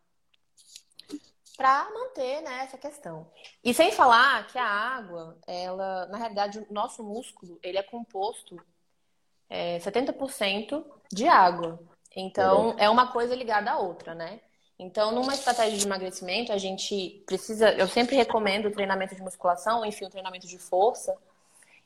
para 1.58 1.88
manter 1.92 2.42
né, 2.42 2.64
essa 2.64 2.78
questão. 2.78 3.30
E 3.64 3.74
sem 3.76 3.92
falar 3.92 4.48
que 4.48 4.58
a 4.58 4.66
água, 4.66 5.38
ela, 5.46 6.08
na 6.08 6.18
realidade, 6.18 6.58
o 6.58 6.74
nosso 6.74 7.04
músculo, 7.04 7.60
ele 7.62 7.78
é 7.78 7.84
composto 7.84 8.60
é, 9.48 9.78
70% 9.78 10.84
de 11.12 11.28
água. 11.28 11.80
Então, 12.16 12.74
é 12.80 12.90
uma 12.90 13.12
coisa 13.12 13.36
ligada 13.36 13.70
à 13.70 13.78
outra, 13.78 14.16
né? 14.16 14.42
Então, 14.84 15.12
numa 15.12 15.34
estratégia 15.34 15.78
de 15.78 15.86
emagrecimento, 15.86 16.52
a 16.52 16.58
gente 16.58 17.24
precisa. 17.26 17.72
Eu 17.74 17.88
sempre 17.88 18.16
recomendo 18.16 18.68
o 18.68 18.72
treinamento 18.72 19.16
de 19.16 19.22
musculação, 19.22 19.86
enfim, 19.86 20.06
o 20.06 20.10
treinamento 20.10 20.48
de 20.48 20.58
força. 20.58 21.16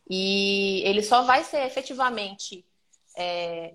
E 0.09 0.81
ele 0.85 1.03
só 1.03 1.23
vai 1.23 1.43
ser 1.43 1.65
efetivamente 1.65 2.65
é, 3.17 3.73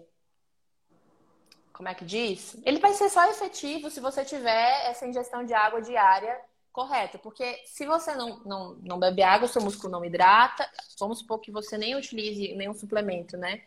como 1.73 1.89
é 1.89 1.95
que 1.95 2.05
diz? 2.05 2.57
Ele 2.65 2.79
vai 2.79 2.93
ser 2.93 3.09
só 3.11 3.29
efetivo 3.29 3.91
se 3.91 3.99
você 3.99 4.25
tiver 4.25 4.87
essa 4.89 5.07
ingestão 5.07 5.45
de 5.45 5.53
água 5.53 5.83
diária 5.83 6.41
correta. 6.73 7.19
Porque 7.19 7.61
se 7.67 7.85
você 7.85 8.15
não, 8.15 8.39
não, 8.45 8.75
não 8.77 8.99
bebe 8.99 9.23
água, 9.23 9.49
seu 9.49 9.61
músculo 9.61 9.91
não 9.91 10.05
hidrata, 10.05 10.69
vamos 10.99 11.19
supor 11.19 11.41
que 11.41 11.51
você 11.51 11.77
nem 11.77 11.97
utilize 11.97 12.55
nenhum 12.55 12.73
suplemento, 12.75 13.37
né? 13.37 13.63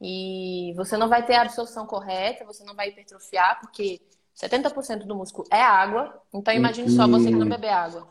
E 0.00 0.72
você 0.76 0.96
não 0.96 1.08
vai 1.08 1.26
ter 1.26 1.34
a 1.34 1.42
absorção 1.42 1.86
correta, 1.86 2.44
você 2.44 2.64
não 2.64 2.74
vai 2.74 2.88
hipertrofiar, 2.88 3.60
porque 3.60 4.00
70% 4.40 5.04
do 5.04 5.16
músculo 5.16 5.48
é 5.50 5.60
água. 5.60 6.22
Então 6.32 6.54
imagine 6.54 6.88
e, 6.88 6.90
só 6.90 7.08
você 7.08 7.28
que 7.28 7.34
não 7.34 7.48
bebe 7.48 7.68
água. 7.68 8.06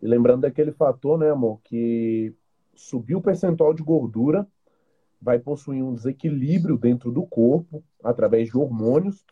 E 0.00 0.06
lembrando 0.06 0.42
daquele 0.42 0.72
fator, 0.72 1.18
né, 1.18 1.30
amor, 1.30 1.60
que 1.64 2.32
subiu 2.74 3.18
o 3.18 3.22
percentual 3.22 3.74
de 3.74 3.82
gordura 3.82 4.46
vai 5.20 5.38
possuir 5.38 5.82
um 5.82 5.94
desequilíbrio 5.94 6.76
dentro 6.76 7.10
do 7.10 7.26
corpo, 7.26 7.82
através 8.04 8.48
de 8.48 8.56
hormônios, 8.56 9.24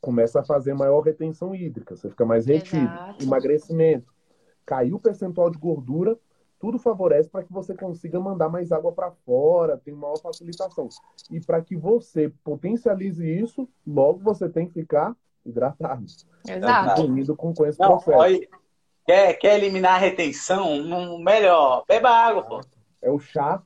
começa 0.00 0.40
a 0.40 0.44
fazer 0.44 0.74
maior 0.74 1.00
retenção 1.00 1.54
hídrica, 1.54 1.94
você 1.94 2.10
fica 2.10 2.24
mais 2.24 2.46
retido. 2.46 2.82
Exato. 2.82 3.22
Emagrecimento. 3.22 4.12
Caiu 4.66 4.96
o 4.96 5.00
percentual 5.00 5.50
de 5.50 5.58
gordura, 5.58 6.18
tudo 6.58 6.78
favorece 6.78 7.28
para 7.28 7.44
que 7.44 7.52
você 7.52 7.74
consiga 7.74 8.18
mandar 8.18 8.48
mais 8.48 8.72
água 8.72 8.90
para 8.90 9.10
fora, 9.10 9.76
tem 9.76 9.94
maior 9.94 10.16
facilitação. 10.18 10.88
E 11.30 11.40
para 11.40 11.60
que 11.60 11.76
você 11.76 12.32
potencialize 12.42 13.24
isso, 13.24 13.68
logo 13.86 14.18
você 14.20 14.48
tem 14.48 14.66
que 14.66 14.72
ficar 14.72 15.16
hidratado. 15.44 16.04
Exato. 16.48 17.02
Unido 17.02 17.36
com, 17.36 17.52
com 17.54 17.66
esse 17.66 17.78
Não, 17.78 17.98
processo. 17.98 18.48
quer, 19.06 19.34
quer 19.34 19.58
eliminar 19.58 19.94
a 19.94 19.98
retenção? 19.98 21.18
Melhor, 21.18 21.84
beba 21.86 22.10
água, 22.10 22.42
pô. 22.42 22.60
É 23.00 23.10
o 23.10 23.18
chá 23.18 23.62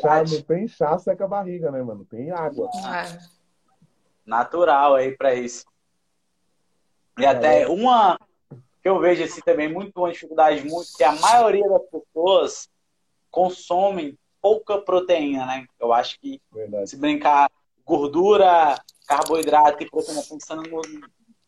Chá, 0.00 0.24
não 0.24 0.42
tem 0.42 0.66
chá, 0.66 0.98
seca 0.98 1.24
a 1.24 1.28
barriga, 1.28 1.70
né, 1.70 1.80
mano? 1.82 2.04
Tem 2.04 2.32
água. 2.32 2.68
É. 2.68 3.18
Natural 4.26 4.96
aí 4.96 5.16
para 5.16 5.34
isso. 5.34 5.64
E 7.16 7.24
é. 7.24 7.28
até 7.28 7.68
uma 7.68 8.18
que 8.82 8.88
eu 8.88 8.98
vejo 8.98 9.22
assim 9.22 9.40
também, 9.40 9.72
muito 9.72 9.96
uma 9.96 10.10
dificuldade 10.10 10.64
muito, 10.68 10.96
que 10.96 11.04
a 11.04 11.12
maioria 11.12 11.68
das 11.68 11.82
pessoas 11.90 12.68
consomem 13.30 14.18
pouca 14.40 14.78
proteína, 14.80 15.46
né? 15.46 15.66
Eu 15.78 15.92
acho 15.92 16.18
que 16.20 16.40
Verdade. 16.52 16.90
se 16.90 16.96
brincar 16.96 17.48
gordura, 17.88 18.78
carboidrato 19.06 19.82
e 19.82 19.90
proteína, 19.90 20.22
pensando 20.22 20.62
no, 20.68 20.82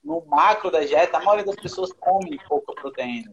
no 0.03 0.24
macro 0.26 0.70
da 0.70 0.80
dieta, 0.80 1.18
a 1.18 1.22
maioria 1.22 1.45
das 1.45 1.57
pessoas 1.57 1.93
come 1.93 2.41
pouca 2.49 2.72
proteína. 2.74 3.30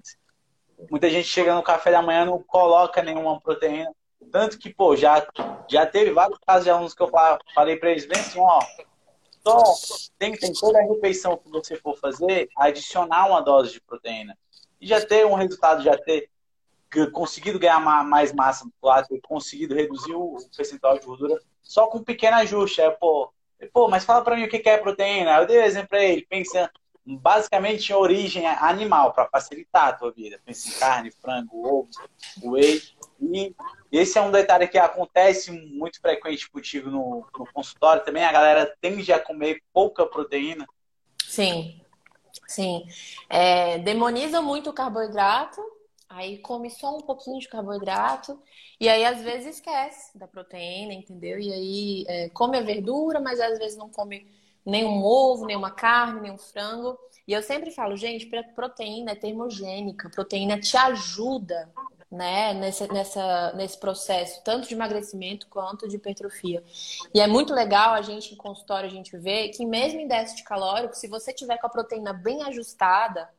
Muita 0.92 1.10
gente 1.10 1.28
chega 1.28 1.56
no 1.56 1.64
café 1.64 1.90
da 1.90 2.02
manhã 2.02 2.26
não 2.26 2.44
coloca 2.44 3.02
nenhuma 3.02 3.40
proteína. 3.40 3.90
Tanto 4.30 4.60
que, 4.60 4.74
pô, 4.74 4.96
já, 4.96 5.26
já 5.70 5.86
teve 5.86 6.12
vários 6.12 6.38
casos 6.46 6.66
de 6.66 6.70
alunos 6.70 6.94
que 6.94 7.02
eu 7.02 7.10
falei 7.56 7.78
para 7.78 7.92
eles 7.92 8.06
bem 8.06 8.20
assim, 8.20 8.40
ó, 8.42 8.60
só 9.42 9.74
tem, 10.20 10.34
tem 10.34 10.52
toda 10.52 10.78
a 10.80 10.84
refeição 10.84 11.38
que 11.38 11.50
você 11.50 11.78
for 11.78 11.98
fazer, 11.98 12.50
adicionar 12.58 13.28
uma 13.28 13.40
dose 13.42 13.72
de 13.72 13.82
proteína. 13.82 14.38
E 14.82 14.86
já 14.86 15.04
ter 15.04 15.26
um 15.26 15.36
resultado, 15.36 15.82
já 15.82 15.98
ter 15.98 16.30
conseguido 17.14 17.58
ganhar 17.58 17.80
mais 17.80 18.34
massa 18.34 18.66
muscular, 18.66 19.08
ter 19.08 19.22
conseguido 19.22 19.74
reduzir 19.74 20.14
o 20.14 20.38
percentual 20.56 21.00
de 21.00 21.06
gordura 21.06 21.40
só 21.68 21.88
com 21.88 22.00
um 22.00 22.04
pequeno 22.04 22.38
ajuste. 22.38 22.82
É, 22.82 22.90
pô, 22.90 23.32
pô, 23.74 23.88
mas 23.88 24.06
fala 24.06 24.24
para 24.24 24.36
mim 24.36 24.44
o 24.44 24.50
que 24.50 24.68
é 24.68 24.78
proteína. 24.78 25.38
Eu 25.38 25.46
dei 25.46 25.60
um 25.60 25.64
exemplo 25.64 25.90
para 25.90 26.04
ele, 26.04 26.26
pensa 26.28 26.72
basicamente 27.06 27.90
em 27.90 27.96
origem 27.96 28.46
animal, 28.46 29.14
para 29.14 29.30
facilitar 29.30 29.88
a 29.88 29.94
tua 29.94 30.12
vida. 30.12 30.40
Pensa 30.46 30.70
em 30.70 30.80
carne, 30.80 31.12
frango, 31.12 31.66
ovo, 31.66 31.90
whey. 32.44 32.82
E 33.22 33.54
esse 33.92 34.18
é 34.18 34.22
um 34.22 34.32
detalhe 34.32 34.68
que 34.68 34.78
acontece 34.78 35.52
muito 35.52 36.02
frequente 36.02 36.50
contigo 36.50 36.90
no, 36.90 37.26
no 37.38 37.48
consultório 37.54 38.04
também. 38.04 38.24
A 38.24 38.32
galera 38.32 38.76
tende 38.82 39.12
a 39.14 39.20
comer 39.20 39.62
pouca 39.74 40.06
proteína. 40.06 40.68
Sim, 41.26 41.80
sim. 42.46 42.86
É, 43.30 43.78
demoniza 43.80 44.42
muito 44.42 44.70
o 44.70 44.74
carboidrato, 44.74 45.62
aí 46.10 46.38
come 46.40 46.70
só 46.70 46.96
um 46.96 47.02
pouquinho 47.02 47.40
de 47.40 47.48
carboidrato, 47.48 48.40
e 48.80 48.88
aí 48.88 49.06
às 49.06 49.22
vezes 49.22 49.56
esquece 49.56 50.18
da 50.18 50.28
proteína, 50.28 50.94
entendeu? 50.94 51.40
E 51.40 51.52
aí 51.52 52.06
é, 52.08 52.30
come 52.30 52.58
a 52.58 52.62
verdura, 52.62 53.20
mas 53.20 53.40
às 53.40 53.58
vezes 53.58 53.78
não 53.78 53.90
come 53.90 54.28
nenhum 54.66 55.04
ovo, 55.04 55.46
nenhuma 55.46 55.72
carne, 55.72 56.22
nenhum 56.22 56.38
frango. 56.38 56.98
E 57.28 57.34
eu 57.34 57.42
sempre 57.42 57.72
falo, 57.72 57.96
gente, 57.96 58.30
proteína 58.56 59.12
é 59.12 59.16
termogênica, 59.16 60.10
proteína 60.10 60.60
te 60.60 60.78
ajuda 60.78 61.72
né, 62.10 62.54
nesse, 62.54 62.88
nessa, 62.92 63.54
nesse 63.54 63.78
processo, 63.78 64.42
tanto 64.44 64.68
de 64.68 64.74
emagrecimento 64.74 65.48
quanto 65.48 65.88
de 65.88 65.98
hipertrofia. 65.98 66.64
E 67.14 67.20
é 67.20 67.28
muito 67.28 67.54
legal 67.54 67.94
a 67.94 68.02
gente, 68.02 68.34
em 68.34 68.38
consultório, 68.38 68.90
a 68.90 68.92
gente 68.92 69.16
vê 69.18 69.50
que 69.50 69.66
mesmo 69.66 70.00
em 70.00 70.08
déficit 70.08 70.44
calórico, 70.44 70.96
se 70.96 71.08
você 71.08 71.34
tiver 71.34 71.58
com 71.58 71.68
a 71.68 71.70
proteína 71.70 72.14
bem 72.14 72.44
ajustada, 72.44 73.30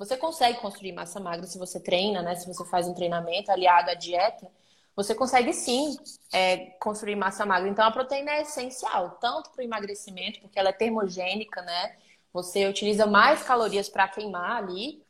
você 0.00 0.16
consegue 0.16 0.58
construir 0.60 0.92
massa 0.92 1.20
magra 1.20 1.46
se 1.46 1.58
você 1.58 1.78
treina, 1.78 2.22
né? 2.22 2.34
Se 2.34 2.48
você 2.48 2.64
faz 2.64 2.88
um 2.88 2.94
treinamento 2.94 3.52
aliado 3.52 3.90
à 3.90 3.94
dieta, 3.94 4.50
você 4.96 5.14
consegue 5.14 5.52
sim 5.52 5.94
é, 6.32 6.70
construir 6.80 7.16
massa 7.16 7.44
magra. 7.44 7.68
Então 7.68 7.84
a 7.84 7.90
proteína 7.90 8.30
é 8.30 8.40
essencial, 8.40 9.18
tanto 9.20 9.50
para 9.50 9.60
o 9.60 9.62
emagrecimento, 9.62 10.40
porque 10.40 10.58
ela 10.58 10.70
é 10.70 10.72
termogênica, 10.72 11.60
né? 11.60 11.98
Você 12.32 12.66
utiliza 12.66 13.04
mais 13.06 13.42
calorias 13.42 13.90
para 13.90 14.08
queimar 14.08 14.56
ali, 14.56 15.04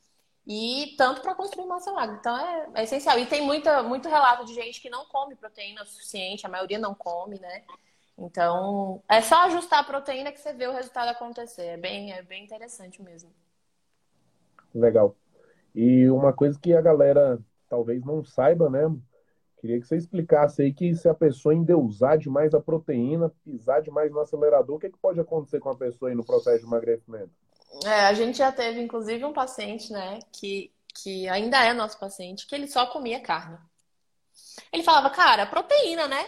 e 0.45 0.97
tanto 0.99 1.20
para 1.20 1.36
construir 1.36 1.66
massa 1.66 1.93
magra. 1.93 2.16
Então 2.18 2.36
é, 2.36 2.68
é, 2.74 2.82
essencial. 2.82 3.16
E 3.16 3.26
tem 3.26 3.43
muita, 3.43 3.84
muito 3.84 4.09
relato 4.09 4.45
de 4.45 4.55
gente 4.55 4.80
que 4.80 4.91
não 4.91 5.05
come 5.07 5.36
proteína 5.36 5.84
o 5.84 5.86
suficiente, 5.86 6.45
a 6.45 6.51
maioria 6.51 6.80
não 6.80 6.97
come, 6.97 7.38
né? 7.38 7.62
Então 8.18 9.01
é 9.09 9.22
só 9.22 9.45
ajustar 9.45 9.78
a 9.78 9.84
proteína 9.84 10.32
que 10.32 10.41
você 10.41 10.53
vê 10.53 10.66
o 10.66 10.72
resultado 10.72 11.11
acontecer. 11.11 11.66
É 11.66 11.76
bem, 11.76 12.12
é 12.12 12.22
bem 12.22 12.43
interessante 12.43 13.01
mesmo. 13.01 13.32
Legal. 14.74 15.16
E 15.74 16.08
uma 16.10 16.32
coisa 16.32 16.58
que 16.58 16.74
a 16.74 16.80
galera 16.80 17.38
talvez 17.68 18.04
não 18.04 18.24
saiba, 18.24 18.68
né? 18.68 18.90
Queria 19.60 19.78
que 19.78 19.86
você 19.86 19.96
explicasse 19.96 20.62
aí 20.62 20.72
que 20.72 20.94
se 20.94 21.08
a 21.08 21.14
pessoa 21.14 21.54
endeusar 21.54 22.16
demais 22.16 22.54
a 22.54 22.60
proteína, 22.60 23.30
pisar 23.44 23.82
demais 23.82 24.10
no 24.10 24.20
acelerador, 24.20 24.76
o 24.76 24.78
que, 24.78 24.86
é 24.86 24.90
que 24.90 24.98
pode 24.98 25.20
acontecer 25.20 25.60
com 25.60 25.68
a 25.68 25.76
pessoa 25.76 26.10
aí 26.10 26.14
no 26.14 26.24
processo 26.24 26.60
de 26.60 26.64
emagrecimento? 26.64 27.30
É, 27.84 28.06
a 28.06 28.14
gente 28.14 28.38
já 28.38 28.50
teve, 28.50 28.80
inclusive, 28.80 29.22
um 29.24 29.34
paciente, 29.34 29.92
né, 29.92 30.18
que, 30.32 30.72
que 30.94 31.28
ainda 31.28 31.62
é 31.62 31.74
nosso 31.74 32.00
paciente, 32.00 32.46
que 32.46 32.54
ele 32.54 32.66
só 32.66 32.86
comia 32.86 33.20
carne. 33.20 33.58
Ele 34.72 34.82
falava, 34.82 35.10
cara, 35.10 35.46
proteína, 35.46 36.08
né? 36.08 36.24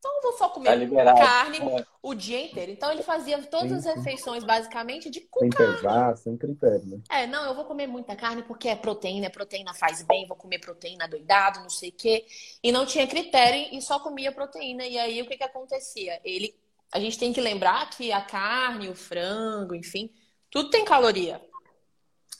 Então 0.00 0.16
eu 0.16 0.22
vou 0.22 0.32
só 0.32 0.48
comer 0.48 0.88
tá 1.04 1.14
carne 1.14 1.58
é. 1.58 1.86
o 2.02 2.14
dia 2.14 2.42
inteiro. 2.42 2.72
Então 2.72 2.90
ele 2.90 3.02
fazia 3.02 3.40
todas 3.42 3.86
as 3.86 3.96
refeições 3.96 4.42
basicamente 4.42 5.10
de 5.10 5.20
com 5.20 5.40
sem 5.40 5.50
carne. 5.50 5.76
Pesar, 5.76 6.16
sem 6.16 6.36
critério, 6.38 6.86
né? 6.86 7.00
É, 7.10 7.26
não, 7.26 7.44
eu 7.44 7.54
vou 7.54 7.66
comer 7.66 7.86
muita 7.86 8.16
carne 8.16 8.42
porque 8.42 8.66
é 8.66 8.74
proteína, 8.74 9.28
proteína 9.28 9.74
faz 9.74 10.00
bem, 10.00 10.26
vou 10.26 10.38
comer 10.38 10.58
proteína 10.58 11.06
doidado, 11.06 11.60
não 11.60 11.68
sei 11.68 11.90
o 11.90 11.92
quê. 11.92 12.24
E 12.62 12.72
não 12.72 12.86
tinha 12.86 13.06
critério 13.06 13.68
e 13.76 13.82
só 13.82 14.00
comia 14.00 14.32
proteína. 14.32 14.86
E 14.86 14.98
aí 14.98 15.20
o 15.20 15.26
que 15.26 15.36
que 15.36 15.44
acontecia? 15.44 16.18
Ele, 16.24 16.56
a 16.90 16.98
gente 16.98 17.18
tem 17.18 17.30
que 17.30 17.40
lembrar 17.40 17.90
que 17.90 18.10
a 18.10 18.22
carne, 18.22 18.88
o 18.88 18.94
frango, 18.94 19.74
enfim, 19.74 20.10
tudo 20.50 20.70
tem 20.70 20.82
caloria 20.82 21.42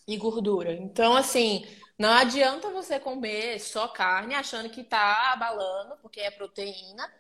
e 0.08 0.16
gordura. 0.16 0.72
Então, 0.72 1.14
assim, 1.14 1.66
não 1.98 2.08
adianta 2.08 2.70
você 2.70 2.98
comer 2.98 3.60
só 3.60 3.86
carne 3.86 4.34
achando 4.34 4.70
que 4.70 4.82
tá 4.82 5.34
abalando, 5.34 5.98
porque 6.00 6.20
é 6.20 6.30
proteína 6.30 7.19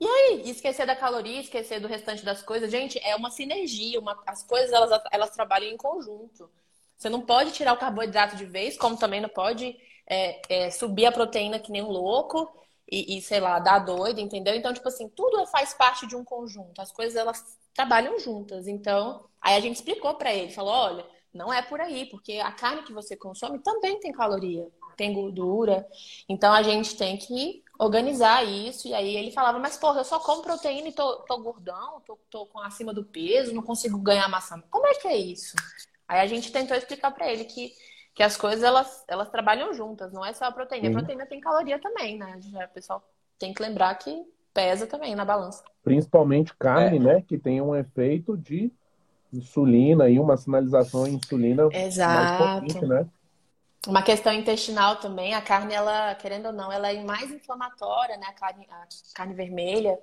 e 0.00 0.06
aí, 0.06 0.50
esquecer 0.50 0.86
da 0.86 0.94
caloria, 0.94 1.40
esquecer 1.40 1.80
do 1.80 1.88
restante 1.88 2.24
das 2.24 2.42
coisas, 2.42 2.70
gente, 2.70 2.98
é 3.02 3.16
uma 3.16 3.30
sinergia, 3.30 3.98
uma, 3.98 4.20
as 4.26 4.42
coisas 4.42 4.72
elas, 4.72 5.02
elas 5.10 5.30
trabalham 5.30 5.70
em 5.70 5.76
conjunto. 5.76 6.50
Você 6.96 7.08
não 7.08 7.20
pode 7.20 7.52
tirar 7.52 7.72
o 7.72 7.78
carboidrato 7.78 8.36
de 8.36 8.44
vez, 8.44 8.76
como 8.76 8.96
também 8.96 9.20
não 9.20 9.28
pode 9.28 9.76
é, 10.06 10.40
é, 10.48 10.70
subir 10.70 11.06
a 11.06 11.12
proteína 11.12 11.58
que 11.58 11.70
nem 11.70 11.82
um 11.82 11.90
louco 11.90 12.50
e, 12.90 13.18
e, 13.18 13.22
sei 13.22 13.40
lá, 13.40 13.58
dar 13.58 13.80
doido, 13.80 14.20
entendeu? 14.20 14.54
Então, 14.54 14.72
tipo 14.72 14.88
assim, 14.88 15.08
tudo 15.08 15.44
faz 15.46 15.74
parte 15.74 16.06
de 16.06 16.16
um 16.16 16.24
conjunto. 16.24 16.80
As 16.80 16.92
coisas 16.92 17.16
elas 17.16 17.58
trabalham 17.74 18.18
juntas. 18.18 18.66
Então, 18.66 19.24
aí 19.40 19.56
a 19.56 19.60
gente 19.60 19.76
explicou 19.76 20.14
para 20.14 20.32
ele, 20.32 20.52
falou, 20.52 20.72
olha, 20.72 21.06
não 21.36 21.52
é 21.52 21.60
por 21.60 21.80
aí, 21.80 22.06
porque 22.06 22.38
a 22.38 22.50
carne 22.50 22.82
que 22.82 22.92
você 22.92 23.16
consome 23.16 23.58
também 23.58 24.00
tem 24.00 24.12
caloria, 24.12 24.66
tem 24.96 25.12
gordura. 25.12 25.86
Então 26.28 26.52
a 26.52 26.62
gente 26.62 26.96
tem 26.96 27.16
que 27.16 27.62
organizar 27.78 28.44
isso. 28.44 28.88
E 28.88 28.94
aí 28.94 29.16
ele 29.16 29.30
falava, 29.30 29.58
mas 29.58 29.76
porra, 29.76 30.00
eu 30.00 30.04
só 30.04 30.18
como 30.18 30.42
proteína 30.42 30.88
e 30.88 30.92
tô, 30.92 31.16
tô 31.22 31.38
gordão, 31.38 32.00
tô, 32.06 32.18
tô 32.30 32.46
com 32.46 32.60
acima 32.60 32.92
do 32.92 33.04
peso, 33.04 33.54
não 33.54 33.62
consigo 33.62 33.98
ganhar 33.98 34.28
massa. 34.28 34.62
Como 34.70 34.86
é 34.86 34.94
que 34.94 35.08
é 35.08 35.16
isso? 35.16 35.56
Aí 36.08 36.20
a 36.20 36.26
gente 36.26 36.52
tentou 36.52 36.76
explicar 36.76 37.10
para 37.10 37.30
ele 37.30 37.44
que, 37.44 37.72
que 38.14 38.22
as 38.22 38.36
coisas 38.36 38.62
elas, 38.62 39.04
elas 39.08 39.28
trabalham 39.28 39.74
juntas, 39.74 40.12
não 40.12 40.24
é 40.24 40.32
só 40.32 40.46
a 40.46 40.52
proteína. 40.52 40.88
A 40.88 40.92
proteína 40.92 41.26
tem 41.26 41.40
caloria 41.40 41.78
também, 41.78 42.18
né? 42.18 42.38
Já, 42.40 42.64
o 42.64 42.68
pessoal 42.68 43.02
tem 43.38 43.52
que 43.52 43.62
lembrar 43.62 43.94
que 43.96 44.24
pesa 44.54 44.86
também 44.86 45.14
na 45.14 45.24
balança. 45.24 45.62
Principalmente 45.82 46.54
carne, 46.56 46.96
é. 46.96 47.00
né? 47.00 47.24
Que 47.26 47.36
tem 47.36 47.60
um 47.60 47.74
efeito 47.74 48.36
de 48.36 48.72
insulina 49.32 50.08
e 50.08 50.18
uma 50.18 50.36
sinalização 50.36 51.06
em 51.06 51.14
insulina 51.14 51.68
Exato. 51.72 52.42
mais 52.42 52.60
potente, 52.60 52.86
né? 52.86 53.06
Uma 53.86 54.02
questão 54.02 54.32
intestinal 54.32 54.96
também, 54.96 55.34
a 55.34 55.40
carne, 55.40 55.74
ela, 55.74 56.14
querendo 56.16 56.46
ou 56.46 56.52
não, 56.52 56.72
ela 56.72 56.92
é 56.92 57.02
mais 57.04 57.30
inflamatória, 57.30 58.16
né? 58.16 58.26
A 58.28 58.32
carne, 58.32 58.66
a 58.70 58.86
carne 59.14 59.34
vermelha. 59.34 59.98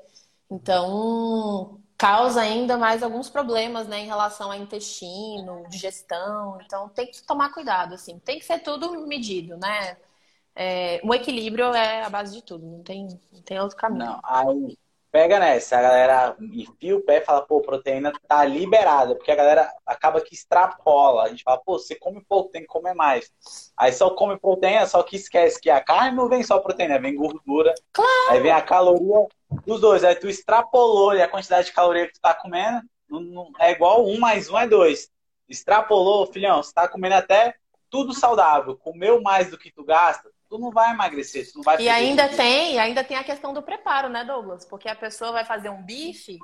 Então, 0.49 1.81
causa 1.97 2.41
ainda 2.41 2.77
mais 2.77 3.01
alguns 3.01 3.29
problemas, 3.29 3.87
né, 3.87 3.99
em 3.99 4.05
relação 4.05 4.51
ao 4.51 4.57
intestino, 4.57 5.65
digestão. 5.69 6.59
Então, 6.61 6.89
tem 6.89 7.07
que 7.07 7.23
tomar 7.23 7.53
cuidado, 7.53 7.95
assim. 7.95 8.19
Tem 8.19 8.39
que 8.39 8.45
ser 8.45 8.59
tudo 8.59 9.07
medido, 9.07 9.57
né? 9.57 9.97
É, 10.55 11.01
o 11.03 11.13
equilíbrio 11.13 11.73
é 11.73 12.03
a 12.03 12.09
base 12.09 12.35
de 12.35 12.43
tudo, 12.43 12.65
não 12.65 12.83
tem, 12.83 13.07
não 13.31 13.41
tem 13.41 13.59
outro 13.59 13.75
caminho. 13.75 14.05
Não, 14.05 14.19
aí, 14.23 14.77
pega 15.13 15.39
nessa, 15.39 15.77
a 15.77 15.81
galera 15.83 16.35
enfia 16.39 16.97
o 16.97 17.01
pé 17.01 17.19
e 17.19 17.21
fala, 17.21 17.43
pô, 17.43 17.61
proteína 17.61 18.11
tá 18.27 18.43
liberada, 18.43 19.13
porque 19.13 19.31
a 19.31 19.35
galera 19.35 19.71
acaba 19.85 20.19
que 20.19 20.33
extrapola. 20.33 21.23
A 21.23 21.29
gente 21.29 21.43
fala, 21.43 21.61
pô, 21.63 21.77
você 21.77 21.93
come 21.93 22.19
pouco, 22.27 22.49
tem 22.49 22.61
que 22.61 22.67
comer 22.67 22.95
mais. 22.95 23.31
Aí 23.77 23.93
só 23.93 24.09
come 24.09 24.39
proteína, 24.39 24.87
só 24.87 25.03
que 25.03 25.15
esquece 25.15 25.61
que 25.61 25.69
a 25.69 25.79
carne 25.79 26.17
não 26.17 26.27
vem 26.27 26.41
só 26.41 26.57
proteína, 26.57 26.97
vem 26.97 27.15
gordura. 27.15 27.75
Claro. 27.93 28.31
Aí 28.31 28.39
vem 28.39 28.51
a 28.51 28.61
caloria 28.63 29.27
dos 29.67 29.79
dois. 29.79 30.03
Aí 30.03 30.15
tu 30.15 30.27
extrapolou 30.27 31.13
e 31.13 31.21
a 31.21 31.27
quantidade 31.27 31.67
de 31.67 31.73
caloria 31.73 32.07
que 32.07 32.13
tu 32.13 32.19
tá 32.19 32.33
comendo 32.33 32.81
não, 33.07 33.21
não, 33.21 33.51
é 33.59 33.71
igual 33.71 34.07
um 34.07 34.19
mais 34.19 34.49
um 34.49 34.57
é 34.57 34.67
dois. 34.67 35.11
Extrapolou, 35.47 36.25
filhão, 36.25 36.63
você 36.63 36.73
tá 36.73 36.87
comendo 36.87 37.13
até 37.13 37.53
tudo 37.87 38.15
saudável, 38.15 38.75
comeu 38.77 39.21
mais 39.21 39.51
do 39.51 39.59
que 39.59 39.71
tu 39.71 39.83
gasta, 39.83 40.27
tu 40.53 40.59
não 40.59 40.69
vai 40.69 40.91
emagrecer, 40.91 41.51
tu 41.51 41.57
não 41.57 41.63
vai 41.63 41.81
E 41.81 41.89
ainda 41.89 42.29
tem, 42.29 42.77
ainda 42.79 43.03
tem 43.03 43.17
a 43.17 43.23
questão 43.23 43.55
do 43.55 43.63
preparo, 43.63 44.07
né, 44.07 44.23
Douglas? 44.23 44.63
Porque 44.63 44.87
a 44.87 44.95
pessoa 44.95 45.31
vai 45.31 45.43
fazer 45.43 45.69
um 45.69 45.81
bife, 45.81 46.37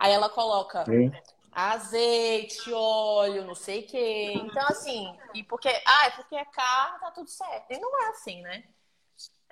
aí 0.00 0.12
ela 0.12 0.28
coloca 0.28 0.84
Sim. 0.84 1.12
azeite, 1.52 2.72
óleo, 2.72 3.44
não 3.44 3.54
sei 3.54 3.84
o 3.84 3.86
quê. 3.86 4.32
Então, 4.34 4.66
assim, 4.66 5.16
e 5.32 5.44
porque, 5.44 5.68
ah, 5.68 6.06
é 6.06 6.10
porque 6.10 6.34
é 6.34 6.44
carne, 6.46 6.98
tá 6.98 7.12
tudo 7.12 7.30
certo. 7.30 7.70
E 7.70 7.78
não 7.78 8.02
é 8.02 8.08
assim, 8.08 8.42
né? 8.42 8.64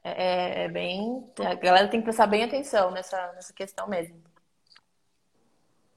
É, 0.03 0.11
é, 0.11 0.65
é 0.65 0.69
bem. 0.69 1.33
A 1.39 1.55
galera 1.55 1.87
tem 1.87 2.01
que 2.01 2.05
prestar 2.05 2.27
bem 2.27 2.43
atenção 2.43 2.91
nessa, 2.91 3.33
nessa 3.35 3.53
questão 3.53 3.87
mesmo. 3.87 4.21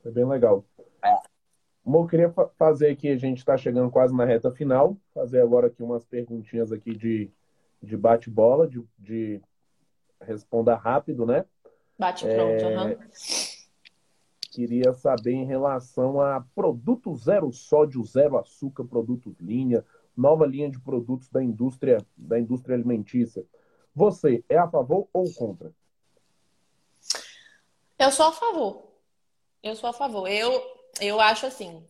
É 0.05 0.11
bem 0.11 0.27
legal. 0.27 0.63
É. 1.03 1.15
Bom, 1.83 2.03
eu 2.03 2.07
queria 2.07 2.33
fazer 2.59 2.91
aqui, 2.91 3.09
a 3.09 3.17
gente 3.17 3.39
está 3.39 3.57
chegando 3.57 3.89
quase 3.89 4.15
na 4.15 4.23
reta 4.23 4.51
final, 4.51 4.95
fazer 5.15 5.41
agora 5.41 5.65
aqui 5.65 5.81
umas 5.81 6.05
perguntinhas 6.05 6.71
aqui 6.71 6.95
de 6.95 7.31
de 7.81 7.95
bate-bola, 7.95 8.67
de, 8.67 8.83
de 8.97 9.41
responda 10.21 10.75
rápido, 10.75 11.25
né? 11.25 11.45
Bate 11.97 12.25
pronto, 12.25 12.65
é... 12.65 12.77
uhum. 12.77 12.97
Queria 14.51 14.93
saber 14.93 15.33
em 15.33 15.45
relação 15.45 16.19
a 16.19 16.43
produto 16.55 17.15
zero 17.15 17.51
sódio, 17.51 18.03
zero 18.03 18.37
açúcar, 18.37 18.85
produtos 18.85 19.35
linha, 19.39 19.85
nova 20.15 20.47
linha 20.47 20.69
de 20.69 20.79
produtos 20.79 21.29
da 21.29 21.43
indústria, 21.43 22.03
da 22.15 22.39
indústria 22.39 22.75
alimentícia. 22.75 23.45
Você 23.93 24.43
é 24.49 24.57
a 24.57 24.67
favor 24.67 25.07
ou 25.13 25.31
contra? 25.33 25.71
Eu 27.99 28.11
sou 28.11 28.25
a 28.27 28.31
favor. 28.31 28.87
Eu 29.61 29.75
sou 29.75 29.89
a 29.89 29.93
favor. 29.93 30.27
Eu, 30.27 30.61
eu 31.01 31.19
acho 31.19 31.45
assim. 31.45 31.83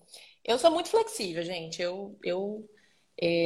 Eu 0.44 0.58
sou 0.58 0.72
muito 0.72 0.90
flexível, 0.90 1.44
gente. 1.44 1.82
Eu, 1.82 2.18
eu 2.24 2.70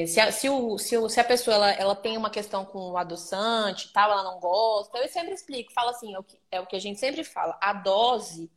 se, 0.08 0.20
a, 0.20 0.32
se, 0.32 0.50
o, 0.50 0.78
se, 0.78 0.98
o, 0.98 1.08
se 1.08 1.20
a 1.20 1.24
pessoa 1.24 1.56
ela, 1.56 1.72
ela 1.72 1.96
tem 1.96 2.18
uma 2.18 2.30
questão 2.30 2.66
com 2.66 2.92
o 2.92 2.98
adoçante 2.98 3.92
tal, 3.94 4.12
ela 4.12 4.24
não 4.24 4.40
gosta, 4.40 4.98
eu 4.98 5.08
sempre 5.08 5.34
explico, 5.34 5.72
falo 5.72 5.90
assim, 5.90 6.14
é 6.14 6.20
o, 6.20 6.24
que, 6.24 6.38
é 6.52 6.60
o 6.60 6.68
que 6.68 6.76
a 6.76 6.80
gente 6.80 7.00
sempre 7.00 7.24
fala, 7.24 7.58
a 7.62 7.74
dose 7.74 8.52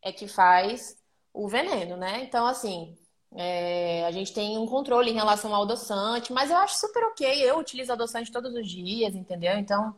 é 0.00 0.12
que 0.12 0.28
faz 0.28 0.96
o 1.32 1.48
veneno, 1.48 1.96
né? 1.96 2.22
Então, 2.22 2.46
assim, 2.46 2.96
é, 3.34 4.04
a 4.04 4.10
gente 4.10 4.32
tem 4.32 4.58
um 4.58 4.66
controle 4.66 5.10
em 5.10 5.14
relação 5.14 5.54
ao 5.54 5.62
adoçante, 5.62 6.32
mas 6.32 6.50
eu 6.50 6.56
acho 6.58 6.76
super 6.76 7.04
ok. 7.04 7.26
Eu 7.42 7.58
utilizo 7.58 7.92
adoçante 7.92 8.30
todos 8.30 8.54
os 8.54 8.68
dias, 8.68 9.14
entendeu? 9.14 9.56
Então, 9.58 9.96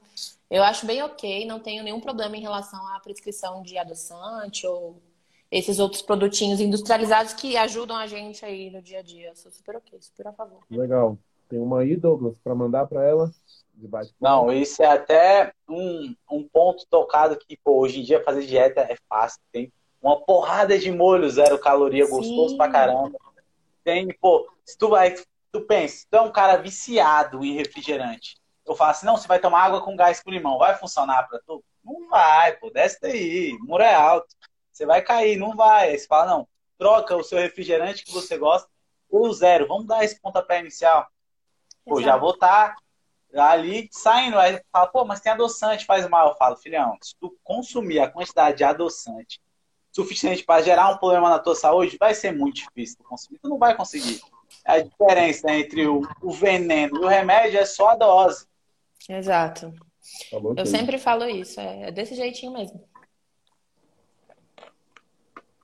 eu 0.51 0.63
acho 0.63 0.87
bem 0.87 1.03
ok, 1.03 1.45
não 1.47 1.59
tenho 1.59 1.83
nenhum 1.83 2.01
problema 2.01 2.37
em 2.37 2.41
relação 2.41 2.87
à 2.89 3.01
prescrição 3.01 3.63
de 3.63 3.77
adoçante 3.77 4.67
ou 4.67 5.03
esses 5.55 5.79
outros 5.79 6.03
produtinhos 6.03 6.59
industrializados 6.59 7.33
que 7.33 7.57
ajudam 7.57 7.97
a 7.97 8.09
gente 8.09 8.45
aí 8.45 8.71
no 8.71 8.83
dia 8.83 8.99
a 8.99 9.03
dia. 9.03 9.29
Eu 9.29 9.37
sou 9.37 9.53
super 9.53 9.77
ok, 9.77 9.97
super 10.03 10.27
a 10.27 10.33
favor. 10.33 10.59
Legal. 10.69 11.17
Tem 11.49 11.61
uma 11.61 11.81
aí, 11.81 11.95
Douglas, 11.95 12.37
para 12.43 12.57
mandar 12.57 12.87
para 12.87 13.05
ela? 13.05 13.31
Não, 14.21 14.53
isso 14.53 14.83
é 14.83 14.87
até 14.87 15.53
um, 15.69 16.13
um 16.29 16.43
ponto 16.49 16.85
tocado 16.91 17.37
que, 17.37 17.57
pô, 17.57 17.79
hoje 17.79 18.01
em 18.01 18.03
dia 18.03 18.25
fazer 18.25 18.45
dieta 18.47 18.81
é 18.81 18.97
fácil. 19.09 19.41
Tem 19.53 19.73
uma 20.03 20.21
porrada 20.21 20.77
de 20.77 20.91
molho, 20.91 21.31
zero 21.31 21.57
caloria, 21.57 22.05
Sim. 22.05 22.11
gostoso 22.11 22.57
pra 22.57 22.69
caramba. 22.69 23.17
Tem, 23.85 24.09
pô, 24.21 24.49
se 24.65 24.77
tu 24.77 24.89
vai, 24.89 25.15
tu 25.53 25.61
pensa, 25.61 26.05
tu 26.11 26.17
é 26.17 26.21
um 26.21 26.33
cara 26.33 26.57
viciado 26.57 27.45
em 27.45 27.55
refrigerante. 27.55 28.37
Eu 28.67 28.75
falo 28.75 28.91
assim, 28.91 29.07
não, 29.07 29.17
você 29.17 29.29
vai 29.29 29.39
tomar 29.39 29.63
água 29.63 29.83
com 29.83 29.95
gás 29.95 30.21
com 30.21 30.33
limão, 30.33 30.59
vai 30.59 30.75
funcionar 30.77 31.29
pra 31.29 31.39
tu? 31.47 31.63
Não 31.85 32.09
vai, 32.09 32.57
pô, 32.57 32.71
desce 32.71 32.99
daí, 33.01 33.57
o 33.61 33.65
muro 33.65 33.85
é 33.85 33.95
alto. 33.95 34.35
Você 34.75 34.85
vai 34.85 35.01
cair, 35.01 35.37
não 35.37 35.55
vai. 35.55 35.91
Aí 35.91 35.99
você 35.99 36.07
fala, 36.07 36.33
não, 36.33 36.49
troca 36.77 37.17
o 37.17 37.23
seu 37.23 37.39
refrigerante 37.39 38.05
que 38.05 38.13
você 38.13 38.37
gosta 38.37 38.69
por 39.09 39.33
zero. 39.33 39.69
Vamos 39.69 39.87
dar 39.87 40.05
esse 40.05 40.21
pontapé 40.21 40.59
inicial. 40.59 41.07
Pô, 41.85 42.01
Exato. 42.01 42.05
já 42.05 42.17
vou 42.17 42.33
estar 42.33 42.75
tá 43.33 43.51
ali 43.51 43.89
saindo. 43.93 44.37
Aí 44.37 44.61
fala, 44.73 44.89
pô, 44.89 45.05
mas 45.05 45.21
tem 45.21 45.31
adoçante, 45.31 45.87
faz 45.87 46.09
mal. 46.09 46.31
Eu 46.31 46.35
falo, 46.35 46.57
filhão, 46.57 46.99
se 47.01 47.15
tu 47.21 47.39
consumir 47.45 48.01
a 48.01 48.11
quantidade 48.11 48.59
de 48.59 48.65
adoçante 48.65 49.41
suficiente 49.93 50.43
para 50.43 50.61
gerar 50.61 50.89
um 50.89 50.99
problema 50.99 51.31
na 51.31 51.39
tua 51.39 51.55
saúde, 51.55 51.97
vai 51.97 52.13
ser 52.13 52.33
muito 52.33 52.57
difícil 52.57 52.97
tu 52.99 53.05
consumir. 53.05 53.39
Tu 53.39 53.49
não 53.49 53.59
vai 53.59 53.77
conseguir. 53.77 54.21
A 54.65 54.81
diferença 54.81 55.53
entre 55.53 55.87
o, 55.87 56.03
o 56.21 56.33
veneno 56.33 56.97
e 56.97 57.05
o 57.05 57.09
remédio 57.09 57.61
é 57.61 57.65
só 57.65 57.91
a 57.91 57.97
dose. 57.97 58.45
Exato. 59.09 59.73
Tá 60.31 60.39
Eu 60.57 60.67
sempre 60.67 60.99
falo 60.99 61.29
isso, 61.29 61.61
é, 61.61 61.89
é 61.89 61.93
desse 61.93 62.17
jeitinho 62.17 62.53
mesmo. 62.53 62.85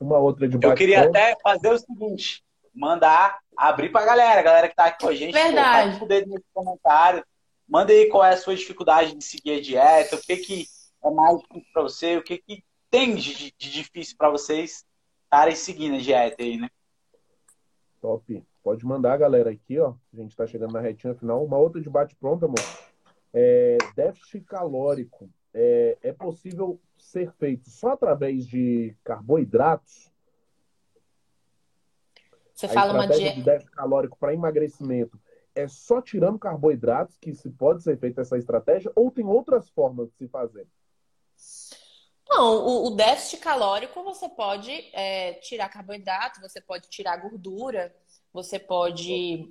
Uma 0.00 0.18
outra 0.18 0.48
de 0.48 0.58
Eu 0.60 0.74
queria 0.74 1.02
até 1.04 1.36
fazer 1.42 1.70
o 1.70 1.78
seguinte: 1.78 2.42
mandar 2.74 3.38
abrir 3.56 3.90
pra 3.90 4.06
galera, 4.06 4.40
a 4.40 4.42
galera 4.42 4.68
que 4.68 4.74
tá 4.74 4.86
aqui 4.86 5.04
com 5.04 5.10
a 5.10 5.14
gente. 5.14 5.32
Verdade. 5.32 5.98
Pô, 5.98 6.06
tá 6.06 6.14
nesse 6.14 6.44
comentário. 6.54 7.24
Manda 7.68 7.92
aí 7.92 8.08
qual 8.08 8.24
é 8.24 8.30
a 8.30 8.36
sua 8.36 8.56
dificuldade 8.56 9.14
de 9.14 9.22
seguir 9.22 9.52
a 9.52 9.60
dieta, 9.60 10.16
o 10.16 10.20
que, 10.20 10.36
que 10.38 10.66
é 11.04 11.10
mais 11.10 11.38
difícil 11.38 11.72
pra 11.72 11.82
você, 11.82 12.16
o 12.16 12.22
que, 12.22 12.38
que 12.38 12.64
tem 12.90 13.14
de, 13.14 13.54
de 13.56 13.70
difícil 13.70 14.16
para 14.18 14.30
vocês 14.30 14.84
estarem 15.22 15.54
seguindo 15.54 15.94
a 15.94 16.00
dieta 16.00 16.42
aí, 16.42 16.56
né? 16.56 16.68
Top. 18.00 18.44
Pode 18.62 18.84
mandar, 18.84 19.16
galera, 19.16 19.50
aqui, 19.50 19.78
ó. 19.78 19.94
A 20.12 20.16
gente 20.16 20.36
tá 20.36 20.46
chegando 20.46 20.72
na 20.72 20.80
retinha 20.80 21.14
final. 21.14 21.44
Uma 21.44 21.58
outra 21.58 21.80
de 21.80 21.88
bate-pronto, 21.88 22.44
amor. 22.44 22.58
É, 23.32 23.78
déficit 23.94 24.44
calórico 24.44 25.30
é, 25.54 25.96
é 26.02 26.12
possível 26.12 26.80
ser 27.10 27.32
feito 27.32 27.68
só 27.68 27.90
através 27.90 28.46
de 28.46 28.96
carboidratos? 29.04 30.10
Você 32.54 32.66
a 32.66 32.68
fala 32.68 32.92
uma 32.92 33.06
dieta 33.06 33.36
de 33.36 33.42
déficit 33.42 33.70
calórico 33.72 34.18
para 34.18 34.34
emagrecimento 34.34 35.20
é 35.54 35.66
só 35.66 36.00
tirando 36.00 36.38
carboidratos 36.38 37.16
que 37.16 37.34
se 37.34 37.50
pode 37.50 37.82
ser 37.82 37.98
feita 37.98 38.20
essa 38.20 38.38
estratégia 38.38 38.92
ou 38.94 39.10
tem 39.10 39.26
outras 39.26 39.68
formas 39.70 40.08
de 40.10 40.16
se 40.16 40.28
fazer? 40.28 40.66
Não, 42.28 42.64
o, 42.64 42.86
o 42.86 42.90
déficit 42.90 43.40
calórico 43.40 44.04
você 44.04 44.28
pode 44.28 44.70
é, 44.92 45.34
tirar 45.34 45.68
carboidrato, 45.68 46.40
você 46.40 46.60
pode 46.60 46.88
tirar 46.88 47.16
gordura, 47.16 47.94
você 48.32 48.58
pode 48.58 49.50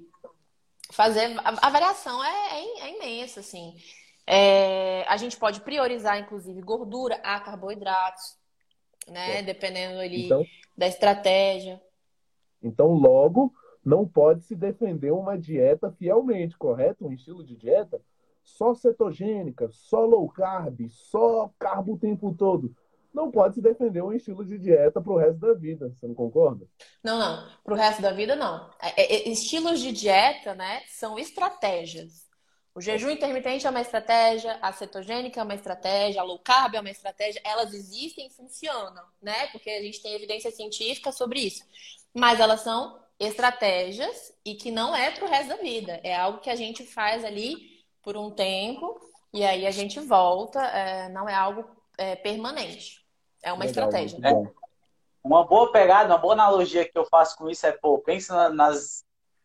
fazer. 0.91 1.37
A, 1.39 1.67
a 1.67 1.69
variação 1.69 2.23
é, 2.23 2.29
é, 2.29 2.79
é, 2.81 2.95
imensa, 2.95 3.41
assim. 3.41 3.75
É, 4.31 5.03
a 5.07 5.17
gente 5.17 5.35
pode 5.35 5.59
priorizar, 5.61 6.19
inclusive, 6.19 6.61
gordura 6.61 7.15
a 7.23 7.39
carboidratos, 7.39 8.37
né? 9.07 9.39
É. 9.39 9.41
Dependendo 9.41 9.99
ali 9.99 10.25
então, 10.25 10.45
da 10.77 10.87
estratégia. 10.87 11.81
Então, 12.61 12.93
logo, 12.93 13.51
não 13.83 14.07
pode 14.07 14.43
se 14.43 14.55
defender 14.55 15.09
uma 15.09 15.35
dieta 15.35 15.91
fielmente, 15.93 16.55
correto? 16.55 17.07
Um 17.07 17.11
estilo 17.11 17.43
de 17.43 17.55
dieta 17.55 17.99
só 18.43 18.75
cetogênica, 18.75 19.67
só 19.71 20.05
low 20.05 20.29
carb, 20.29 20.87
só 20.89 21.51
carbo 21.57 21.93
o 21.93 21.99
tempo 21.99 22.31
todo. 22.37 22.71
Não 23.11 23.31
pode 23.31 23.55
se 23.55 23.61
defender 23.63 24.03
um 24.03 24.13
estilo 24.13 24.45
de 24.45 24.59
dieta 24.59 25.01
para 25.01 25.11
o 25.11 25.17
resto 25.17 25.39
da 25.39 25.55
vida, 25.55 25.89
você 25.89 26.07
não 26.07 26.13
concorda? 26.13 26.67
Não, 27.03 27.17
não. 27.17 27.49
Para 27.63 27.73
o 27.73 27.77
resto 27.77 27.99
da 27.99 28.11
vida, 28.11 28.35
não. 28.35 28.69
É, 28.79 29.01
é, 29.01 29.27
é, 29.27 29.29
estilos 29.29 29.79
de 29.79 29.91
dieta, 29.91 30.53
né, 30.53 30.81
são 30.87 31.17
estratégias. 31.17 32.28
O 32.73 32.81
jejum 32.81 33.09
intermitente 33.09 33.65
é 33.65 33.69
uma 33.69 33.81
estratégia, 33.81 34.57
a 34.61 34.71
cetogênica 34.71 35.39
é 35.39 35.43
uma 35.43 35.55
estratégia, 35.55 36.21
a 36.21 36.23
low 36.23 36.39
carb 36.39 36.75
é 36.75 36.79
uma 36.79 36.89
estratégia. 36.89 37.41
Elas 37.43 37.73
existem 37.73 38.27
e 38.27 38.29
funcionam, 38.29 39.03
né? 39.21 39.47
Porque 39.47 39.69
a 39.69 39.81
gente 39.81 40.01
tem 40.01 40.13
evidência 40.13 40.51
científica 40.51 41.11
sobre 41.11 41.39
isso. 41.39 41.63
Mas 42.13 42.39
elas 42.39 42.61
são 42.61 42.99
estratégias 43.19 44.33
e 44.45 44.55
que 44.55 44.71
não 44.71 44.95
é 44.95 45.11
para 45.11 45.25
o 45.25 45.29
resto 45.29 45.49
da 45.49 45.57
vida. 45.57 45.99
É 46.03 46.15
algo 46.15 46.39
que 46.39 46.49
a 46.49 46.55
gente 46.55 46.85
faz 46.85 47.25
ali 47.25 47.83
por 48.01 48.15
um 48.15 48.31
tempo 48.31 48.99
e 49.33 49.43
aí 49.43 49.65
a 49.65 49.71
gente 49.71 49.99
volta. 49.99 50.61
É, 50.61 51.09
não 51.09 51.27
é 51.27 51.33
algo 51.33 51.65
é, 51.97 52.15
permanente. 52.15 53.05
É 53.43 53.51
uma 53.51 53.65
Legal, 53.65 53.89
estratégia. 53.89 54.19
É. 54.25 54.59
Uma 55.23 55.45
boa 55.45 55.71
pegada, 55.71 56.13
uma 56.13 56.17
boa 56.17 56.33
analogia 56.33 56.89
que 56.89 56.97
eu 56.97 57.05
faço 57.05 57.35
com 57.35 57.49
isso 57.49 57.65
é, 57.65 57.71
pô, 57.73 57.99
pensa 57.99 58.49
nas 58.49 59.03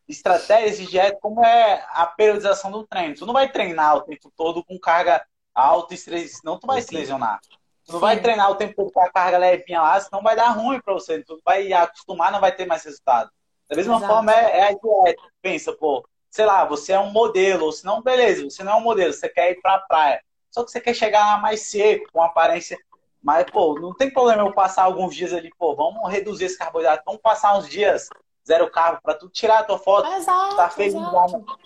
estratégias 0.09 0.76
de 0.76 0.86
dieta 0.86 1.18
como 1.20 1.44
é 1.44 1.84
a 1.90 2.07
periodização 2.07 2.70
do 2.70 2.86
treino. 2.86 3.14
Tu 3.14 3.26
não 3.26 3.32
vai 3.32 3.50
treinar 3.50 3.96
o 3.96 4.02
tempo 4.02 4.32
todo 4.36 4.64
com 4.64 4.78
carga 4.78 5.24
alta 5.55 5.94
e 5.94 5.96
senão 5.96 6.59
tu 6.59 6.66
vai 6.66 6.82
se 6.82 6.94
lesionar. 6.94 7.40
Tu 7.86 7.92
não 7.92 8.00
Sim. 8.00 8.07
vai 8.07 8.20
treinar 8.20 8.50
o 8.50 8.55
tempo 8.55 8.74
todo 8.76 8.92
com 8.92 9.00
a 9.00 9.11
carga 9.11 9.38
levinha 9.38 9.80
lá, 9.80 10.00
senão 10.00 10.22
vai 10.22 10.34
dar 10.34 10.50
ruim 10.50 10.80
para 10.80 10.94
você. 10.94 11.22
Tu 11.22 11.40
vai 11.44 11.72
acostumar, 11.72 12.32
não 12.32 12.40
vai 12.40 12.55
ter 12.55 12.66
mais 12.66 12.82
resultado. 12.84 13.30
Da 13.68 13.76
mesma 13.76 13.96
Exato. 13.96 14.12
forma 14.12 14.32
é, 14.32 14.61
é 14.61 14.62
a 14.64 14.72
dieta. 14.72 15.22
Pensa, 15.40 15.72
pô, 15.72 16.07
sei 16.30 16.44
lá, 16.44 16.64
você 16.64 16.92
é 16.92 16.98
um 16.98 17.11
modelo, 17.11 17.66
ou 17.66 17.72
se 17.72 17.84
não, 17.84 18.02
beleza, 18.02 18.44
você 18.44 18.64
não 18.64 18.72
é 18.72 18.76
um 18.76 18.80
modelo, 18.80 19.12
você 19.12 19.28
quer 19.28 19.52
ir 19.52 19.61
pra 19.61 19.78
praia. 19.78 20.22
Só 20.50 20.64
que 20.64 20.70
você 20.70 20.80
quer 20.80 20.94
chegar 20.94 21.24
lá 21.26 21.38
mais 21.38 21.62
seco, 21.62 22.07
com 22.12 22.22
aparência. 22.22 22.78
Mas, 23.22 23.44
pô, 23.50 23.78
não 23.80 23.94
tem 23.94 24.11
problema 24.11 24.42
eu 24.42 24.52
passar 24.52 24.84
alguns 24.84 25.14
dias 25.14 25.32
ali, 25.32 25.50
pô, 25.59 25.74
vamos 25.74 26.11
reduzir 26.11 26.44
esse 26.44 26.59
carboidrato, 26.59 27.02
vamos 27.07 27.22
passar 27.22 27.57
uns 27.57 27.68
dias 27.68 28.09
zero 28.47 28.70
carbo 28.70 29.01
para 29.03 29.14
tu 29.14 29.28
tirar 29.28 29.61
a 29.61 29.64
tua 29.64 29.78
foto, 29.78 30.07
exato, 30.12 30.57
tá 30.57 30.68
feliz 30.70 30.95
no, 30.95 31.01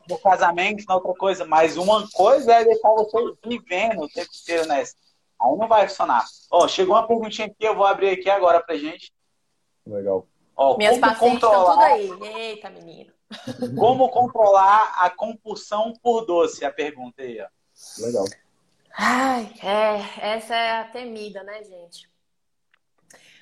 no 0.09 0.19
casamento, 0.19 0.85
na 0.87 0.95
outra 0.95 1.13
coisa. 1.15 1.45
Mas 1.45 1.77
uma 1.77 2.09
coisa 2.11 2.53
é 2.55 2.65
deixar 2.65 2.91
você 2.91 3.17
vivendo 3.45 4.03
o 4.03 4.09
tempo 4.09 4.31
inteiro 4.43 4.67
nessa. 4.67 4.95
Aí 5.41 5.57
não 5.57 5.69
vai 5.69 5.89
funcionar. 5.89 6.25
Ó, 6.51 6.67
chegou 6.67 6.95
uma 6.95 7.07
perguntinha 7.07 7.47
aqui, 7.47 7.65
eu 7.65 7.77
vou 7.77 7.87
abrir 7.87 8.11
aqui 8.11 8.29
agora 8.29 8.61
pra 8.61 8.77
gente. 8.77 9.13
Legal. 9.87 10.27
Ó, 10.57 10.77
Minhas 10.77 10.99
pacientes 10.99 11.41
controlar... 11.41 11.99
estão 11.99 12.17
tudo 12.17 12.25
aí. 12.25 12.35
Eita, 12.35 12.71
menino. 12.71 13.13
Como 13.79 14.09
controlar 14.09 14.95
a 14.97 15.11
compulsão 15.11 15.93
por 16.03 16.25
doce? 16.25 16.65
A 16.65 16.73
pergunta 16.73 17.23
aí, 17.23 17.41
ó. 17.41 17.47
Legal. 18.05 18.25
Ai, 18.97 19.53
é, 19.63 20.35
essa 20.35 20.57
é 20.57 20.81
a 20.81 20.85
temida, 20.85 21.45
né, 21.45 21.63
gente? 21.63 22.11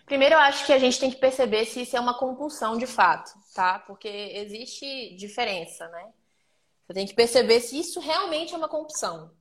Primeiro, 0.07 0.37
eu 0.37 0.39
acho 0.39 0.65
que 0.65 0.73
a 0.73 0.79
gente 0.79 0.99
tem 0.99 1.11
que 1.11 1.19
perceber 1.19 1.67
se 1.67 1.83
isso 1.83 1.97
é 1.97 2.01
uma 2.01 2.17
compulsão 2.17 2.79
de 2.79 2.87
fato, 2.87 3.33
tá? 3.55 3.81
Porque 3.81 4.09
existe 4.09 5.15
diferença, 5.17 5.89
né? 5.89 6.13
Você 6.87 6.95
tem 6.95 7.07
que 7.07 7.15
perceber 7.15 7.61
se 7.61 7.79
isso 7.79 8.01
realmente 8.01 8.55
é 8.55 8.57
uma 8.57 8.69
compulsão. 8.69 9.33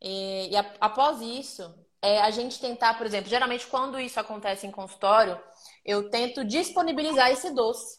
E, 0.00 0.50
e 0.52 0.56
após 0.78 1.20
isso, 1.22 1.74
é 2.02 2.20
a 2.20 2.30
gente 2.30 2.60
tentar, 2.60 2.98
por 2.98 3.06
exemplo, 3.06 3.30
geralmente 3.30 3.66
quando 3.66 3.98
isso 3.98 4.20
acontece 4.20 4.66
em 4.66 4.70
consultório, 4.70 5.40
eu 5.84 6.10
tento 6.10 6.44
disponibilizar 6.44 7.30
esse 7.30 7.50
doce 7.50 7.98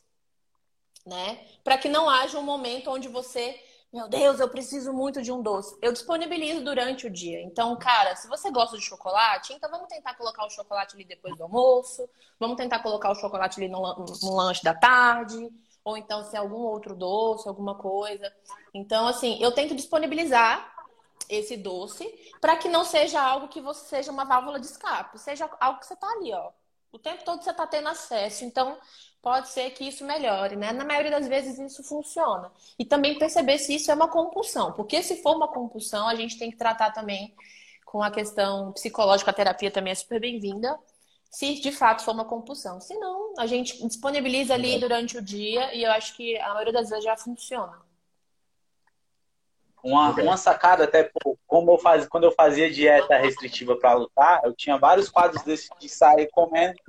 né? 1.07 1.39
Para 1.63 1.77
que 1.77 1.87
não 1.87 2.09
haja 2.09 2.37
um 2.37 2.43
momento 2.43 2.91
onde 2.91 3.07
você, 3.07 3.57
meu 3.93 4.07
Deus, 4.09 4.39
eu 4.39 4.49
preciso 4.49 4.91
muito 4.93 5.21
de 5.21 5.31
um 5.31 5.41
doce. 5.41 5.77
Eu 5.81 5.93
disponibilizo 5.93 6.63
durante 6.63 7.07
o 7.07 7.09
dia. 7.09 7.41
Então, 7.41 7.75
cara, 7.77 8.15
se 8.15 8.27
você 8.27 8.51
gosta 8.51 8.77
de 8.77 8.83
chocolate, 8.83 9.53
então 9.53 9.69
vamos 9.71 9.87
tentar 9.87 10.15
colocar 10.15 10.45
o 10.45 10.49
chocolate 10.49 10.95
ali 10.95 11.05
depois 11.05 11.35
do 11.37 11.43
almoço, 11.43 12.07
vamos 12.39 12.57
tentar 12.57 12.79
colocar 12.79 13.09
o 13.11 13.15
chocolate 13.15 13.59
ali 13.59 13.69
no, 13.69 13.81
no 14.21 14.35
lanche 14.35 14.63
da 14.63 14.73
tarde, 14.73 15.49
ou 15.83 15.97
então 15.97 16.23
se 16.23 16.35
é 16.35 16.39
algum 16.39 16.59
outro 16.63 16.95
doce, 16.95 17.47
alguma 17.47 17.75
coisa. 17.75 18.31
Então, 18.73 19.07
assim, 19.07 19.37
eu 19.41 19.51
tento 19.53 19.73
disponibilizar 19.75 20.69
esse 21.29 21.57
doce 21.57 22.05
para 22.41 22.57
que 22.57 22.69
não 22.69 22.83
seja 22.85 23.21
algo 23.21 23.47
que 23.47 23.61
você 23.61 23.85
seja 23.85 24.11
uma 24.11 24.25
válvula 24.25 24.59
de 24.59 24.65
escape, 24.67 25.17
seja 25.19 25.49
algo 25.59 25.79
que 25.79 25.85
você 25.87 25.95
tá 25.95 26.07
ali, 26.11 26.33
ó, 26.33 26.51
O 26.91 26.99
tempo 26.99 27.23
todo 27.23 27.43
você 27.43 27.51
está 27.51 27.67
tendo 27.67 27.89
acesso. 27.89 28.45
Então, 28.45 28.77
pode 29.27 29.49
ser 29.49 29.71
que 29.71 29.83
isso 29.83 30.05
melhore, 30.05 30.55
né? 30.55 30.71
Na 30.71 30.85
maioria 30.85 31.11
das 31.11 31.27
vezes 31.27 31.59
isso 31.59 31.83
funciona. 31.83 32.49
E 32.79 32.85
também 32.85 33.19
perceber 33.19 33.57
se 33.57 33.75
isso 33.75 33.91
é 33.91 33.93
uma 33.93 34.07
compulsão. 34.07 34.71
Porque 34.71 35.03
se 35.03 35.21
for 35.21 35.35
uma 35.35 35.49
compulsão, 35.49 36.07
a 36.07 36.15
gente 36.15 36.39
tem 36.39 36.49
que 36.49 36.55
tratar 36.55 36.91
também 36.91 37.35
com 37.85 38.01
a 38.01 38.09
questão 38.09 38.71
psicológica. 38.71 39.29
A 39.29 39.33
terapia 39.33 39.69
também 39.69 39.91
é 39.91 39.95
super 39.95 40.21
bem-vinda. 40.21 40.79
Se 41.29 41.59
de 41.59 41.73
fato 41.73 42.05
for 42.05 42.13
uma 42.13 42.23
compulsão. 42.23 42.79
Se 42.79 42.97
não, 42.97 43.33
a 43.37 43.45
gente 43.45 43.85
disponibiliza 43.85 44.53
ali 44.53 44.79
durante 44.79 45.17
o 45.17 45.21
dia 45.21 45.75
e 45.75 45.83
eu 45.83 45.91
acho 45.91 46.15
que 46.15 46.39
a 46.39 46.53
maioria 46.53 46.71
das 46.71 46.89
vezes 46.89 47.03
já 47.03 47.17
funciona. 47.17 47.81
Uma, 49.83 50.11
uma 50.11 50.37
sacada, 50.37 50.85
até 50.85 51.11
como 51.45 51.71
eu 51.71 51.77
faz, 51.77 52.07
quando 52.07 52.23
eu 52.23 52.31
fazia 52.31 52.71
dieta 52.71 53.17
restritiva 53.17 53.75
para 53.75 53.93
lutar, 53.93 54.39
eu 54.45 54.53
tinha 54.53 54.77
vários 54.77 55.09
quadros 55.09 55.43
desses 55.43 55.69
de 55.77 55.89
sair 55.89 56.29
comendo 56.31 56.79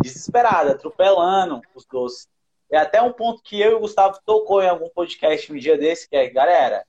desesperado, 0.00 0.70
atropelando 0.70 1.60
os 1.74 1.84
doces. 1.86 2.28
É 2.70 2.76
até 2.76 3.00
um 3.00 3.12
ponto 3.12 3.42
que 3.42 3.60
eu 3.60 3.72
e 3.72 3.74
o 3.74 3.80
Gustavo 3.80 4.18
tocou 4.24 4.62
em 4.62 4.68
algum 4.68 4.88
podcast 4.90 5.52
um 5.52 5.56
dia 5.56 5.78
desse, 5.78 6.08
que 6.08 6.16
é, 6.16 6.28
galera, 6.28 6.86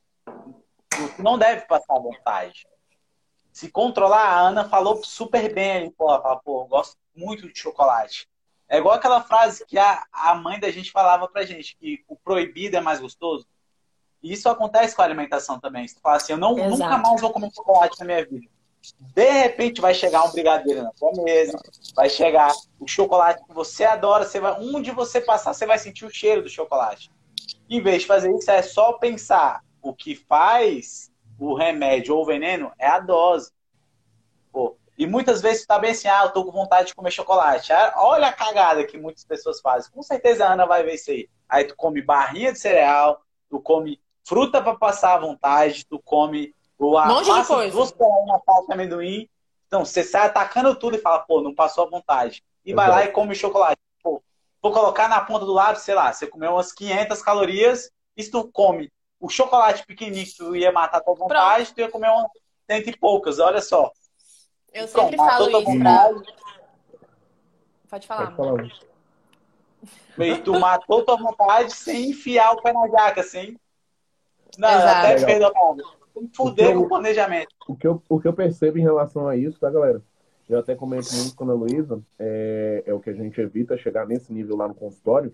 não 1.17 1.37
deve 1.37 1.65
passar 1.65 1.97
vontade. 1.99 2.67
Se 3.51 3.69
controlar, 3.71 4.25
a 4.25 4.39
Ana 4.39 4.67
falou 4.67 5.03
super 5.03 5.53
bem 5.53 5.71
ali, 5.71 5.91
pô, 5.91 6.09
ela 6.09 6.21
fala, 6.21 6.39
pô, 6.39 6.65
gosto 6.65 6.97
muito 7.15 7.51
de 7.51 7.57
chocolate. 7.57 8.27
É 8.67 8.77
igual 8.77 8.95
aquela 8.95 9.21
frase 9.21 9.65
que 9.65 9.77
a, 9.77 10.05
a 10.11 10.35
mãe 10.35 10.59
da 10.59 10.69
gente 10.69 10.91
falava 10.91 11.27
pra 11.27 11.45
gente, 11.45 11.75
que 11.77 12.03
o 12.07 12.15
proibido 12.15 12.77
é 12.77 12.81
mais 12.81 12.99
gostoso. 12.99 13.47
E 14.21 14.33
isso 14.33 14.47
acontece 14.49 14.95
com 14.95 15.01
a 15.01 15.05
alimentação 15.05 15.59
também. 15.59 15.87
Você 15.87 15.99
fala 15.99 16.17
assim, 16.17 16.33
eu 16.33 16.37
não, 16.37 16.55
nunca 16.55 16.97
mais 16.97 17.21
vou 17.21 17.31
comer 17.31 17.51
chocolate 17.53 17.97
na 17.99 18.05
minha 18.05 18.25
vida. 18.25 18.47
De 19.13 19.29
repente 19.29 19.81
vai 19.81 19.93
chegar 19.93 20.23
um 20.23 20.31
brigadeiro 20.31 20.83
na 20.83 20.91
sua 20.93 21.11
mesa, 21.23 21.57
vai 21.95 22.09
chegar 22.09 22.51
o 22.79 22.87
chocolate 22.87 23.43
que 23.45 23.53
você 23.53 23.83
adora, 23.83 24.25
você 24.25 24.39
vai, 24.39 24.53
onde 24.59 24.91
você 24.91 25.19
passar, 25.19 25.53
você 25.53 25.65
vai 25.65 25.77
sentir 25.77 26.05
o 26.05 26.09
cheiro 26.09 26.41
do 26.41 26.49
chocolate. 26.49 27.11
Em 27.69 27.81
vez 27.81 28.01
de 28.01 28.07
fazer 28.07 28.31
isso, 28.33 28.49
é 28.49 28.61
só 28.61 28.93
pensar 28.93 29.63
o 29.81 29.93
que 29.93 30.15
faz 30.15 31.11
o 31.37 31.53
remédio 31.53 32.15
ou 32.15 32.23
o 32.23 32.25
veneno 32.25 32.71
é 32.77 32.87
a 32.87 32.99
dose. 32.99 33.51
Pô, 34.51 34.77
e 34.97 35.07
muitas 35.07 35.41
vezes 35.41 35.65
tá 35.65 35.79
bem 35.79 35.91
assim, 35.91 36.07
ah, 36.07 36.23
eu 36.25 36.31
tô 36.31 36.43
com 36.43 36.51
vontade 36.51 36.87
de 36.87 36.95
comer 36.95 37.11
chocolate. 37.11 37.71
Ah, 37.71 37.93
olha 37.97 38.27
a 38.27 38.33
cagada 38.33 38.85
que 38.85 38.97
muitas 38.97 39.23
pessoas 39.23 39.61
fazem. 39.61 39.91
Com 39.91 40.03
certeza 40.03 40.45
a 40.45 40.53
Ana 40.53 40.65
vai 40.65 40.83
ver 40.83 40.95
isso 40.95 41.11
aí. 41.11 41.29
Aí 41.47 41.63
tu 41.63 41.75
come 41.75 42.01
barrinha 42.01 42.51
de 42.51 42.59
cereal, 42.59 43.21
tu 43.49 43.61
come 43.61 44.01
fruta 44.27 44.61
para 44.61 44.75
passar 44.75 45.15
à 45.15 45.19
vontade, 45.19 45.85
tu 45.85 45.99
come 45.99 46.53
o 46.79 46.97
um 46.97 47.07
monte 47.07 47.25
de 47.25 47.45
coisa. 47.45 47.71
duas 47.75 47.93
uma 47.99 48.39
pasta 48.39 48.67
de 48.67 48.73
amendoim. 48.73 49.29
Então, 49.67 49.83
você 49.85 50.03
sai 50.03 50.25
atacando 50.25 50.73
tudo 50.75 50.95
e 50.95 50.99
fala, 50.99 51.19
pô, 51.19 51.41
não 51.41 51.53
passou 51.53 51.85
à 51.85 51.89
vontade. 51.89 52.43
E 52.65 52.71
Exato. 52.71 52.87
vai 52.87 52.89
lá 52.89 53.05
e 53.05 53.11
come 53.11 53.35
chocolate. 53.35 53.79
Pô, 54.01 54.23
vou 54.61 54.71
colocar 54.71 55.07
na 55.09 55.21
ponta 55.21 55.45
do 55.45 55.53
lápis, 55.53 55.83
sei 55.83 55.93
lá, 55.93 56.11
você 56.11 56.25
comeu 56.25 56.53
umas 56.53 56.71
500 56.71 57.21
calorias, 57.21 57.91
e 58.15 58.23
se 58.23 58.31
tu 58.31 58.49
come 58.51 58.91
o 59.19 59.29
chocolate 59.29 59.85
pequenininho 59.85 60.25
que 60.25 60.37
tu 60.37 60.55
ia 60.55 60.71
matar 60.71 60.97
a 60.97 61.01
tua 61.01 61.13
vontade, 61.13 61.65
Pronto. 61.65 61.75
tu 61.75 61.81
ia 61.81 61.91
comer 61.91 62.09
umas 62.09 62.31
cento 62.65 62.89
e 62.89 62.97
poucas, 62.97 63.39
olha 63.39 63.61
só. 63.61 63.91
Eu 64.73 64.87
sempre 64.87 65.17
Pronto, 65.17 65.29
falo 65.29 65.49
isso 65.49 65.79
pra... 65.79 66.09
Pode 67.89 68.07
falar. 68.07 68.31
Pode 68.35 68.69
falar. 70.17 70.25
E 70.25 70.37
tu 70.41 70.59
matou 70.59 71.03
tua 71.03 71.17
vontade 71.17 71.73
sem 71.73 72.11
enfiar 72.11 72.51
o 72.51 72.61
pé 72.61 72.71
na 72.71 72.87
jaca, 72.87 73.21
assim. 73.21 73.57
Não, 74.57 74.69
Exato. 74.69 75.07
até 75.07 75.17
fez 75.17 75.41
a 75.41 75.51
Fuder 76.35 76.77
o 76.77 76.87
planejamento. 76.87 77.55
O 77.67 77.75
que, 77.75 77.87
eu, 77.87 78.01
o 78.09 78.19
que 78.19 78.27
eu 78.27 78.33
percebo 78.33 78.77
em 78.77 78.83
relação 78.83 79.27
a 79.27 79.35
isso, 79.35 79.59
tá, 79.59 79.69
galera? 79.69 80.01
Eu 80.47 80.59
até 80.59 80.75
comento 80.75 81.13
muito 81.15 81.35
com 81.35 81.49
a 81.49 81.53
Luísa, 81.53 82.01
é, 82.17 82.83
é 82.87 82.93
o 82.93 82.99
que 82.99 83.11
a 83.11 83.13
gente 83.13 83.39
evita 83.39 83.77
chegar 83.77 84.07
nesse 84.07 84.33
nível 84.33 84.55
lá 84.57 84.67
no 84.67 84.73
consultório, 84.73 85.33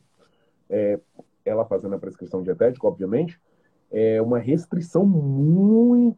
é, 0.69 0.99
ela 1.45 1.63
fazendo 1.65 1.95
a 1.95 1.99
prescrição 1.99 2.43
dietética, 2.43 2.85
obviamente, 2.85 3.39
é 3.91 4.21
uma 4.21 4.39
restrição 4.39 5.05
muito 5.05 6.17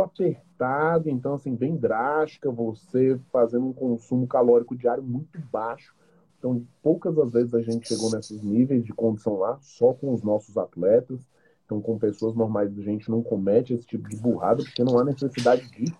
apertada, 0.00 1.10
então, 1.10 1.34
assim, 1.34 1.54
bem 1.54 1.76
drástica, 1.76 2.50
você 2.50 3.18
fazendo 3.30 3.66
um 3.66 3.72
consumo 3.72 4.26
calórico 4.26 4.76
diário 4.76 5.02
muito 5.02 5.38
baixo. 5.52 5.94
Então, 6.38 6.66
poucas 6.82 7.16
as 7.18 7.30
vezes 7.30 7.54
a 7.54 7.60
gente 7.60 7.86
chegou 7.86 8.10
nesses 8.10 8.42
níveis 8.42 8.84
de 8.84 8.92
condição 8.92 9.36
lá, 9.36 9.58
só 9.60 9.92
com 9.92 10.12
os 10.12 10.22
nossos 10.22 10.56
atletas. 10.56 11.20
Então, 11.64 11.80
com 11.80 11.98
pessoas 11.98 12.34
normais, 12.34 12.76
a 12.78 12.82
gente 12.82 13.10
não 13.10 13.22
comete 13.22 13.72
esse 13.72 13.86
tipo 13.86 14.08
de 14.08 14.16
burrada, 14.16 14.62
porque 14.62 14.84
não 14.84 14.98
há 14.98 15.04
necessidade 15.04 15.70
disso. 15.70 15.96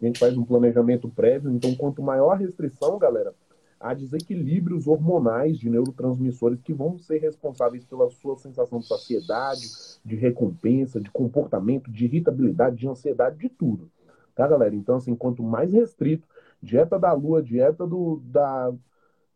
A 0.00 0.06
gente 0.06 0.18
faz 0.18 0.36
um 0.36 0.44
planejamento 0.44 1.08
prévio. 1.08 1.50
Então, 1.50 1.74
quanto 1.74 2.02
maior 2.02 2.32
a 2.32 2.36
restrição, 2.36 2.98
galera, 2.98 3.34
há 3.80 3.94
desequilíbrios 3.94 4.86
hormonais 4.86 5.58
de 5.58 5.68
neurotransmissores 5.68 6.60
que 6.62 6.72
vão 6.72 6.98
ser 6.98 7.18
responsáveis 7.18 7.84
pela 7.84 8.10
sua 8.10 8.36
sensação 8.36 8.78
de 8.78 8.86
saciedade, 8.86 9.66
de 10.04 10.16
recompensa, 10.16 11.00
de 11.00 11.10
comportamento, 11.10 11.90
de 11.90 12.04
irritabilidade, 12.04 12.76
de 12.76 12.88
ansiedade, 12.88 13.38
de 13.38 13.48
tudo. 13.48 13.90
Tá, 14.34 14.46
galera? 14.46 14.74
Então, 14.74 14.96
assim, 14.96 15.16
quanto 15.16 15.42
mais 15.42 15.72
restrito, 15.72 16.26
dieta 16.62 16.98
da 16.98 17.12
lua, 17.12 17.42
dieta 17.42 17.86
do, 17.86 18.20
da, 18.24 18.72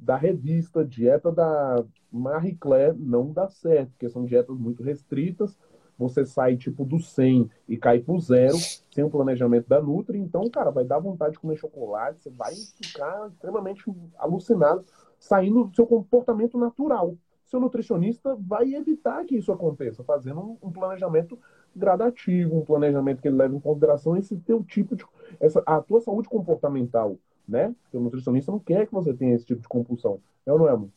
da 0.04 0.16
revista, 0.16 0.84
dieta 0.84 1.30
da 1.30 1.84
Marie 2.10 2.56
Claire, 2.56 2.96
não 2.98 3.32
dá 3.32 3.48
certo, 3.48 3.90
porque 3.90 4.08
são 4.08 4.24
dietas 4.24 4.56
muito 4.58 4.82
restritas 4.82 5.56
você 6.02 6.24
sai 6.24 6.56
tipo 6.56 6.84
do 6.84 6.98
100 6.98 7.48
e 7.68 7.76
cai 7.76 8.00
pro 8.00 8.18
zero, 8.18 8.56
sem 8.90 9.04
o 9.04 9.10
planejamento 9.10 9.68
da 9.68 9.80
Nutri, 9.80 10.18
então, 10.18 10.48
cara, 10.50 10.70
vai 10.70 10.84
dar 10.84 10.98
vontade 10.98 11.32
de 11.32 11.38
comer 11.38 11.56
chocolate, 11.56 12.22
você 12.22 12.30
vai 12.30 12.54
ficar 12.54 13.28
extremamente 13.28 13.84
alucinado, 14.18 14.84
saindo 15.18 15.64
do 15.64 15.74
seu 15.74 15.86
comportamento 15.86 16.58
natural. 16.58 17.16
Seu 17.44 17.60
nutricionista 17.60 18.34
vai 18.36 18.74
evitar 18.74 19.24
que 19.24 19.36
isso 19.36 19.52
aconteça, 19.52 20.02
fazendo 20.02 20.56
um, 20.62 20.72
planejamento 20.72 21.38
gradativo, 21.76 22.56
um 22.56 22.64
planejamento 22.64 23.20
que 23.20 23.28
ele 23.28 23.36
leve 23.36 23.54
em 23.54 23.60
consideração 23.60 24.16
esse 24.16 24.36
teu 24.38 24.64
tipo 24.64 24.96
de. 24.96 25.04
Essa, 25.38 25.62
a 25.66 25.80
tua 25.80 26.00
saúde 26.00 26.28
comportamental, 26.28 27.18
né? 27.52 27.74
O 27.92 28.00
nutricionista 28.00 28.50
não 28.50 28.58
quer 28.58 28.86
que 28.86 28.92
você 28.94 29.12
tenha 29.12 29.34
esse 29.34 29.44
tipo 29.44 29.60
de 29.60 29.68
compulsão. 29.68 30.18
É 30.46 30.52
ou 30.52 30.58
não 30.58 30.68
é, 30.68 30.72
amor? 30.72 30.88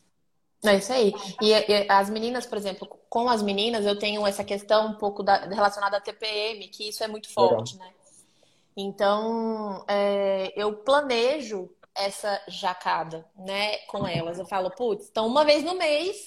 É 0.64 0.76
isso 0.76 0.92
aí. 0.92 1.12
E, 1.42 1.52
e, 1.52 1.86
as 1.88 2.08
meninas, 2.08 2.46
por 2.46 2.56
exemplo, 2.56 2.88
com 3.10 3.28
as 3.28 3.42
meninas 3.42 3.84
eu 3.84 3.98
tenho 3.98 4.26
essa 4.26 4.42
questão 4.42 4.88
um 4.88 4.94
pouco 4.94 5.22
da, 5.22 5.46
relacionada 5.46 5.98
à 5.98 6.00
TPM, 6.00 6.66
que 6.68 6.88
isso 6.88 7.04
é 7.04 7.08
muito 7.08 7.30
forte, 7.32 7.74
Legal. 7.74 7.88
né? 7.88 7.94
Então, 8.74 9.84
é, 9.86 10.52
eu 10.56 10.74
planejo 10.76 11.70
essa 11.94 12.42
jacada, 12.48 13.26
né, 13.36 13.78
com 13.86 14.06
elas. 14.06 14.38
Eu 14.38 14.46
falo, 14.46 14.70
putz, 14.70 15.08
então 15.08 15.26
uma 15.26 15.44
vez 15.44 15.62
no 15.62 15.76
mês 15.76 16.26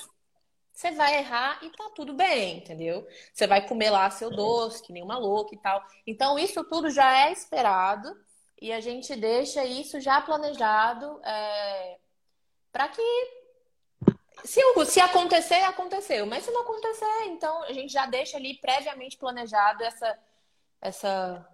você 0.72 0.92
vai 0.92 1.18
errar 1.20 1.60
e 1.62 1.70
tá 1.72 1.92
tudo 1.96 2.14
bem, 2.14 2.60
entendeu? 2.60 3.06
Você 3.34 3.46
vai 3.46 3.68
comer 3.68 3.90
lá 3.90 4.10
seu 4.10 4.32
doce, 4.32 4.82
que 4.82 4.94
nem 4.94 5.04
uma 5.04 5.18
louca 5.18 5.54
e 5.54 5.58
tal. 5.58 5.84
Então, 6.08 6.40
isso 6.40 6.64
tudo 6.64 6.90
já 6.90 7.28
é 7.28 7.32
esperado 7.32 8.16
e 8.62 8.72
a 8.74 8.80
gente 8.80 9.16
deixa 9.16 9.64
isso 9.64 10.00
já 10.02 10.22
planejado 10.22 11.20
é, 11.24 11.98
para 12.72 12.90
que 12.90 13.02
se, 14.44 14.62
se 14.86 15.00
acontecer, 15.00 15.64
aconteceu. 15.64 16.26
Mas 16.26 16.44
se 16.44 16.52
não 16.52 16.62
acontecer, 16.62 17.26
então 17.28 17.64
a 17.64 17.74
gente 17.74 17.92
já 17.92 18.06
deixa 18.06 18.38
ali 18.38 18.56
previamente 18.56 19.18
planejado 19.18 19.84
essa, 19.84 20.20
essa 20.82 21.48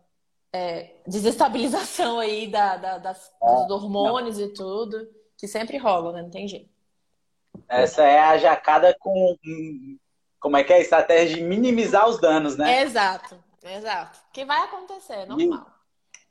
é, 0.51 0.95
desestabilização 1.05 2.17
aí 2.19 2.47
da, 2.47 2.77
da 2.77 2.97
das, 2.97 3.31
dos 3.41 3.69
hormônios 3.69 4.37
não. 4.37 4.45
e 4.45 4.53
tudo, 4.53 5.07
que 5.37 5.47
sempre 5.47 5.77
rola, 5.77 6.11
né? 6.11 6.21
Não 6.23 6.29
tem 6.31 6.47
jeito. 6.47 6.73
Essa 7.69 8.03
é 8.03 8.19
a 8.19 8.37
jacada 8.37 8.95
com. 8.99 9.37
Como 10.39 10.57
é 10.57 10.63
que 10.63 10.73
é? 10.73 10.81
Estratégia 10.81 11.37
de 11.37 11.43
minimizar 11.43 12.07
os 12.07 12.19
danos, 12.19 12.57
né? 12.57 12.81
Exato, 12.81 13.41
exato. 13.63 14.19
Que 14.33 14.43
vai 14.43 14.61
acontecer, 14.61 15.13
é 15.13 15.25
normal. 15.25 15.65
E 15.71 15.74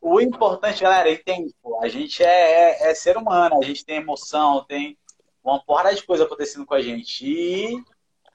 o 0.05 0.20
importante, 0.20 0.82
galera, 0.82 1.11
é 1.11 1.16
tem, 1.16 1.50
a 1.80 1.88
gente 1.88 2.22
é, 2.22 2.26
é, 2.26 2.90
é 2.90 2.94
ser 2.94 3.16
humano, 3.16 3.59
a 3.59 3.64
gente 3.64 3.86
tem 3.86 3.96
emoção, 3.96 4.62
tem 4.68 4.98
uma 5.42 5.59
porrada 5.64 5.94
de 5.94 6.05
coisa 6.05 6.24
acontecendo 6.24 6.66
com 6.66 6.74
a 6.74 6.82
gente. 6.82 7.24
E 7.26 7.82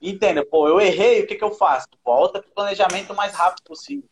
entenda, 0.02 0.44
pô, 0.44 0.68
eu 0.68 0.82
errei, 0.82 1.22
o 1.22 1.28
que, 1.28 1.36
que 1.36 1.44
eu 1.44 1.52
faço? 1.52 1.88
Volta 2.04 2.42
pro 2.42 2.52
planejamento 2.52 3.14
o 3.14 3.16
mais 3.16 3.34
rápido 3.34 3.64
possível. 3.66 4.10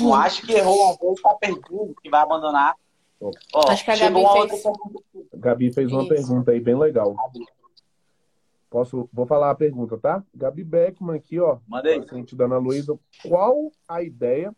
Não 0.00 0.12
acho 0.12 0.44
que 0.44 0.52
errou 0.52 0.76
uma 0.76 0.96
vez, 0.96 1.22
tá 1.22 1.34
perdido, 1.34 1.94
que 2.02 2.10
vai 2.10 2.22
abandonar. 2.22 2.74
Ó, 3.20 3.30
acho 3.68 3.84
que 3.84 3.90
a 3.92 3.96
Gabi 3.96 4.24
fez... 4.48 4.62
Gabi 5.34 5.72
fez 5.72 5.92
uma 5.92 6.02
Isso. 6.02 6.08
pergunta 6.08 6.50
aí 6.50 6.58
bem 6.58 6.76
legal. 6.76 7.14
Posso, 8.68 9.08
vou 9.12 9.26
falar 9.26 9.50
a 9.50 9.54
pergunta, 9.54 9.96
tá? 9.96 10.24
Gabi 10.34 10.64
Beckman 10.64 11.16
aqui, 11.16 11.38
ó. 11.38 11.58
Manda 11.68 11.88
aí. 11.88 12.00
Paciente 12.00 12.34
da 12.34 12.46
Ana 12.46 12.58
Luísa. 12.58 12.98
Qual 13.26 13.70
a 13.88 14.02
ideia 14.02 14.52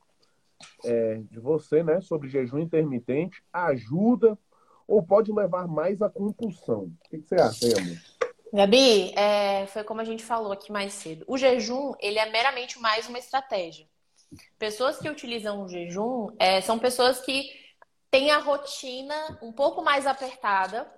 é, 0.84 1.16
de 1.30 1.38
você, 1.38 1.82
né, 1.82 2.00
sobre 2.00 2.28
jejum 2.28 2.58
intermitente 2.58 3.42
ajuda 3.52 4.38
ou 4.86 5.02
pode 5.02 5.32
levar 5.32 5.66
mais 5.68 6.02
à 6.02 6.08
compulsão? 6.08 6.92
O 7.04 7.08
que, 7.08 7.18
você 7.18 7.34
acha 7.36 7.66
aí, 7.66 7.74
amor? 7.74 7.96
Gabi, 8.52 9.12
é, 9.16 9.66
foi 9.68 9.84
como 9.84 10.00
a 10.00 10.04
gente 10.04 10.24
falou 10.24 10.50
aqui 10.50 10.72
mais 10.72 10.92
cedo. 10.92 11.24
O 11.28 11.38
jejum, 11.38 11.92
ele 12.00 12.18
é 12.18 12.28
meramente 12.30 12.80
mais 12.80 13.08
uma 13.08 13.18
estratégia. 13.18 13.86
Pessoas 14.58 14.98
que 14.98 15.08
utilizam 15.08 15.62
o 15.62 15.68
jejum 15.68 16.28
é, 16.38 16.60
são 16.60 16.78
pessoas 16.78 17.20
que 17.20 17.48
têm 18.10 18.30
a 18.30 18.38
rotina 18.38 19.38
um 19.40 19.52
pouco 19.52 19.82
mais 19.82 20.06
apertada 20.06 20.90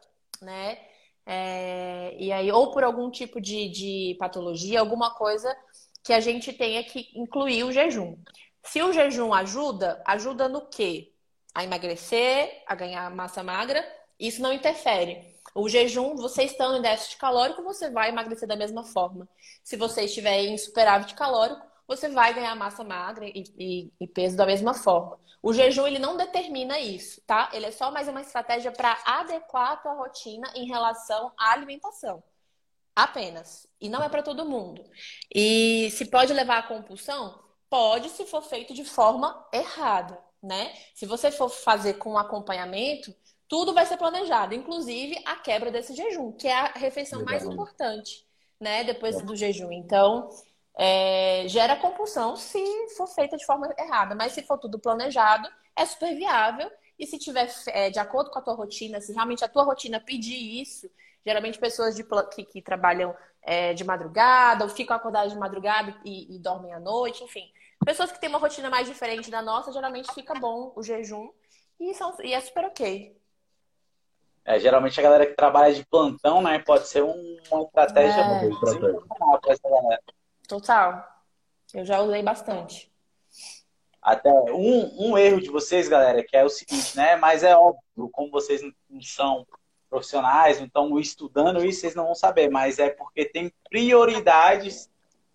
né? 0.42 0.78
É, 1.24 2.16
e 2.18 2.32
aí, 2.32 2.50
ou 2.50 2.72
por 2.72 2.82
algum 2.82 3.10
tipo 3.10 3.40
de, 3.40 3.68
de 3.68 4.16
patologia, 4.18 4.80
alguma 4.80 5.14
coisa 5.14 5.56
que 6.02 6.12
a 6.12 6.20
gente 6.20 6.52
tenha 6.52 6.82
que 6.82 7.08
incluir 7.14 7.64
o 7.64 7.72
jejum. 7.72 8.16
Se 8.62 8.82
o 8.82 8.92
jejum 8.92 9.32
ajuda, 9.34 10.02
ajuda 10.06 10.48
no 10.48 10.62
quê? 10.62 11.12
A 11.54 11.64
emagrecer, 11.64 12.62
a 12.66 12.74
ganhar 12.74 13.10
massa 13.10 13.42
magra, 13.42 13.84
isso 14.18 14.40
não 14.40 14.52
interfere. 14.52 15.32
O 15.54 15.68
jejum, 15.68 16.16
você 16.16 16.44
estando 16.44 16.78
em 16.78 16.82
déficit 16.82 17.18
calórico, 17.18 17.62
você 17.62 17.90
vai 17.90 18.08
emagrecer 18.08 18.48
da 18.48 18.56
mesma 18.56 18.84
forma. 18.84 19.28
Se 19.62 19.76
você 19.76 20.04
estiver 20.04 20.40
em 20.40 20.56
superávit 20.56 21.14
calórico, 21.14 21.66
você 21.86 22.08
vai 22.08 22.32
ganhar 22.32 22.54
massa 22.54 22.82
magra 22.82 23.26
e, 23.26 23.44
e, 23.58 23.92
e 24.00 24.06
peso 24.06 24.36
da 24.36 24.46
mesma 24.46 24.72
forma. 24.72 25.18
O 25.42 25.52
jejum 25.52 25.86
ele 25.86 25.98
não 25.98 26.16
determina 26.16 26.78
isso, 26.78 27.20
tá? 27.26 27.50
Ele 27.52 27.66
é 27.66 27.70
só 27.72 27.90
mais 27.90 28.08
uma 28.08 28.20
estratégia 28.20 28.70
para 28.70 28.96
adequar 29.04 29.72
a 29.72 29.76
tua 29.76 29.94
rotina 29.94 30.50
em 30.54 30.66
relação 30.66 31.32
à 31.36 31.52
alimentação. 31.52 32.22
Apenas. 32.94 33.66
E 33.80 33.88
não 33.88 34.02
é 34.02 34.08
para 34.08 34.22
todo 34.22 34.48
mundo. 34.48 34.84
E 35.34 35.90
se 35.90 36.06
pode 36.06 36.32
levar 36.32 36.58
à 36.58 36.62
compulsão? 36.62 37.41
Pode, 37.72 38.10
se 38.10 38.26
for 38.26 38.42
feito 38.42 38.74
de 38.74 38.84
forma 38.84 39.48
errada, 39.50 40.22
né? 40.42 40.74
Se 40.94 41.06
você 41.06 41.30
for 41.30 41.48
fazer 41.48 41.94
com 41.94 42.18
acompanhamento, 42.18 43.14
tudo 43.48 43.72
vai 43.72 43.86
ser 43.86 43.96
planejado, 43.96 44.54
inclusive 44.54 45.18
a 45.24 45.36
quebra 45.36 45.70
desse 45.70 45.94
jejum, 45.94 46.32
que 46.32 46.46
é 46.46 46.52
a 46.52 46.72
refeição 46.74 47.24
mais 47.24 47.46
importante, 47.46 48.26
né? 48.60 48.84
Depois 48.84 49.22
do 49.22 49.34
jejum. 49.34 49.72
Então, 49.72 50.28
é, 50.76 51.44
gera 51.48 51.74
compulsão 51.74 52.36
se 52.36 52.62
for 52.94 53.06
feita 53.06 53.38
de 53.38 53.46
forma 53.46 53.74
errada, 53.78 54.14
mas 54.14 54.32
se 54.32 54.42
for 54.42 54.58
tudo 54.58 54.78
planejado, 54.78 55.48
é 55.74 55.86
super 55.86 56.14
viável. 56.14 56.70
E 56.98 57.06
se 57.06 57.18
tiver 57.18 57.50
é, 57.68 57.88
de 57.88 57.98
acordo 57.98 58.30
com 58.30 58.38
a 58.38 58.42
tua 58.42 58.54
rotina, 58.54 59.00
se 59.00 59.14
realmente 59.14 59.46
a 59.46 59.48
tua 59.48 59.64
rotina 59.64 59.98
pedir 59.98 60.60
isso, 60.60 60.90
geralmente 61.24 61.58
pessoas 61.58 61.96
de, 61.96 62.04
que, 62.34 62.44
que 62.44 62.60
trabalham 62.60 63.16
é, 63.40 63.72
de 63.72 63.82
madrugada 63.82 64.62
ou 64.62 64.68
ficam 64.68 64.94
acordadas 64.94 65.32
de 65.32 65.38
madrugada 65.38 65.96
e, 66.04 66.36
e 66.36 66.38
dormem 66.38 66.74
à 66.74 66.78
noite, 66.78 67.24
enfim. 67.24 67.50
Pessoas 67.84 68.12
que 68.12 68.20
têm 68.20 68.28
uma 68.28 68.38
rotina 68.38 68.70
mais 68.70 68.86
diferente 68.86 69.30
da 69.30 69.42
nossa, 69.42 69.72
geralmente 69.72 70.12
fica 70.14 70.34
bom 70.34 70.72
o 70.76 70.82
jejum 70.82 71.30
e, 71.80 71.94
são, 71.94 72.16
e 72.22 72.32
é 72.32 72.40
super 72.40 72.64
ok. 72.66 73.16
É, 74.44 74.58
geralmente 74.58 74.98
a 74.98 75.02
galera 75.02 75.26
que 75.26 75.34
trabalha 75.34 75.72
de 75.72 75.84
plantão, 75.86 76.42
né, 76.42 76.58
pode 76.58 76.88
ser 76.88 77.02
uma 77.02 77.62
estratégia 77.62 78.20
é. 78.20 78.42
muito 78.42 78.58
para 78.60 79.52
essa 79.52 79.68
galera. 79.68 80.02
Total. 80.48 81.12
Eu 81.72 81.84
já 81.84 82.00
usei 82.00 82.22
bastante. 82.22 82.92
Até 84.00 84.30
um, 84.30 85.10
um 85.10 85.18
erro 85.18 85.40
de 85.40 85.48
vocês, 85.48 85.88
galera, 85.88 86.24
que 86.24 86.36
é 86.36 86.44
o 86.44 86.48
seguinte, 86.48 86.96
né? 86.96 87.14
Mas 87.16 87.44
é 87.44 87.56
óbvio, 87.56 88.10
como 88.10 88.30
vocês 88.32 88.60
não 88.60 89.00
são 89.00 89.46
profissionais, 89.88 90.60
então 90.60 90.98
estudando 90.98 91.64
isso, 91.64 91.80
vocês 91.80 91.94
não 91.94 92.06
vão 92.06 92.14
saber, 92.14 92.50
mas 92.50 92.78
é 92.78 92.90
porque 92.90 93.24
tem 93.24 93.52
prioridades 93.70 94.90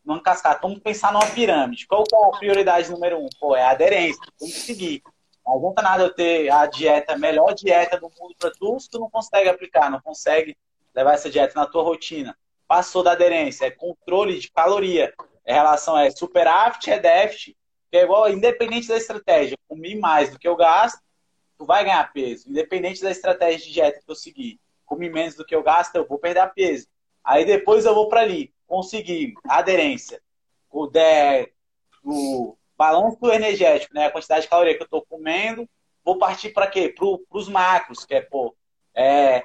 numa 0.08 0.22
cascata. 0.22 0.62
Vamos 0.62 0.80
pensar 0.80 1.12
numa 1.12 1.26
pirâmide. 1.28 1.86
Qual 1.86 2.03
é 2.12 2.36
a 2.36 2.39
prioridade 2.39 2.89
número 2.89 3.20
um? 3.20 3.30
Pô, 3.39 3.55
é 3.55 3.62
a 3.62 3.72
aderência, 3.72 4.22
tem 4.39 4.49
que 4.49 4.55
seguir. 4.55 5.03
Não 5.45 5.58
adianta 5.58 5.82
nada 5.82 6.03
eu 6.03 6.14
ter 6.14 6.49
a 6.49 6.66
dieta, 6.66 7.14
a 7.14 7.18
melhor 7.18 7.53
dieta 7.53 7.99
do 7.99 8.10
mundo 8.20 8.36
para 8.39 8.51
tu, 8.51 8.80
se 8.80 8.89
tu 8.89 8.99
não 8.99 9.10
consegue 9.10 9.49
aplicar, 9.49 9.91
não 9.91 10.01
consegue 10.01 10.58
levar 10.95 11.14
essa 11.14 11.30
dieta 11.30 11.60
na 11.60 11.66
tua 11.66 11.84
rotina 11.84 12.36
passou 12.68 13.01
da 13.01 13.14
aderência, 13.14 13.66
é 13.66 13.72
controle 13.72 14.38
de 14.39 14.51
caloria. 14.51 15.14
É 15.45 15.53
relação 15.53 15.97
é 15.97 16.12
superávit, 16.12 16.91
é 16.91 16.99
déficit, 16.99 17.55
que 17.89 17.97
é 17.97 18.03
igual, 18.03 18.30
independente 18.30 18.89
da 18.89 18.97
estratégia, 18.97 19.58
comi 19.68 19.95
mais 19.95 20.30
do 20.30 20.38
que 20.38 20.47
eu 20.47 20.58
gasto, 20.58 20.99
tu 21.58 21.66
vai 21.66 21.86
ganhar 21.86 22.12
peso. 22.12 22.49
Independente 22.49 23.01
da 23.01 23.10
estratégia 23.10 23.66
de 23.66 23.72
dieta 23.72 24.01
que 24.05 24.12
eu 24.12 24.16
seguir, 24.16 24.60
comi 24.86 25.10
menos 25.10 25.36
do 25.36 25.45
que 25.45 25.55
eu 25.55 25.64
gasto, 25.64 25.95
eu 25.95 26.05
vou 26.05 26.20
perder 26.20 26.51
peso. 26.53 26.88
Aí 27.24 27.45
depois 27.45 27.86
eu 27.86 27.95
vou 27.95 28.10
para 28.10 28.22
ali, 28.22 28.53
conseguir 28.68 29.34
aderência, 29.47 30.22
o, 30.70 30.88
de, 30.88 31.51
o 32.03 32.55
balanço 32.78 33.26
energético, 33.32 33.93
né? 33.93 34.05
A 34.05 34.11
quantidade 34.11 34.43
de 34.43 34.49
caloria 34.49 34.76
que 34.76 34.84
eu 34.84 34.86
estou 34.86 35.05
comendo, 35.05 35.68
vou 36.03 36.18
partir 36.18 36.49
para 36.49 36.68
quê? 36.68 36.89
Para 36.89 37.07
os 37.32 37.49
macros, 37.49 38.05
que 38.05 38.13
é, 38.13 38.22
pô, 38.22 38.55
é, 38.93 39.43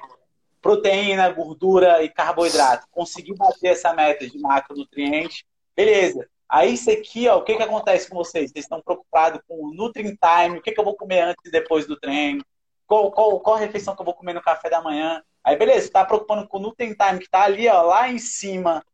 proteína, 0.61 1.29
gordura 1.29 2.03
e 2.03 2.09
carboidrato. 2.09 2.87
Consegui 2.91 3.35
bater 3.35 3.69
essa 3.69 3.93
meta 3.93 4.27
de 4.27 4.37
macronutrientes, 4.39 5.43
beleza. 5.75 6.27
Aí 6.47 6.73
isso 6.73 6.91
aqui, 6.91 7.27
ó, 7.27 7.37
o 7.37 7.43
que, 7.43 7.55
que 7.55 7.63
acontece 7.63 8.07
com 8.07 8.15
vocês? 8.15 8.51
Vocês 8.51 8.65
estão 8.65 8.81
preocupados 8.81 9.41
com 9.47 9.55
o 9.55 9.73
Nutri 9.73 10.03
Time, 10.03 10.59
o 10.59 10.61
que, 10.61 10.71
que 10.71 10.79
eu 10.79 10.83
vou 10.83 10.95
comer 10.95 11.21
antes 11.21 11.43
e 11.45 11.51
depois 11.51 11.87
do 11.87 11.99
treino, 11.99 12.45
qual, 12.85 13.11
qual, 13.11 13.39
qual 13.39 13.55
refeição 13.55 13.95
que 13.95 14.01
eu 14.01 14.05
vou 14.05 14.13
comer 14.13 14.33
no 14.33 14.41
café 14.41 14.69
da 14.69 14.81
manhã. 14.81 15.23
Aí, 15.43 15.57
beleza, 15.57 15.87
está 15.87 16.05
preocupando 16.05 16.47
com 16.47 16.57
o 16.57 16.61
Nutri 16.61 16.95
Time, 16.95 17.17
que 17.17 17.25
está 17.25 17.43
ali, 17.43 17.67
ó, 17.67 17.81
lá 17.81 18.07
em 18.07 18.19
cima 18.19 18.85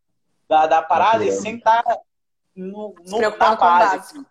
da, 0.49 0.65
da 0.65 0.81
parada, 0.81 1.23
e 1.23 1.31
sem 1.31 1.57
estar 1.57 1.83
tá 1.83 1.99
no, 2.55 2.95
no, 3.05 3.19
na 3.19 3.55
base. 3.55 4.25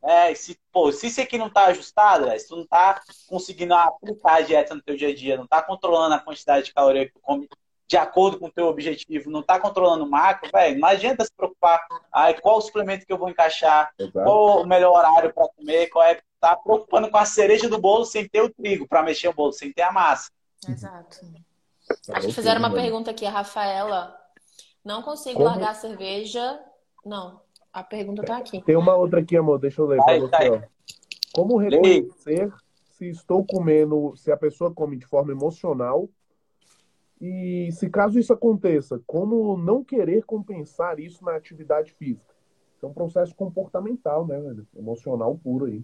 É, 0.00 0.34
se, 0.34 0.58
pô, 0.70 0.92
se 0.92 1.06
isso 1.06 1.20
aqui 1.20 1.36
não 1.36 1.50
tá 1.50 1.66
ajustado, 1.66 2.30
se 2.38 2.46
tu 2.46 2.56
não 2.56 2.66
tá 2.66 3.00
conseguindo 3.26 3.74
aplicar 3.74 4.36
a 4.36 4.40
dieta 4.42 4.74
no 4.74 4.82
teu 4.82 4.96
dia 4.96 5.08
a 5.08 5.14
dia, 5.14 5.36
não 5.36 5.46
tá 5.46 5.62
controlando 5.62 6.14
a 6.14 6.20
quantidade 6.20 6.66
de 6.66 6.74
caloria 6.74 7.06
que 7.06 7.14
tu 7.14 7.20
come 7.20 7.48
de 7.86 7.96
acordo 7.96 8.38
com 8.38 8.46
o 8.46 8.50
teu 8.50 8.66
objetivo, 8.66 9.30
não 9.30 9.42
tá 9.42 9.60
controlando 9.60 10.04
o 10.04 10.10
macro, 10.10 10.50
velho, 10.50 10.78
não 10.78 10.88
adianta 10.88 11.24
se 11.24 11.32
preocupar, 11.36 11.86
ai, 12.12 12.34
qual 12.40 12.56
o 12.56 12.60
suplemento 12.60 13.04
que 13.04 13.12
eu 13.12 13.18
vou 13.18 13.28
encaixar, 13.28 13.92
Exato. 13.98 14.24
qual 14.24 14.62
o 14.62 14.66
melhor 14.66 14.92
horário 14.92 15.32
para 15.32 15.48
comer, 15.48 15.88
qual 15.88 16.04
é, 16.04 16.20
tá 16.40 16.56
preocupando 16.56 17.10
com 17.10 17.18
a 17.18 17.26
cereja 17.26 17.68
do 17.68 17.78
bolo 17.78 18.04
sem 18.04 18.26
ter 18.26 18.42
o 18.42 18.52
trigo 18.52 18.88
para 18.88 19.02
mexer 19.02 19.28
o 19.28 19.34
bolo, 19.34 19.52
sem 19.52 19.72
ter 19.72 19.82
a 19.82 19.92
massa. 19.92 20.30
Exato. 20.66 21.20
Tá 22.06 22.16
Acho 22.16 22.28
que 22.28 22.32
fizeram 22.32 22.58
uma 22.58 22.72
pergunta 22.72 23.10
aqui, 23.10 23.26
a 23.26 23.30
Rafaela. 23.30 24.23
Não 24.84 25.02
consigo 25.02 25.38
Como? 25.38 25.46
largar 25.46 25.70
a 25.70 25.74
cerveja. 25.74 26.60
Não, 27.04 27.40
a 27.72 27.82
pergunta 27.82 28.22
tá 28.22 28.36
aqui. 28.36 28.62
Tem 28.62 28.76
uma 28.76 28.94
outra 28.94 29.20
aqui, 29.20 29.36
amor. 29.36 29.58
Deixa 29.58 29.80
eu 29.80 29.86
ler 29.86 30.02
para 30.02 30.18
você. 30.18 30.50
Ó. 30.50 30.60
Como 31.32 31.56
reconhecer 31.56 32.52
se 32.92 33.08
estou 33.08 33.44
comendo, 33.44 34.14
se 34.16 34.30
a 34.30 34.36
pessoa 34.36 34.72
come 34.72 34.96
de 34.96 35.06
forma 35.06 35.32
emocional 35.32 36.08
e 37.20 37.70
se 37.72 37.88
caso 37.88 38.18
isso 38.18 38.32
aconteça, 38.32 39.00
como 39.06 39.56
não 39.56 39.82
querer 39.82 40.24
compensar 40.24 41.00
isso 41.00 41.24
na 41.24 41.34
atividade 41.34 41.92
física? 41.92 42.34
É 42.82 42.86
um 42.86 42.92
processo 42.92 43.34
comportamental, 43.34 44.26
né, 44.26 44.38
velho? 44.38 44.66
Emocional 44.76 45.38
puro 45.42 45.64
aí. 45.64 45.82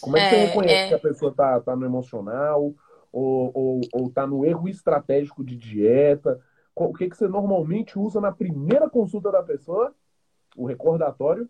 Como 0.00 0.16
é 0.16 0.20
que 0.20 0.34
é, 0.34 0.38
você 0.38 0.46
reconhece 0.46 0.74
é... 0.74 0.88
que 0.88 0.94
a 0.94 0.98
pessoa 0.98 1.32
tá, 1.34 1.60
tá 1.60 1.76
no 1.76 1.84
emocional 1.84 2.74
ou, 3.12 3.50
ou, 3.52 3.80
ou 3.92 4.10
tá 4.10 4.26
no 4.26 4.44
erro 4.46 4.66
estratégico 4.66 5.44
de 5.44 5.54
dieta? 5.56 6.40
O 6.84 6.94
que, 6.94 7.08
que 7.08 7.16
você 7.16 7.28
normalmente 7.28 7.98
usa 7.98 8.20
na 8.20 8.32
primeira 8.32 8.88
consulta 8.88 9.30
da 9.30 9.42
pessoa 9.42 9.94
o 10.56 10.66
recordatório? 10.66 11.48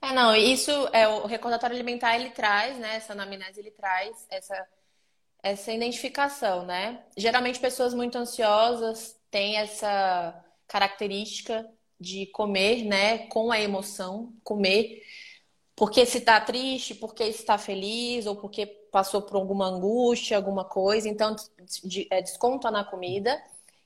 É, 0.00 0.12
não, 0.12 0.34
isso 0.34 0.70
é 0.92 1.06
o 1.08 1.26
recordatório 1.26 1.76
alimentar 1.76 2.16
ele 2.16 2.30
traz, 2.30 2.78
né? 2.78 2.96
Essa 2.96 3.12
anamnese 3.12 3.60
ele 3.60 3.70
traz 3.70 4.26
essa 4.30 4.66
essa 5.44 5.72
identificação, 5.72 6.64
né? 6.64 7.04
Geralmente 7.16 7.58
pessoas 7.58 7.92
muito 7.92 8.16
ansiosas 8.16 9.20
têm 9.28 9.56
essa 9.56 10.44
característica 10.68 11.68
de 11.98 12.26
comer, 12.26 12.84
né, 12.84 13.26
com 13.26 13.50
a 13.50 13.60
emoção, 13.60 14.32
comer 14.44 15.02
porque 15.74 16.04
se 16.06 16.18
está 16.18 16.40
triste, 16.40 16.94
porque 16.94 17.24
está 17.24 17.58
feliz 17.58 18.26
ou 18.26 18.36
porque 18.36 18.66
passou 18.66 19.22
por 19.22 19.36
alguma 19.36 19.66
angústia, 19.66 20.36
alguma 20.36 20.64
coisa, 20.64 21.08
então 21.08 21.34
é, 22.10 22.22
desconta 22.22 22.70
na 22.70 22.84
comida. 22.84 23.42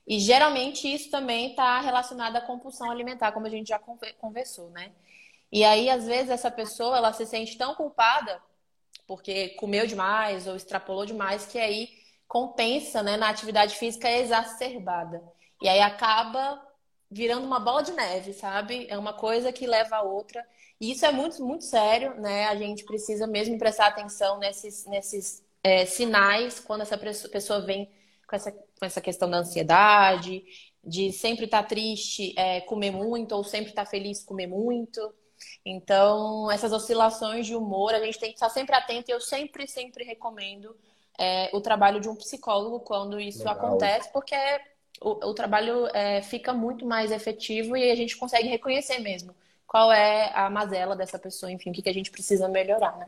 E 0.07 0.19
geralmente 0.19 0.91
isso 0.91 1.11
também 1.11 1.49
está 1.49 1.79
relacionado 1.81 2.37
à 2.37 2.41
compulsão 2.41 2.89
alimentar, 2.89 3.31
como 3.33 3.45
a 3.45 3.49
gente 3.49 3.67
já 3.67 3.79
conversou, 4.19 4.69
né? 4.69 4.91
E 5.51 5.63
aí, 5.63 5.89
às 5.89 6.05
vezes, 6.05 6.29
essa 6.29 6.51
pessoa 6.51 6.97
ela 6.97 7.13
se 7.13 7.25
sente 7.25 7.57
tão 7.57 7.75
culpada 7.75 8.41
porque 9.07 9.49
comeu 9.49 9.87
demais 9.87 10.47
ou 10.47 10.55
extrapolou 10.55 11.05
demais 11.05 11.45
que 11.45 11.57
aí 11.57 11.89
compensa 12.27 13.01
né, 13.01 13.15
na 13.15 13.29
atividade 13.29 13.75
física 13.75 14.11
exacerbada. 14.11 15.23
E 15.61 15.69
aí 15.69 15.79
acaba 15.81 16.61
virando 17.09 17.45
uma 17.45 17.59
bola 17.59 17.81
de 17.81 17.93
neve, 17.93 18.33
sabe? 18.33 18.85
É 18.89 18.97
uma 18.97 19.13
coisa 19.13 19.51
que 19.53 19.65
leva 19.65 19.95
a 19.95 20.01
outra. 20.01 20.45
E 20.79 20.91
isso 20.91 21.05
é 21.05 21.11
muito, 21.11 21.43
muito 21.43 21.63
sério, 21.63 22.19
né? 22.19 22.47
A 22.47 22.55
gente 22.55 22.83
precisa 22.83 23.25
mesmo 23.25 23.57
prestar 23.57 23.87
atenção 23.87 24.37
nesses, 24.39 24.85
nesses 24.85 25.43
é, 25.63 25.85
sinais 25.85 26.59
quando 26.59 26.81
essa 26.81 26.97
pessoa 26.97 27.61
vem 27.61 27.89
com 28.27 28.35
essa, 28.35 28.53
com 28.77 28.85
essa 28.85 29.01
questão 29.01 29.29
da 29.29 29.37
ansiedade, 29.37 30.43
de 30.83 31.11
sempre 31.11 31.45
estar 31.45 31.63
tá 31.63 31.67
triste, 31.67 32.33
é, 32.37 32.61
comer 32.61 32.91
muito, 32.91 33.33
ou 33.33 33.43
sempre 33.43 33.69
estar 33.69 33.85
tá 33.85 33.89
feliz, 33.89 34.23
comer 34.23 34.47
muito. 34.47 35.13
Então, 35.65 36.49
essas 36.51 36.71
oscilações 36.71 37.45
de 37.45 37.55
humor, 37.55 37.93
a 37.93 37.99
gente 37.99 38.19
tem 38.19 38.29
que 38.29 38.35
estar 38.35 38.49
sempre 38.49 38.75
atento 38.75 39.11
e 39.11 39.13
eu 39.13 39.21
sempre, 39.21 39.67
sempre 39.67 40.03
recomendo 40.03 40.75
é, 41.17 41.49
o 41.53 41.61
trabalho 41.61 41.99
de 41.99 42.07
um 42.07 42.15
psicólogo 42.15 42.79
quando 42.79 43.19
isso 43.19 43.39
Legal. 43.39 43.53
acontece, 43.55 44.11
porque 44.11 44.35
o, 45.01 45.29
o 45.29 45.33
trabalho 45.33 45.87
é, 45.87 46.21
fica 46.21 46.53
muito 46.53 46.85
mais 46.85 47.11
efetivo 47.11 47.75
e 47.75 47.91
a 47.91 47.95
gente 47.95 48.15
consegue 48.15 48.47
reconhecer 48.47 48.99
mesmo 48.99 49.35
qual 49.67 49.91
é 49.91 50.31
a 50.33 50.49
mazela 50.49 50.95
dessa 50.95 51.19
pessoa, 51.19 51.51
enfim, 51.51 51.71
o 51.71 51.73
que, 51.73 51.81
que 51.81 51.89
a 51.89 51.93
gente 51.93 52.09
precisa 52.09 52.47
melhorar, 52.47 52.97
né? 52.97 53.07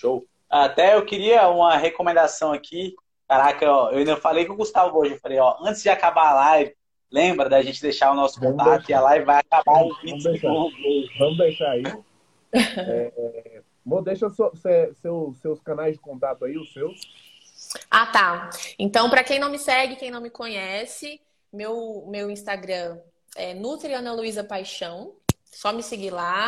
Show. 0.00 0.24
Até 0.48 0.94
eu 0.94 1.04
queria 1.04 1.48
uma 1.48 1.76
recomendação 1.76 2.52
aqui 2.52 2.94
Caraca, 3.30 3.70
ó, 3.70 3.90
eu 3.92 3.98
ainda 3.98 4.16
falei 4.16 4.44
com 4.44 4.54
o 4.54 4.56
Gustavo 4.56 4.98
hoje, 4.98 5.12
eu 5.12 5.20
falei, 5.20 5.38
ó, 5.38 5.56
antes 5.62 5.84
de 5.84 5.88
acabar 5.88 6.30
a 6.30 6.34
live, 6.34 6.74
lembra 7.08 7.48
da 7.48 7.62
gente 7.62 7.80
deixar 7.80 8.10
o 8.10 8.14
nosso 8.16 8.40
vamos 8.40 8.56
contato 8.56 8.78
deixar. 8.78 8.90
e 8.90 8.94
a 8.94 9.00
live 9.02 9.24
vai 9.24 9.38
acabar 9.38 9.84
em 9.84 9.88
20 10.02 10.22
vamos 10.24 10.40
segundos. 10.40 10.82
Deixar. 10.82 11.18
Vamos 11.20 11.38
deixar 11.38 11.70
aí. 11.70 11.82
é, 12.52 13.62
deixa 14.02 14.30
seu, 14.30 14.52
seu, 15.00 15.34
seus 15.40 15.60
canais 15.60 15.92
de 15.92 16.00
contato 16.00 16.44
aí, 16.44 16.58
os 16.58 16.72
seus. 16.72 17.00
Ah, 17.88 18.06
tá. 18.06 18.50
Então, 18.76 19.08
para 19.08 19.22
quem 19.22 19.38
não 19.38 19.48
me 19.48 19.60
segue, 19.60 19.94
quem 19.94 20.10
não 20.10 20.20
me 20.20 20.30
conhece, 20.30 21.20
meu, 21.52 22.04
meu 22.08 22.32
Instagram 22.32 22.98
é 23.36 23.54
Nutri 23.54 23.92
Ana 23.92 24.12
Luísa 24.12 24.42
Paixão. 24.42 25.12
Só 25.44 25.72
me 25.72 25.84
seguir 25.84 26.10
lá. 26.10 26.34